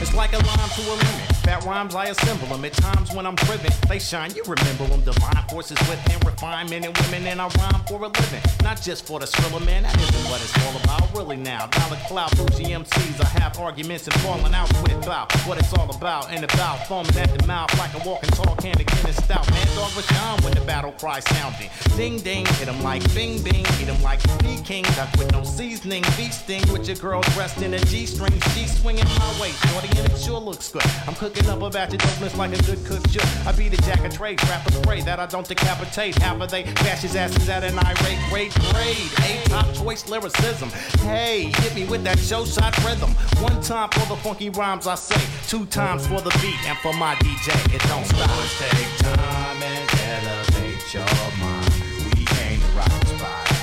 It's 0.00 0.14
like 0.14 0.32
a 0.34 0.38
line 0.38 0.68
to 0.68 0.82
a 0.82 0.94
lemon. 0.94 1.37
Fat 1.48 1.64
rhymes, 1.64 1.94
I 1.94 2.08
assemble 2.08 2.46
them. 2.48 2.62
At 2.66 2.74
times 2.74 3.10
when 3.14 3.24
I'm 3.24 3.34
driven, 3.34 3.72
they 3.88 3.98
shine, 3.98 4.34
you 4.34 4.42
remember 4.44 4.84
them. 4.84 5.00
Divine 5.00 5.42
forces 5.48 5.78
within, 5.88 6.20
refine 6.20 6.68
men 6.68 6.84
and 6.84 6.94
women, 6.98 7.26
and 7.26 7.40
I 7.40 7.48
rhyme 7.48 7.80
for 7.88 8.04
a 8.04 8.08
living. 8.08 8.42
Not 8.62 8.82
just 8.82 9.06
for 9.06 9.18
the 9.18 9.26
thriller, 9.26 9.64
man, 9.64 9.84
that 9.84 9.96
isn't 9.98 10.30
what 10.30 10.42
it's 10.42 10.52
all 10.66 10.76
about. 10.76 11.16
Really 11.16 11.36
now, 11.36 11.66
dollar 11.68 11.96
cloud, 12.06 12.36
bougie 12.36 12.74
MCs, 12.74 13.18
I 13.22 13.40
have 13.40 13.58
arguments 13.58 14.06
and 14.06 14.20
falling 14.20 14.52
out 14.52 14.70
with 14.82 14.92
about 15.02 15.32
what 15.46 15.56
it's 15.56 15.72
all 15.72 15.88
about. 15.88 16.30
And 16.30 16.44
about 16.44 16.86
foaming 16.86 17.16
at 17.16 17.32
the 17.38 17.46
mouth 17.46 17.72
like 17.78 17.94
a 17.94 18.06
walking 18.06 18.28
tall 18.32 18.54
can 18.56 18.78
of 18.78 18.84
Guinness 18.84 19.16
stout. 19.16 19.50
Man, 19.50 19.66
dog 19.68 19.96
was 19.96 20.04
shine 20.04 20.42
when 20.42 20.52
the 20.52 20.60
battle 20.66 20.92
cry 20.92 21.20
sounding. 21.20 21.70
Ding 21.96 22.18
ding, 22.18 22.44
hit 22.60 22.68
'em 22.68 22.82
like 22.82 23.02
bing 23.14 23.42
bing, 23.42 23.64
eat 23.80 23.88
'em 23.88 24.02
like 24.02 24.20
King 24.68 24.84
duck 24.96 25.08
with 25.16 25.32
no 25.32 25.42
seasoning. 25.44 26.04
Feasting 26.12 26.60
with 26.70 26.86
your 26.86 26.96
girl 26.96 27.22
dressed 27.32 27.62
in 27.62 27.72
a 27.72 27.78
G 27.86 28.04
string. 28.04 28.38
She 28.52 28.66
swinging 28.66 29.08
my 29.18 29.40
way, 29.40 29.50
shorty, 29.64 29.88
and 29.98 30.12
it 30.12 30.18
sure 30.18 30.38
looks 30.38 30.68
good. 30.68 30.84
I'm 31.06 31.14
cooking 31.14 31.37
up 31.46 31.62
a 31.62 31.70
batch 31.70 31.92
of 31.92 32.00
dopeness 32.00 32.36
like 32.36 32.58
a 32.58 32.62
good 32.64 32.84
cook 32.86 33.06
should. 33.10 33.24
I 33.46 33.52
be 33.52 33.68
the 33.68 33.76
jack 33.78 34.04
of 34.04 34.12
trade, 34.14 34.42
rapper 34.44 34.72
spray 34.72 35.02
that 35.02 35.20
I 35.20 35.26
don't 35.26 35.46
decapitate. 35.46 36.16
Half 36.16 36.40
of 36.40 36.50
they 36.50 36.64
bash 36.64 37.02
his 37.02 37.14
asses 37.14 37.48
at 37.48 37.62
an 37.64 37.78
irate 37.78 38.32
rate 38.32 38.54
grade. 38.54 39.10
A 39.22 39.48
top 39.48 39.72
choice 39.74 40.08
lyricism. 40.08 40.70
Hey, 41.06 41.52
hit 41.58 41.74
me 41.74 41.84
with 41.84 42.02
that 42.04 42.18
show 42.18 42.44
shot 42.44 42.76
rhythm. 42.84 43.10
One 43.42 43.60
time 43.60 43.90
for 43.90 44.06
the 44.08 44.16
funky 44.16 44.50
rhymes 44.50 44.86
I 44.86 44.94
say, 44.94 45.20
two 45.46 45.66
times 45.66 46.06
for 46.06 46.20
the 46.20 46.30
beat, 46.40 46.58
and 46.66 46.78
for 46.78 46.92
my 46.94 47.14
DJ, 47.16 47.74
it 47.74 47.82
don't 47.88 48.04
stop. 48.06 48.28
Boys 48.30 48.58
take 48.58 48.96
time 48.98 49.62
and 49.62 49.88
elevate 50.08 50.94
your 50.94 51.04
mind. 51.38 51.72
We 52.16 52.24
came 52.24 52.60
to 52.60 52.66
rock 52.76 53.00
the 53.00 53.18
spot. 53.18 53.58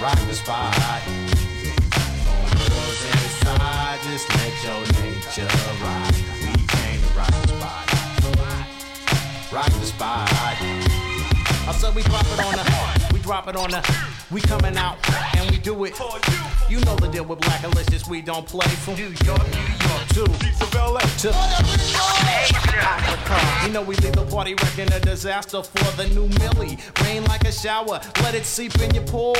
Rock 0.00 0.18
the 0.28 0.34
spot. 0.34 1.25
Girls 4.06 4.24
inside, 4.24 4.52
just 4.62 4.64
let 4.64 4.64
your 4.64 4.80
nature 5.04 5.48
rise. 5.82 6.22
We 6.40 6.66
came 6.66 7.00
to 7.00 7.08
rock 7.18 7.30
the 7.30 7.48
spot. 7.48 7.92
Rock 9.52 9.72
the 9.80 9.86
spot. 9.86 10.28
Oh, 10.30 11.68
I 11.68 11.72
said 11.72 11.94
we 11.94 12.02
drop 12.02 12.24
it 12.26 12.40
on 12.44 12.52
the, 12.52 13.12
we 13.12 13.18
drop 13.20 13.48
it 13.48 13.56
on 13.56 13.70
the, 13.70 13.82
we 14.30 14.40
coming 14.40 14.76
out 14.76 14.98
and 15.36 15.50
we 15.50 15.58
do 15.58 15.84
it. 15.84 15.98
You 16.68 16.80
know 16.80 16.96
the 16.96 17.08
deal 17.08 17.24
with 17.24 17.40
Blackalicious, 17.40 18.08
we 18.08 18.22
don't 18.22 18.46
play 18.46 18.68
from 18.68 18.94
New 18.94 19.12
York, 19.24 19.42
New 19.50 19.66
York 19.88 20.06
to 20.10 20.24
to 20.24 20.78
LA 20.78 21.00
to 21.00 21.30
Africa. 22.78 23.66
You 23.66 23.72
know 23.72 23.82
we 23.82 23.96
leave 23.96 24.14
the 24.14 24.26
party 24.26 24.54
wrecking 24.54 24.92
a 24.92 25.00
disaster 25.00 25.62
for 25.62 25.96
the 25.96 26.06
new 26.08 26.28
Millie. 26.38 26.78
Rain 27.02 27.24
like 27.24 27.44
a 27.44 27.52
shower, 27.52 28.00
let 28.22 28.34
it 28.34 28.44
seep 28.44 28.78
in 28.80 28.94
your 28.94 29.04
pores. 29.04 29.36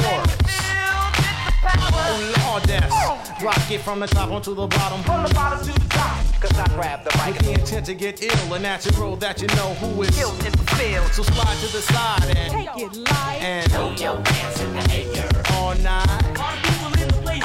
Oh 1.48 2.34
Lord, 2.46 2.62
that's 2.64 3.42
rock 3.42 3.70
it 3.70 3.80
from 3.80 4.00
the 4.00 4.06
top 4.06 4.30
onto 4.30 4.54
the 4.54 4.66
bottom. 4.66 5.02
From 5.02 5.22
the 5.24 5.34
bottom 5.34 5.58
to 5.66 5.72
the 5.72 5.88
top. 5.88 6.24
Cause 6.40 6.58
I 6.58 6.66
grab 6.74 7.04
the 7.04 7.16
mic. 7.18 7.34
With 7.34 7.44
the 7.46 7.52
intent 7.60 7.86
to 7.86 7.94
get 7.94 8.22
ill, 8.22 8.54
a 8.54 8.58
natural 8.58 9.16
that 9.16 9.40
you 9.40 9.48
know 9.48 9.74
who 9.74 10.02
is 10.02 10.10
killed 10.16 10.38
in 10.44 10.52
the 10.52 10.66
field. 10.76 11.06
So 11.12 11.22
slide 11.22 11.56
to 11.58 11.72
the 11.72 11.82
side 11.82 12.36
and 12.36 12.52
Take 12.52 12.68
it 12.84 12.96
light. 12.96 13.38
and 13.40 13.72
throw 13.72 13.90
your 13.92 14.16
hands 14.24 14.60
in 14.60 14.72
the 14.74 15.18
air 15.18 15.42
all 15.54 15.74
night. 15.76 16.65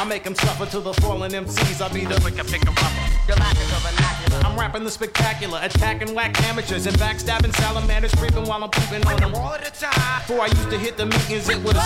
I 0.01 0.03
make 0.03 0.23
them 0.23 0.33
suffer 0.33 0.65
to 0.65 0.79
the 0.79 0.95
fallen 0.95 1.31
MCs. 1.31 1.79
I 1.79 1.87
be 1.93 2.05
the 2.05 2.19
wicked 2.25 2.47
picker 2.47 2.71
upper. 2.71 3.27
Your 3.27 3.37
lack 3.37 3.53
of 3.53 3.69
vernacular. 3.85 4.41
I'm 4.43 4.57
rapping 4.57 4.83
the 4.83 4.89
spectacular, 4.89 5.59
attacking 5.61 6.15
whack 6.15 6.41
amateurs 6.49 6.87
and 6.87 6.97
backstabbing 6.97 7.53
salamanders, 7.57 8.11
creeping 8.15 8.45
while 8.45 8.63
I'm 8.63 8.71
pooping 8.71 9.05
on 9.05 9.19
them 9.19 9.35
all 9.35 9.55
the 9.59 9.69
time. 9.69 10.21
Before 10.21 10.41
I 10.41 10.47
used 10.47 10.71
to 10.71 10.79
hit 10.79 10.97
the 10.97 11.05
meetings, 11.05 11.49
it 11.49 11.61
was. 11.61 11.75
Now 11.75 11.83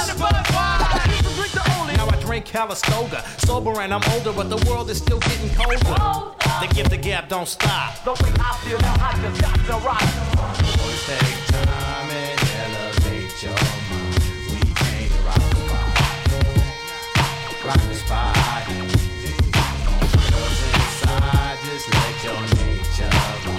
I 2.07 2.17
drink 2.21 2.45
Calistoga, 2.45 3.21
sober 3.39 3.81
and 3.81 3.93
I'm 3.93 4.01
older, 4.13 4.31
but 4.31 4.49
the 4.49 4.63
world 4.69 4.89
is 4.89 4.97
still 4.97 5.19
getting 5.19 5.49
colder. 5.49 5.75
The 5.75 6.67
give 6.73 6.89
the 6.89 6.95
gap 6.95 7.27
don't 7.27 7.49
stop. 7.49 8.01
The 8.05 8.11
way 8.11 8.31
I 8.39 8.55
feel 8.63 8.79
now, 8.79 8.95
I 8.97 9.19
just 9.21 9.41
got 9.41 9.57
to 9.57 9.77
rock. 9.85 9.99
Take 11.05 11.47
time 11.47 12.09
and 12.11 12.39
elevate 12.63 13.43
your 13.43 13.84
Rock 17.65 17.81
the 17.89 17.95
spot. 17.95 18.37
Inside, 20.67 21.57
just 21.65 21.87
let 21.91 22.23
your 22.23 22.41
nature 22.41 23.54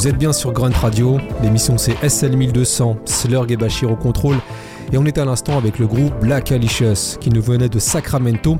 Vous 0.00 0.08
êtes 0.08 0.16
bien 0.16 0.32
sur 0.32 0.52
Grunt 0.52 0.72
Radio, 0.72 1.18
l'émission 1.42 1.76
c'est 1.76 1.92
SL1200, 1.92 2.96
Slurg 3.04 3.52
et 3.52 3.58
Bachir 3.58 3.92
au 3.92 3.96
contrôle, 3.96 4.38
et 4.94 4.96
on 4.96 5.04
est 5.04 5.18
à 5.18 5.26
l'instant 5.26 5.58
avec 5.58 5.78
le 5.78 5.86
groupe 5.86 6.18
Black 6.22 6.52
Alicious 6.52 7.18
qui 7.20 7.28
nous 7.28 7.42
venait 7.42 7.68
de 7.68 7.78
Sacramento 7.78 8.56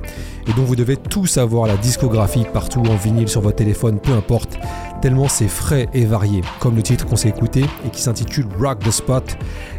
et 0.46 0.52
dont 0.52 0.64
vous 0.64 0.76
devez 0.76 0.98
tout 0.98 1.24
savoir 1.24 1.66
la 1.66 1.78
discographie 1.78 2.44
partout 2.52 2.80
en 2.80 2.94
vinyle 2.94 3.26
sur 3.26 3.40
votre 3.40 3.56
téléphone, 3.56 4.00
peu 4.00 4.12
importe, 4.12 4.58
tellement 5.00 5.28
c'est 5.28 5.48
frais 5.48 5.88
et 5.94 6.04
varié, 6.04 6.42
comme 6.58 6.76
le 6.76 6.82
titre 6.82 7.06
qu'on 7.06 7.16
s'est 7.16 7.30
écouté 7.30 7.64
et 7.86 7.88
qui 7.88 8.02
s'intitule 8.02 8.44
Rock 8.60 8.80
the 8.80 8.90
Spot. 8.90 9.24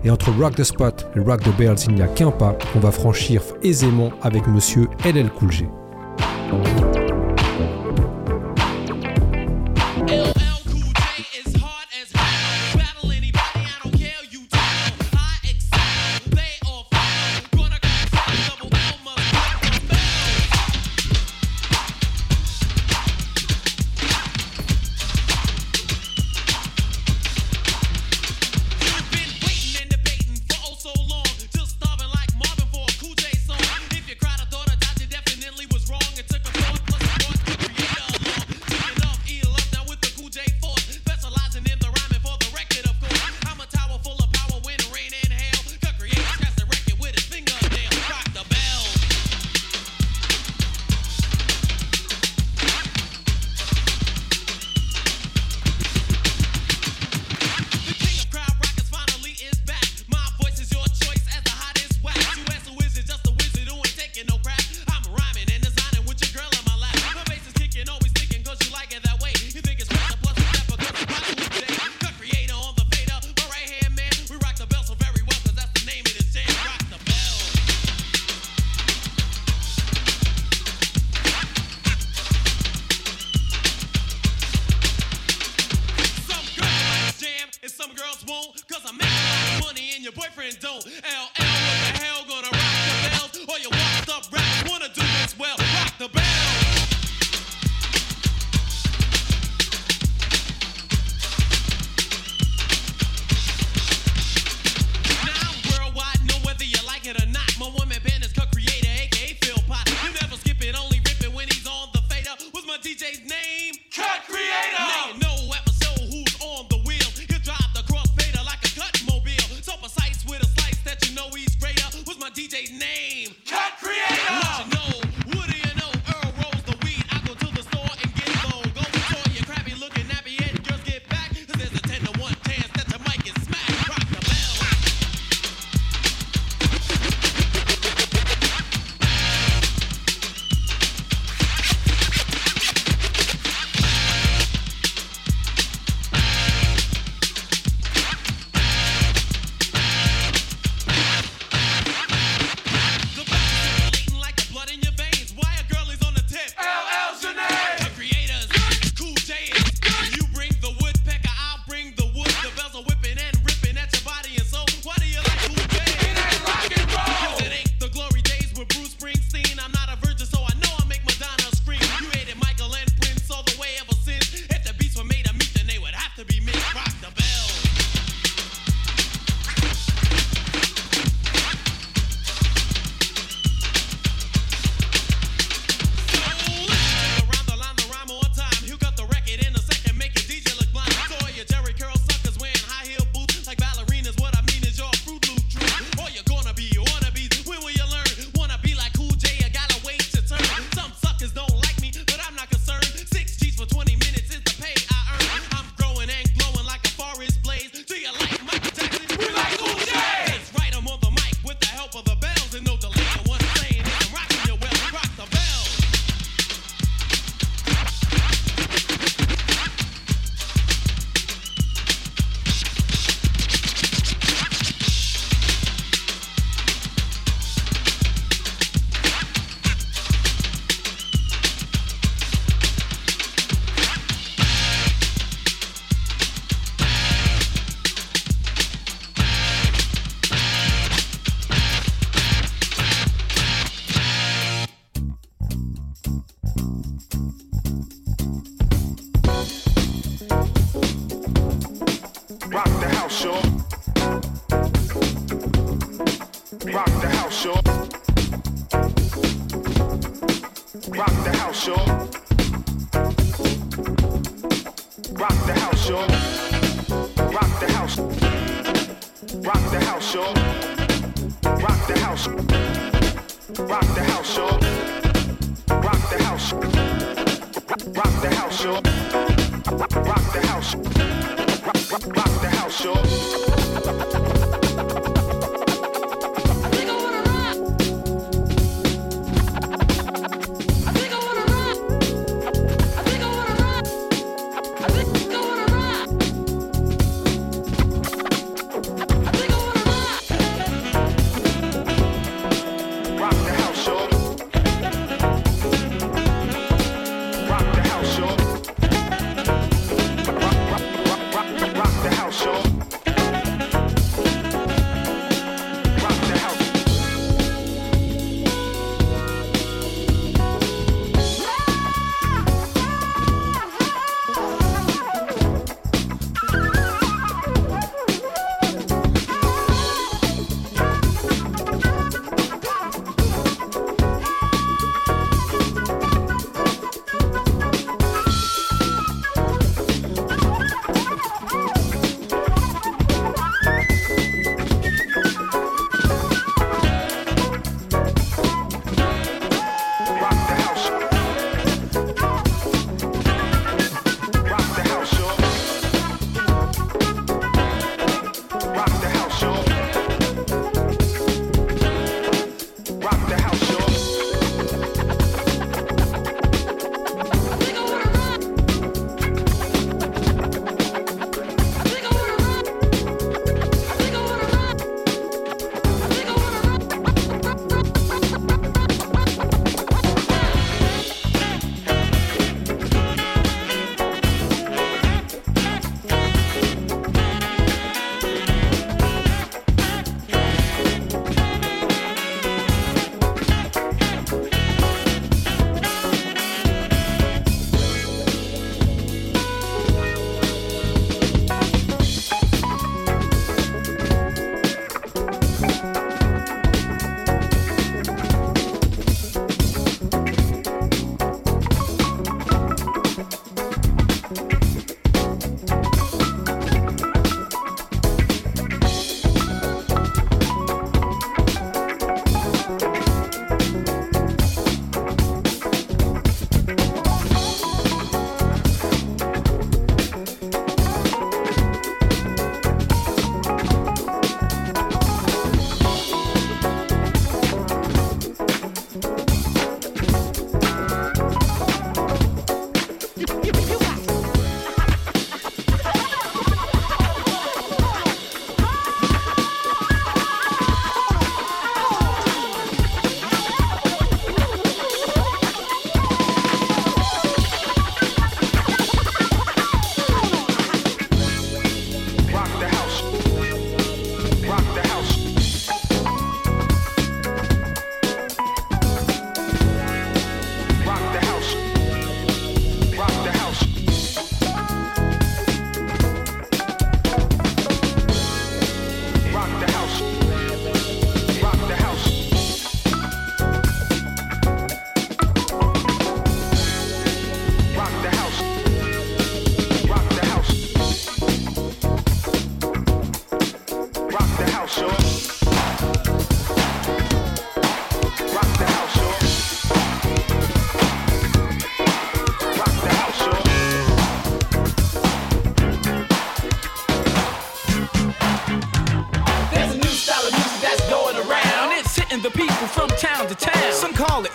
Et 0.03 0.09
entre 0.09 0.31
Rock 0.31 0.55
the 0.55 0.63
Spot 0.63 1.11
et 1.15 1.19
Rock 1.19 1.43
the 1.43 1.55
Bells, 1.59 1.77
il 1.87 1.93
n'y 1.93 2.01
a 2.01 2.07
qu'un 2.07 2.31
pas 2.31 2.57
qu'on 2.73 2.79
va 2.79 2.89
franchir 2.89 3.43
aisément 3.61 4.09
avec 4.23 4.47
monsieur 4.47 4.87
LL 5.05 5.29
Cool. 5.29 5.51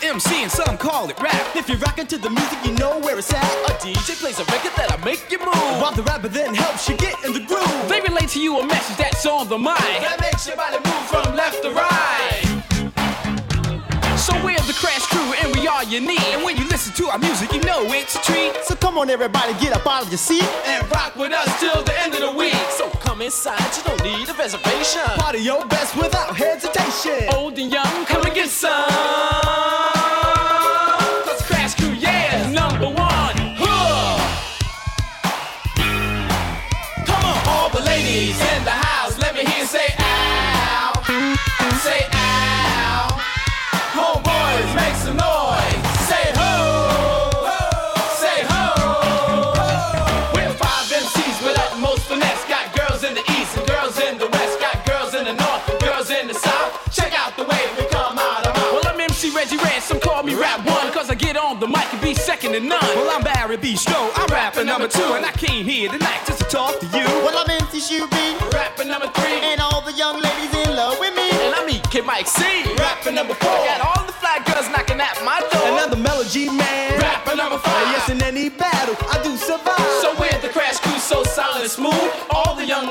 MC 0.07 0.43
and 0.43 0.51
some 0.51 0.79
call 0.79 1.11
it 1.11 1.19
rap. 1.21 1.57
If 1.57 1.69
you're 1.69 1.79
rocking 1.79 2.07
to 2.07 2.17
the 2.17 2.31
music, 2.31 2.59
you 2.65 2.73
know 2.75 3.01
where 3.01 3.19
it's 3.19 3.33
at. 3.35 3.43
A 3.69 3.73
DJ 3.83 4.15
plays 4.21 4.39
a 4.39 4.45
record 4.45 4.73
that'll 4.77 5.05
make 5.05 5.31
you 5.31 5.39
move. 5.39 5.81
While 5.83 5.93
the 5.93 6.05
rapper 6.05 6.29
then 6.29 6.55
helps 6.55 6.89
you 6.89 6.97
get 6.97 7.17
in 7.25 7.33
the 7.33 7.41
groove. 7.41 7.89
They 7.89 8.01
relate 8.01 8.29
to 8.31 8.41
you 8.41 8.61
a 8.61 8.67
message 8.67 8.97
that's 8.97 9.27
on 9.27 9.49
the 9.49 9.59
mind. 9.59 9.83
That 10.07 10.21
makes 10.21 10.47
your 10.47 10.57
body 10.57 10.79
move 10.79 11.07
from 11.11 11.35
left 11.35 11.63
to 11.65 11.71
right. 11.71 12.57
So 14.17 14.33
we're 14.45 14.63
the 14.71 14.77
Crash 14.79 15.07
Crew 15.07 15.35
and 15.43 15.55
we 15.57 15.67
are 15.67 15.83
your 15.85 16.01
need. 16.01 16.23
And 16.35 16.45
when 16.45 16.57
you 16.57 16.65
listen 16.69 16.95
to 16.95 17.11
our 17.11 17.19
music, 17.19 17.53
you 17.53 17.61
know 17.63 17.83
it's 17.87 18.15
a 18.15 18.23
treat. 18.23 18.55
So 18.65 18.77
come 18.77 18.99
on, 18.99 19.11
everybody, 19.11 19.55
get 19.55 19.73
up 19.75 19.87
out 19.87 20.05
of 20.05 20.09
your 20.11 20.19
seat 20.19 20.47
and 20.67 20.89
rock 20.93 21.17
with 21.17 21.33
us 21.33 21.49
till 21.59 21.83
the 21.83 21.99
end 22.01 22.15
of 22.15 22.21
the 22.21 22.33
week. 22.33 22.55
So 22.71 22.89
come 23.01 23.23
inside, 23.23 23.59
you 23.77 23.83
don't 23.83 24.03
need 24.05 24.29
a 24.29 24.35
reservation. 24.35 25.03
Party 25.19 25.41
your 25.41 25.67
best 25.67 25.97
without 25.97 26.37
hesitation. 26.37 27.29
Old 27.35 27.59
and 27.59 27.73
young, 27.73 28.07
come 28.07 28.25
and 28.25 28.35
get 28.35 28.49
some. 28.49 29.96
Number 32.57 32.89
one. 32.89 33.37
Huh. 33.61 34.17
Come 37.05 37.23
on, 37.31 37.39
all 37.53 37.69
the 37.69 37.83
ladies 37.85 38.41
in 38.41 38.65
the 38.65 38.77
house, 38.89 39.19
let 39.19 39.35
me 39.35 39.45
hear 39.45 39.61
you 39.61 39.67
say 39.67 39.89
ow. 40.01 40.93
Say 41.85 42.01
ow. 42.17 43.13
Homeboys, 43.93 44.71
make 44.81 44.97
some 45.05 45.19
noise. 45.21 45.81
Say 46.09 46.25
ho. 46.41 46.53
Say 48.23 48.39
ho. 48.49 48.65
We're 50.33 50.55
five 50.57 50.89
MCs 50.89 51.39
with 51.45 51.59
utmost 51.61 52.09
finesse. 52.09 52.45
Got 52.49 52.73
girls 52.73 53.05
in 53.05 53.13
the 53.15 53.25
east 53.37 53.53
and 53.59 53.67
girls 53.69 54.01
in 54.01 54.17
the 54.17 54.29
west. 54.33 54.59
Got 54.61 54.77
girls 54.87 55.13
in 55.15 55.25
the 55.29 55.35
north 55.35 55.69
and 55.69 55.79
girls 55.81 56.09
in 56.11 56.27
the 56.27 56.35
south. 56.35 56.73
Check 56.91 57.13
out 57.13 57.37
the 57.37 57.45
way 57.45 57.63
we 57.77 57.85
come 57.91 58.17
out 58.19 58.47
of. 58.47 58.57
Well, 58.73 58.87
I'm 58.89 58.99
MC 59.01 59.29
Reggie 59.37 59.59
Ransom, 59.59 60.01
call 60.01 60.23
me 60.23 60.35
Rap 60.35 60.65
One. 60.65 60.91
Cause 60.97 61.11
I 61.11 61.15
get 61.15 61.37
on 61.37 61.61
the 61.61 61.67
mic 61.69 61.86
be 62.07 62.15
second 62.15 62.53
to 62.53 62.61
none. 62.61 62.79
Well, 62.95 63.11
I'm 63.11 63.25
Barry 63.25 63.57
Bistro, 63.57 63.99
I'm 64.15 64.31
rapping 64.31 64.67
number 64.67 64.87
two, 64.87 65.15
and 65.19 65.27
I 65.27 65.33
came 65.33 65.67
here 65.67 65.91
tonight 65.91 66.23
just 66.25 66.39
to 66.39 66.45
talk 66.47 66.79
to 66.79 66.87
you. 66.87 67.05
Well, 67.27 67.35
I'm 67.37 67.51
MC 67.51 67.83
Shooby, 67.83 68.53
rapping 68.55 68.87
number 68.87 69.09
three. 69.09 69.41
and 69.43 69.61
all 69.61 69.81
the 69.81 69.93
young 69.93 70.21
ladies 70.23 70.55
in 70.55 70.77
love 70.77 71.01
with 71.01 71.17
me. 71.17 71.31
And 71.31 71.53
I'm 71.53 71.69
EK 71.69 72.03
Mike 72.03 72.29
C, 72.29 72.45
rapping 72.79 73.17
number 73.17 73.35
four. 73.35 73.59
Got 73.67 73.81
all 73.83 74.07
the 74.07 74.13
fly 74.13 74.39
girls 74.47 74.71
knocking 74.71 75.01
at 75.01 75.19
my 75.25 75.41
door. 75.51 75.67
Another 75.67 75.97
melody 75.97 76.47
man, 76.49 77.01
rapping 77.01 77.39
number 77.39 77.59
five. 77.59 77.75
And 77.75 77.91
yes, 77.91 78.09
in 78.09 78.23
any 78.23 78.51
battle, 78.51 78.95
I 79.11 79.21
do 79.25 79.37
survive. 79.37 79.91
So 79.99 80.15
we're 80.15 80.39
the 80.47 80.51
Crash 80.55 80.79
Crew, 80.79 80.99
so 81.03 81.25
solid 81.25 81.63
and 81.63 81.71
smooth. 81.71 82.11
All 82.31 82.55
the 82.55 82.65
young 82.65 82.87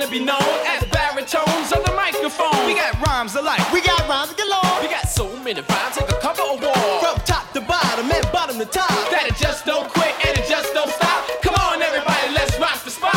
wanna 0.00 0.10
be 0.10 0.24
known 0.24 0.56
as 0.66 0.82
baritones 0.88 1.72
on 1.72 1.82
the 1.84 1.92
microphone. 1.94 2.66
We 2.66 2.74
got 2.74 2.94
rhymes 3.06 3.34
alike. 3.34 3.60
We 3.70 3.82
got 3.82 4.08
rhymes 4.08 4.32
galore. 4.32 4.80
We 4.80 4.88
got 4.88 5.06
so 5.08 5.28
many 5.44 5.60
rhymes 5.60 5.96
that 5.96 6.08
could 6.08 6.20
cover 6.20 6.42
a 6.42 6.56
wall. 6.56 7.00
From 7.00 7.20
top 7.26 7.52
to 7.52 7.60
bottom 7.60 8.10
and 8.10 8.32
bottom 8.32 8.58
to 8.58 8.64
top. 8.64 8.88
That 9.10 9.26
it 9.28 9.36
just 9.36 9.66
don't 9.66 9.88
quit 9.92 10.14
and 10.26 10.38
it 10.38 10.48
just 10.48 10.72
don't 10.72 10.90
stop. 10.90 11.20
Come 11.42 11.54
on 11.54 11.82
everybody, 11.82 12.32
let's 12.32 12.58
rock 12.58 12.82
the 12.84 12.90
spot. 12.90 13.12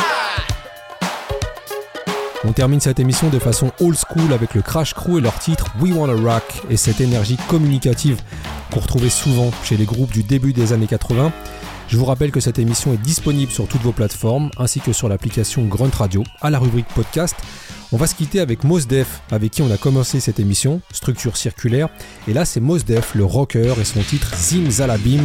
On 2.43 2.51
termine 2.51 2.81
cette 2.81 2.99
émission 2.99 3.29
de 3.29 3.39
façon 3.39 3.71
old 3.79 3.95
school 3.97 4.33
avec 4.33 4.53
le 4.53 4.61
Crash 4.61 4.93
Crew 4.93 5.19
et 5.19 5.21
leur 5.21 5.39
titre 5.39 5.67
We 5.79 5.93
Wanna 5.93 6.15
Rock 6.21 6.63
et 6.69 6.75
cette 6.75 6.99
énergie 6.99 7.37
communicative 7.47 8.21
qu'on 8.71 8.81
retrouvait 8.81 9.09
souvent 9.09 9.51
chez 9.63 9.77
les 9.77 9.85
groupes 9.85 10.11
du 10.11 10.23
début 10.23 10.51
des 10.51 10.73
années 10.73 10.87
80. 10.87 11.31
Je 11.87 11.97
vous 11.97 12.05
rappelle 12.05 12.31
que 12.31 12.39
cette 12.39 12.59
émission 12.59 12.93
est 12.93 12.97
disponible 12.97 13.51
sur 13.51 13.67
toutes 13.67 13.81
vos 13.81 13.91
plateformes 13.91 14.49
ainsi 14.57 14.79
que 14.79 14.93
sur 14.93 15.09
l'application 15.09 15.65
Grunt 15.65 15.91
Radio 15.95 16.23
à 16.41 16.49
la 16.49 16.59
rubrique 16.59 16.87
podcast. 16.95 17.35
On 17.91 17.97
va 17.97 18.07
se 18.07 18.15
quitter 18.15 18.39
avec 18.39 18.63
Mos 18.63 18.87
Def, 18.87 19.21
avec 19.29 19.51
qui 19.51 19.61
on 19.61 19.69
a 19.69 19.77
commencé 19.77 20.19
cette 20.19 20.39
émission, 20.39 20.81
structure 20.91 21.37
circulaire. 21.37 21.89
Et 22.27 22.33
là, 22.33 22.43
c'est 22.43 22.59
Mos 22.59 22.79
Def, 22.79 23.13
le 23.13 23.23
rocker, 23.23 23.75
et 23.79 23.83
son 23.83 24.01
titre 24.01 24.31
Zim 24.35 24.67
Zalabim. 24.71 25.21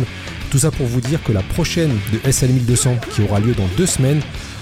Tout 0.51 0.59
ça 0.59 0.71
pour 0.71 0.87
vous 0.87 1.01
dire 1.01 1.23
que 1.23 1.33
la 1.33 1.43
prochaine 1.43 1.99
de 2.13 2.31
SL 2.31 2.51
1200, 2.51 2.97
qui 3.15 3.23
aura 3.23 3.41
lieu 3.41 3.55
dans 3.55 3.69
deux 3.79 3.87
semaines, 3.87 4.21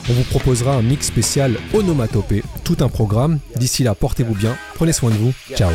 on 0.09 0.13
vous 0.13 0.23
proposera 0.23 0.75
un 0.77 0.83
mix 0.83 1.07
spécial 1.07 1.57
onomatopée, 1.75 2.45
tout 2.63 2.77
un 2.79 2.89
programme. 2.89 3.41
D'ici 3.57 3.83
là, 3.83 3.97
portez-vous 3.97 4.35
bien, 4.35 4.57
prenez 4.77 4.93
soin 4.93 5.11
de 5.11 5.17
vous, 5.17 5.33
ciao. 5.57 5.73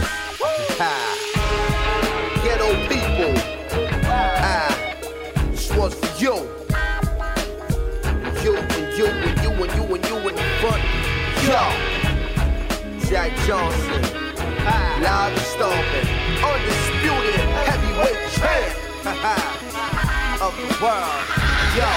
Yo, 11.41 11.57
Jack 13.09 13.31
Johnson. 13.47 14.01
Ah. 14.63 14.99
Live 15.01 15.33
and 15.33 15.41
stomping. 15.41 16.07
Undisputed 16.37 17.49
heavyweight 17.65 18.21
champ 18.37 18.73
of 20.45 20.53
the 20.55 20.69
world. 20.77 21.25
Yo, 21.75 21.89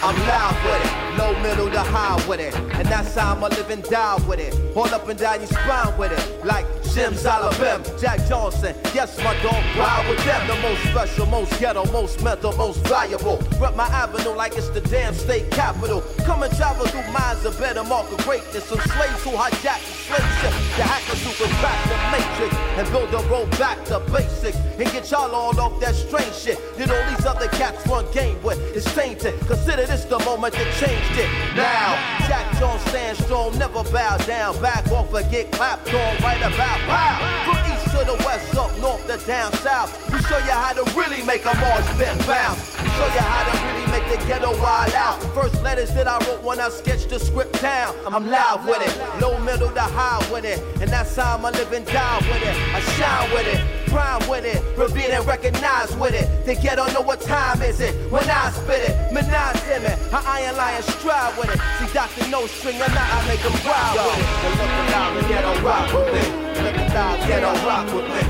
I'm 0.00 0.16
loud 0.26 0.56
with 0.64 0.84
it. 0.86 1.17
Low, 1.28 1.42
middle 1.42 1.70
to 1.70 1.80
high 1.80 2.16
with 2.26 2.40
it. 2.40 2.54
And 2.54 2.88
that's 2.88 3.14
how 3.14 3.34
I'ma 3.34 3.48
live 3.48 3.68
and 3.68 3.82
die 3.82 4.16
with 4.26 4.40
it. 4.40 4.54
All 4.74 4.88
up 4.94 5.08
and 5.08 5.18
down 5.18 5.40
your 5.40 5.48
spine 5.48 5.96
with 5.98 6.12
it. 6.12 6.44
Like 6.44 6.64
Zim 6.84 7.12
Zalabim, 7.12 7.84
Jack 8.00 8.26
Johnson. 8.26 8.74
Yes, 8.94 9.18
my 9.18 9.34
dog, 9.42 9.62
ride 9.76 10.06
with 10.08 10.24
them. 10.24 10.46
The 10.48 10.56
most 10.62 10.82
special, 10.84 11.26
most 11.26 11.60
ghetto, 11.60 11.84
most 11.92 12.22
mental, 12.24 12.52
most 12.56 12.80
valuable. 12.86 13.38
Rep 13.60 13.76
my 13.76 13.86
avenue 13.88 14.34
like 14.34 14.56
it's 14.56 14.70
the 14.70 14.80
damn 14.80 15.12
state 15.12 15.50
capital. 15.50 16.02
Come 16.24 16.44
and 16.44 16.56
travel 16.56 16.86
through 16.86 17.06
minds 17.12 17.44
of 17.44 17.58
better 17.58 17.84
mark 17.84 18.10
of 18.10 18.18
greatness. 18.24 18.64
Some 18.64 18.80
slaves 18.80 19.22
who 19.22 19.30
hijack 19.30 19.80
the 19.84 19.94
slave 20.08 20.30
ship. 20.40 20.54
The 20.76 20.84
hackers 20.84 21.20
who 21.26 21.32
can 21.44 21.52
crack 21.60 21.78
the 21.92 21.98
matrix 22.08 22.54
and 22.78 22.90
build 22.90 23.12
a 23.12 23.28
road 23.28 23.50
back 23.58 23.84
to 23.86 24.00
basics. 24.10 24.56
And 24.56 24.90
get 24.92 25.10
y'all 25.10 25.34
all 25.34 25.60
off 25.60 25.78
that 25.80 25.94
strange 25.94 26.32
shit. 26.32 26.58
That 26.78 26.90
all 26.90 27.14
these 27.14 27.26
other 27.26 27.48
cats 27.48 27.86
run 27.86 28.10
game 28.12 28.40
with. 28.42 28.58
It's 28.74 28.92
tainted. 28.94 29.38
Consider 29.46 29.84
this 29.84 30.04
the 30.04 30.18
moment 30.20 30.54
that 30.54 30.72
changed 30.80 31.17
Now, 31.56 31.96
Jack 32.28 32.46
Jones 32.58 32.82
stands 32.90 33.24
strong, 33.24 33.56
never 33.58 33.82
bow 33.84 34.16
down. 34.18 34.60
Back 34.60 34.86
off 34.92 35.12
and 35.14 35.30
get 35.30 35.50
clapped 35.52 35.92
on 35.92 36.16
right 36.22 36.38
about 36.38 36.78
pow. 36.86 37.18
From 37.44 37.72
east 37.72 37.84
to 37.90 38.04
the 38.04 38.16
west, 38.24 38.56
up 38.56 38.76
north 38.78 39.06
to 39.06 39.26
down 39.26 39.52
south. 39.54 39.90
We 40.12 40.20
show 40.22 40.38
you 40.38 40.52
how 40.52 40.72
to 40.74 40.84
really 40.98 41.22
make 41.24 41.44
a 41.44 41.54
march 41.58 41.86
bend 41.98 42.24
bounce. 42.26 42.76
We 42.82 42.88
show 42.90 43.06
you 43.06 43.20
how 43.20 43.50
to 43.50 43.66
really 43.66 43.86
make 43.90 44.06
the 44.10 44.24
ghetto 44.26 44.50
wild 44.62 44.94
out. 44.94 45.22
First 45.34 45.62
letters 45.62 45.92
that 45.94 46.06
I 46.06 46.18
wrote 46.26 46.42
when 46.42 46.60
I 46.60 46.68
sketched 46.68 47.10
the 47.10 47.18
script 47.18 47.60
down. 47.60 47.94
I'm 48.06 48.28
loud 48.28 48.64
with 48.64 48.82
it, 48.82 49.20
low, 49.20 49.38
middle 49.40 49.70
to 49.70 49.80
high 49.80 50.24
with 50.32 50.44
it. 50.44 50.62
And 50.80 50.90
that's 50.90 51.16
how 51.16 51.36
I'm 51.36 51.44
a 51.44 51.50
living 51.50 51.84
down 51.84 52.22
with 52.28 52.42
it. 52.42 52.56
I 52.74 52.80
shine 52.96 53.30
with 53.32 53.46
it, 53.46 53.88
prime 53.88 54.28
with 54.28 54.44
it, 54.44 54.62
revered 54.78 55.10
and 55.10 55.26
recognized 55.26 55.98
with 55.98 56.14
it. 56.14 56.46
The 56.46 56.54
ghetto 56.54 56.86
know 56.92 57.02
what 57.02 57.20
time 57.20 57.62
is 57.62 57.80
it 57.80 57.94
when 58.10 58.28
I 58.28 58.50
spit 58.50 58.90
it. 58.90 59.12
Menage 59.12 59.57
it, 59.84 59.98
I 60.12 60.42
iron 60.42 60.56
lion 60.56 60.82
stride 60.82 61.36
with 61.38 61.50
it. 61.52 61.60
See, 61.78 61.88
Dr. 61.92 62.26
No 62.30 62.46
String, 62.46 62.76
or 62.76 62.88
not, 62.88 63.08
I 63.14 63.18
make 63.28 63.40
him 63.40 63.52
proud 63.62 63.94
with 63.94 64.18
it. 64.18 64.26
And 64.44 64.54
look 64.58 64.72
alive 64.82 65.16
and 65.18 65.26
ghetto 65.28 65.52
rock 65.62 65.86
with 65.94 66.08
me. 66.14 66.24
Look 66.62 66.76
alive, 66.78 67.18
ghetto 67.28 67.52
rock 67.66 67.86
with 67.94 68.08
me. 68.08 68.22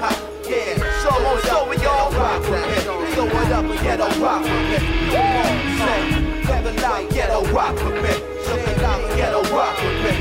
Ha, 0.00 0.10
Yeah, 0.50 0.74
so 1.02 1.10
on, 1.14 1.38
so 1.46 1.56
we 1.70 1.76
all 1.86 2.10
rock 2.12 2.42
with 2.48 2.64
me. 2.70 2.78
Throw 3.14 3.26
it 3.26 3.52
up 3.52 3.64
and 3.64 3.80
ghetto 3.80 4.08
rock 4.20 4.42
with 4.42 4.64
me. 4.70 4.78
Come 5.10 5.36
on, 5.40 5.54
say, 5.78 6.02
never 6.48 6.72
lie, 6.82 7.06
ghetto 7.10 7.40
rock 7.52 7.74
with 7.84 7.98
me. 8.02 8.14
Look 8.50 8.66
alive 8.66 9.04
and 9.04 9.16
ghetto 9.16 9.40
rock 9.54 9.76
with 9.78 9.98
me. 10.04 10.12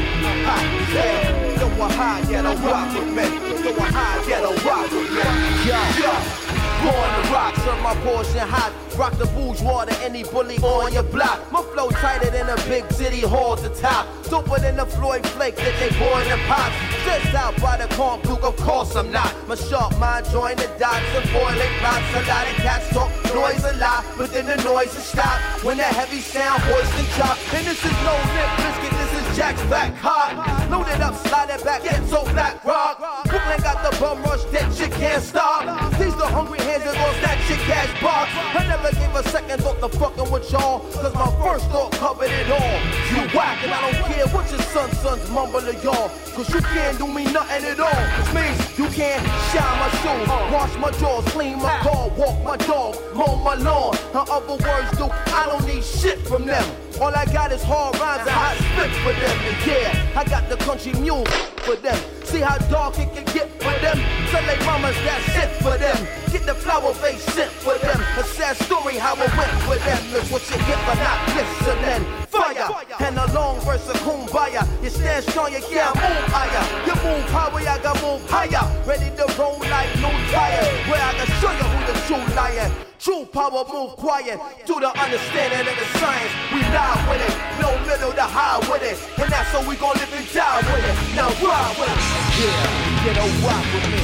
Ha, 0.45 0.55
yeah, 0.93 1.57
throw 1.57 1.85
a 1.85 1.87
high, 1.89 2.21
ghetto 2.29 2.53
rock 2.67 2.89
with 2.93 3.09
me. 3.17 3.25
Throw 3.63 3.75
a 3.75 3.85
high, 3.91 4.19
ghetto 4.27 4.51
rock 4.67 4.91
with 4.91 5.11
me. 5.11 5.23
Yo, 5.67 5.79
yo. 6.03 6.48
Born 6.83 6.95
to 6.95 7.31
rock, 7.31 7.55
serve 7.57 7.81
my 7.81 7.95
portion 8.03 8.39
hot. 8.39 8.71
Rock 8.97 9.17
the 9.17 9.25
bourgeois 9.27 9.85
to 9.85 9.95
any 10.03 10.23
bully 10.23 10.57
on 10.57 10.91
your 10.91 11.03
block. 11.03 11.39
My 11.51 11.61
flow 11.61 11.89
tighter 11.89 12.29
than 12.31 12.49
a 12.49 12.55
big 12.67 12.83
city 12.91 13.21
hall 13.21 13.55
to 13.55 13.69
top. 13.69 14.07
Doper 14.27 14.59
than 14.59 14.75
the 14.75 14.85
Floyd 14.85 15.25
Flake 15.25 15.55
that 15.55 15.75
they 15.79 15.87
in 15.87 16.27
the 16.27 16.39
pots. 16.47 16.75
Stressed 17.01 17.33
out 17.33 17.55
by 17.61 17.77
the 17.77 17.87
corn 17.95 18.19
fluke, 18.21 18.43
of 18.43 18.57
course 18.57 18.95
I'm 18.95 19.11
not. 19.11 19.31
My 19.47 19.55
sharp 19.55 19.97
mind 19.99 20.25
join 20.27 20.55
the 20.57 20.67
dots 20.77 21.07
and 21.15 21.31
boiling 21.31 21.75
rocks. 21.81 22.11
A 22.15 22.27
lot 22.27 22.47
of 22.51 22.55
cats 22.59 22.89
talk 22.91 23.11
noise 23.33 23.63
a 23.63 23.77
lot, 23.77 24.03
but 24.17 24.31
then 24.31 24.45
the 24.45 24.57
noise 24.67 24.93
will 24.93 25.07
stop. 25.07 25.39
When 25.63 25.77
the 25.77 25.83
heavy 25.83 26.19
sound 26.19 26.61
hoist 26.63 26.91
and 26.99 27.07
chop. 27.15 27.37
And 27.55 27.65
this 27.65 27.79
is 27.79 27.97
no 28.03 28.15
lip 28.35 28.51
biscuit, 28.59 28.93
is 28.98 28.98
Jack's 29.39 29.63
back 29.71 29.95
hot. 29.95 30.35
Loaded 30.69 30.99
up, 30.99 31.15
slide 31.15 31.49
it 31.49 31.63
back, 31.63 31.81
get 31.83 32.03
so 32.09 32.27
black 32.35 32.59
rock. 32.65 32.99
Brooklyn 33.23 33.61
got 33.63 33.79
the 33.87 33.97
bum 33.97 34.21
rush, 34.23 34.43
that 34.51 34.67
shit 34.75 34.91
can't 34.91 35.23
stop. 35.23 35.63
These 35.95 36.13
the 36.19 36.27
hungry 36.27 36.59
hands 36.59 36.83
that 36.83 36.91
lost 36.99 37.21
that 37.23 37.39
shit 37.47 37.57
cash 37.63 37.87
box. 38.03 38.27
I 38.35 38.67
never 38.67 38.91
gave 38.91 39.15
a 39.15 39.23
second 39.31 39.63
thought 39.63 39.79
to 39.79 39.87
fucking 39.97 40.29
with 40.29 40.51
y'all. 40.51 40.83
Cause 40.91 41.15
my 41.15 41.31
first 41.39 41.71
thought 41.71 41.93
covered 41.93 42.27
it 42.27 42.51
all. 42.51 42.75
You 43.15 43.31
whack 43.31 43.63
and 43.63 43.71
I 43.71 43.79
don't 43.79 44.11
care 44.11 44.27
what 44.27 44.51
your 44.51 44.59
son 44.75 44.91
sons 44.99 45.23
mumble 45.31 45.61
to 45.61 45.73
y'all. 45.79 46.11
Cause 46.35 46.51
you 46.53 46.59
can't 46.59 46.97
do 46.99 47.07
me 47.07 47.23
nothing 47.31 47.63
at 47.63 47.79
all. 47.79 48.03
Which 48.19 48.35
means 48.35 48.59
you 48.75 48.91
can't 48.91 49.23
shine 49.55 49.75
my 49.79 49.87
shoes, 50.03 50.27
wash 50.51 50.75
my 50.83 50.91
drawers, 50.99 51.23
clean 51.31 51.63
my 51.63 51.79
car, 51.79 52.11
walk 52.19 52.43
my 52.43 52.57
dog, 52.67 52.99
mow 53.15 53.39
my 53.39 53.55
lawn. 53.55 53.95
In 53.95 54.19
other 54.19 54.59
words, 54.59 54.91
dude, 54.99 55.15
I 55.31 55.47
don't 55.47 55.65
need 55.65 55.85
shit 55.85 56.19
from 56.27 56.45
them. 56.45 56.88
All 57.01 57.15
I 57.15 57.23
got 57.31 57.53
is 57.53 57.63
hard 57.63 57.95
rhymes 57.95 58.27
and 58.27 58.35
hot 58.35 58.59
spit 58.59 58.91
for 58.99 59.15
them. 59.15 59.37
And 59.47 59.55
yeah, 59.63 60.19
I 60.19 60.25
got 60.27 60.49
the 60.49 60.57
country 60.57 60.91
mule 60.99 61.23
for 61.63 61.77
them. 61.77 61.95
See 62.25 62.41
how 62.43 62.57
dark 62.67 62.99
it 62.99 63.07
can 63.15 63.23
get 63.31 63.47
for 63.63 63.71
them. 63.79 63.95
Tell 64.27 64.43
they 64.43 64.59
mamas 64.67 64.99
that's 65.07 65.31
it 65.31 65.49
for 65.63 65.77
them. 65.79 65.95
Get 66.27 66.43
the 66.45 66.53
flower 66.53 66.93
face 66.93 67.23
shit 67.33 67.47
for 67.63 67.77
them. 67.79 68.03
A 68.19 68.23
sad 68.23 68.57
story 68.67 68.99
how 68.99 69.15
it 69.15 69.31
went 69.31 69.55
for 69.63 69.79
them. 69.79 69.99
Is 70.11 70.29
what 70.29 70.43
you 70.51 70.57
get 70.67 70.79
for 70.83 70.95
not 70.99 71.19
listening. 71.39 72.03
Fire 72.27 72.67
and 72.99 73.17
a 73.17 73.31
long 73.33 73.61
verse 73.61 73.87
of 73.87 73.95
kumbaya. 74.03 74.67
You 74.83 74.89
stand 74.89 75.23
strong, 75.23 75.53
you 75.53 75.63
can't 75.71 75.95
move 75.95 76.27
higher. 76.35 76.63
You 76.83 76.95
move 76.99 77.23
higher, 77.31 77.63
I 77.63 77.79
got 77.79 77.95
move 78.03 78.27
higher. 78.29 78.67
Ready 78.83 79.07
to 79.15 79.25
roll 79.39 79.57
like 79.71 79.87
no 80.03 80.11
tire. 80.35 80.67
Where 80.91 80.99
I 80.99 81.15
can 81.15 81.31
show 81.39 81.51
you 81.55 81.63
who 81.63 81.79
the 81.87 81.95
true 82.11 82.35
lion. 82.35 82.88
True 82.99 83.23
power 83.31 83.63
move 83.71 83.95
quiet 83.95 84.37
to 84.67 84.73
the 84.75 84.91
understanding 84.91 85.65
of 85.71 85.77
the 85.79 85.85
science. 85.97 86.33
We 86.51 86.59
die 86.59 86.99
with 87.07 87.23
it, 87.23 87.31
no 87.63 87.71
middle 87.87 88.11
to 88.11 88.27
high 88.27 88.59
with 88.67 88.83
it, 88.83 88.99
and 89.17 89.31
that's 89.31 89.55
how 89.55 89.63
we 89.63 89.77
gon' 89.77 89.95
live 89.95 90.11
and 90.11 90.27
die 90.33 90.59
with 90.67 90.83
it. 90.83 90.95
Now 91.15 91.31
ride 91.39 91.79
with 91.79 91.87
it. 91.87 91.99
Yeah, 92.43 93.07
get 93.07 93.15
a 93.15 93.25
rock 93.39 93.63
with 93.71 93.87
me. 93.87 94.03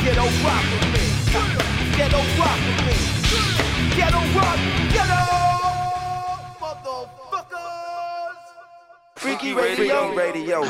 Get 0.00 0.16
a 0.16 0.24
rock 0.40 0.64
with 0.72 0.88
me. 0.96 1.04
Get 1.92 2.12
a 2.16 2.24
rock 2.40 2.60
with 2.64 2.80
me. 2.88 2.96
Get 3.96 4.12
a 4.16 4.22
rock, 4.32 4.58
get 4.96 5.08
a 5.12 5.20
motherfuckers. 6.56 8.40
Freaky 9.16 9.52
Radio 9.52 10.14
Radio. 10.14 10.64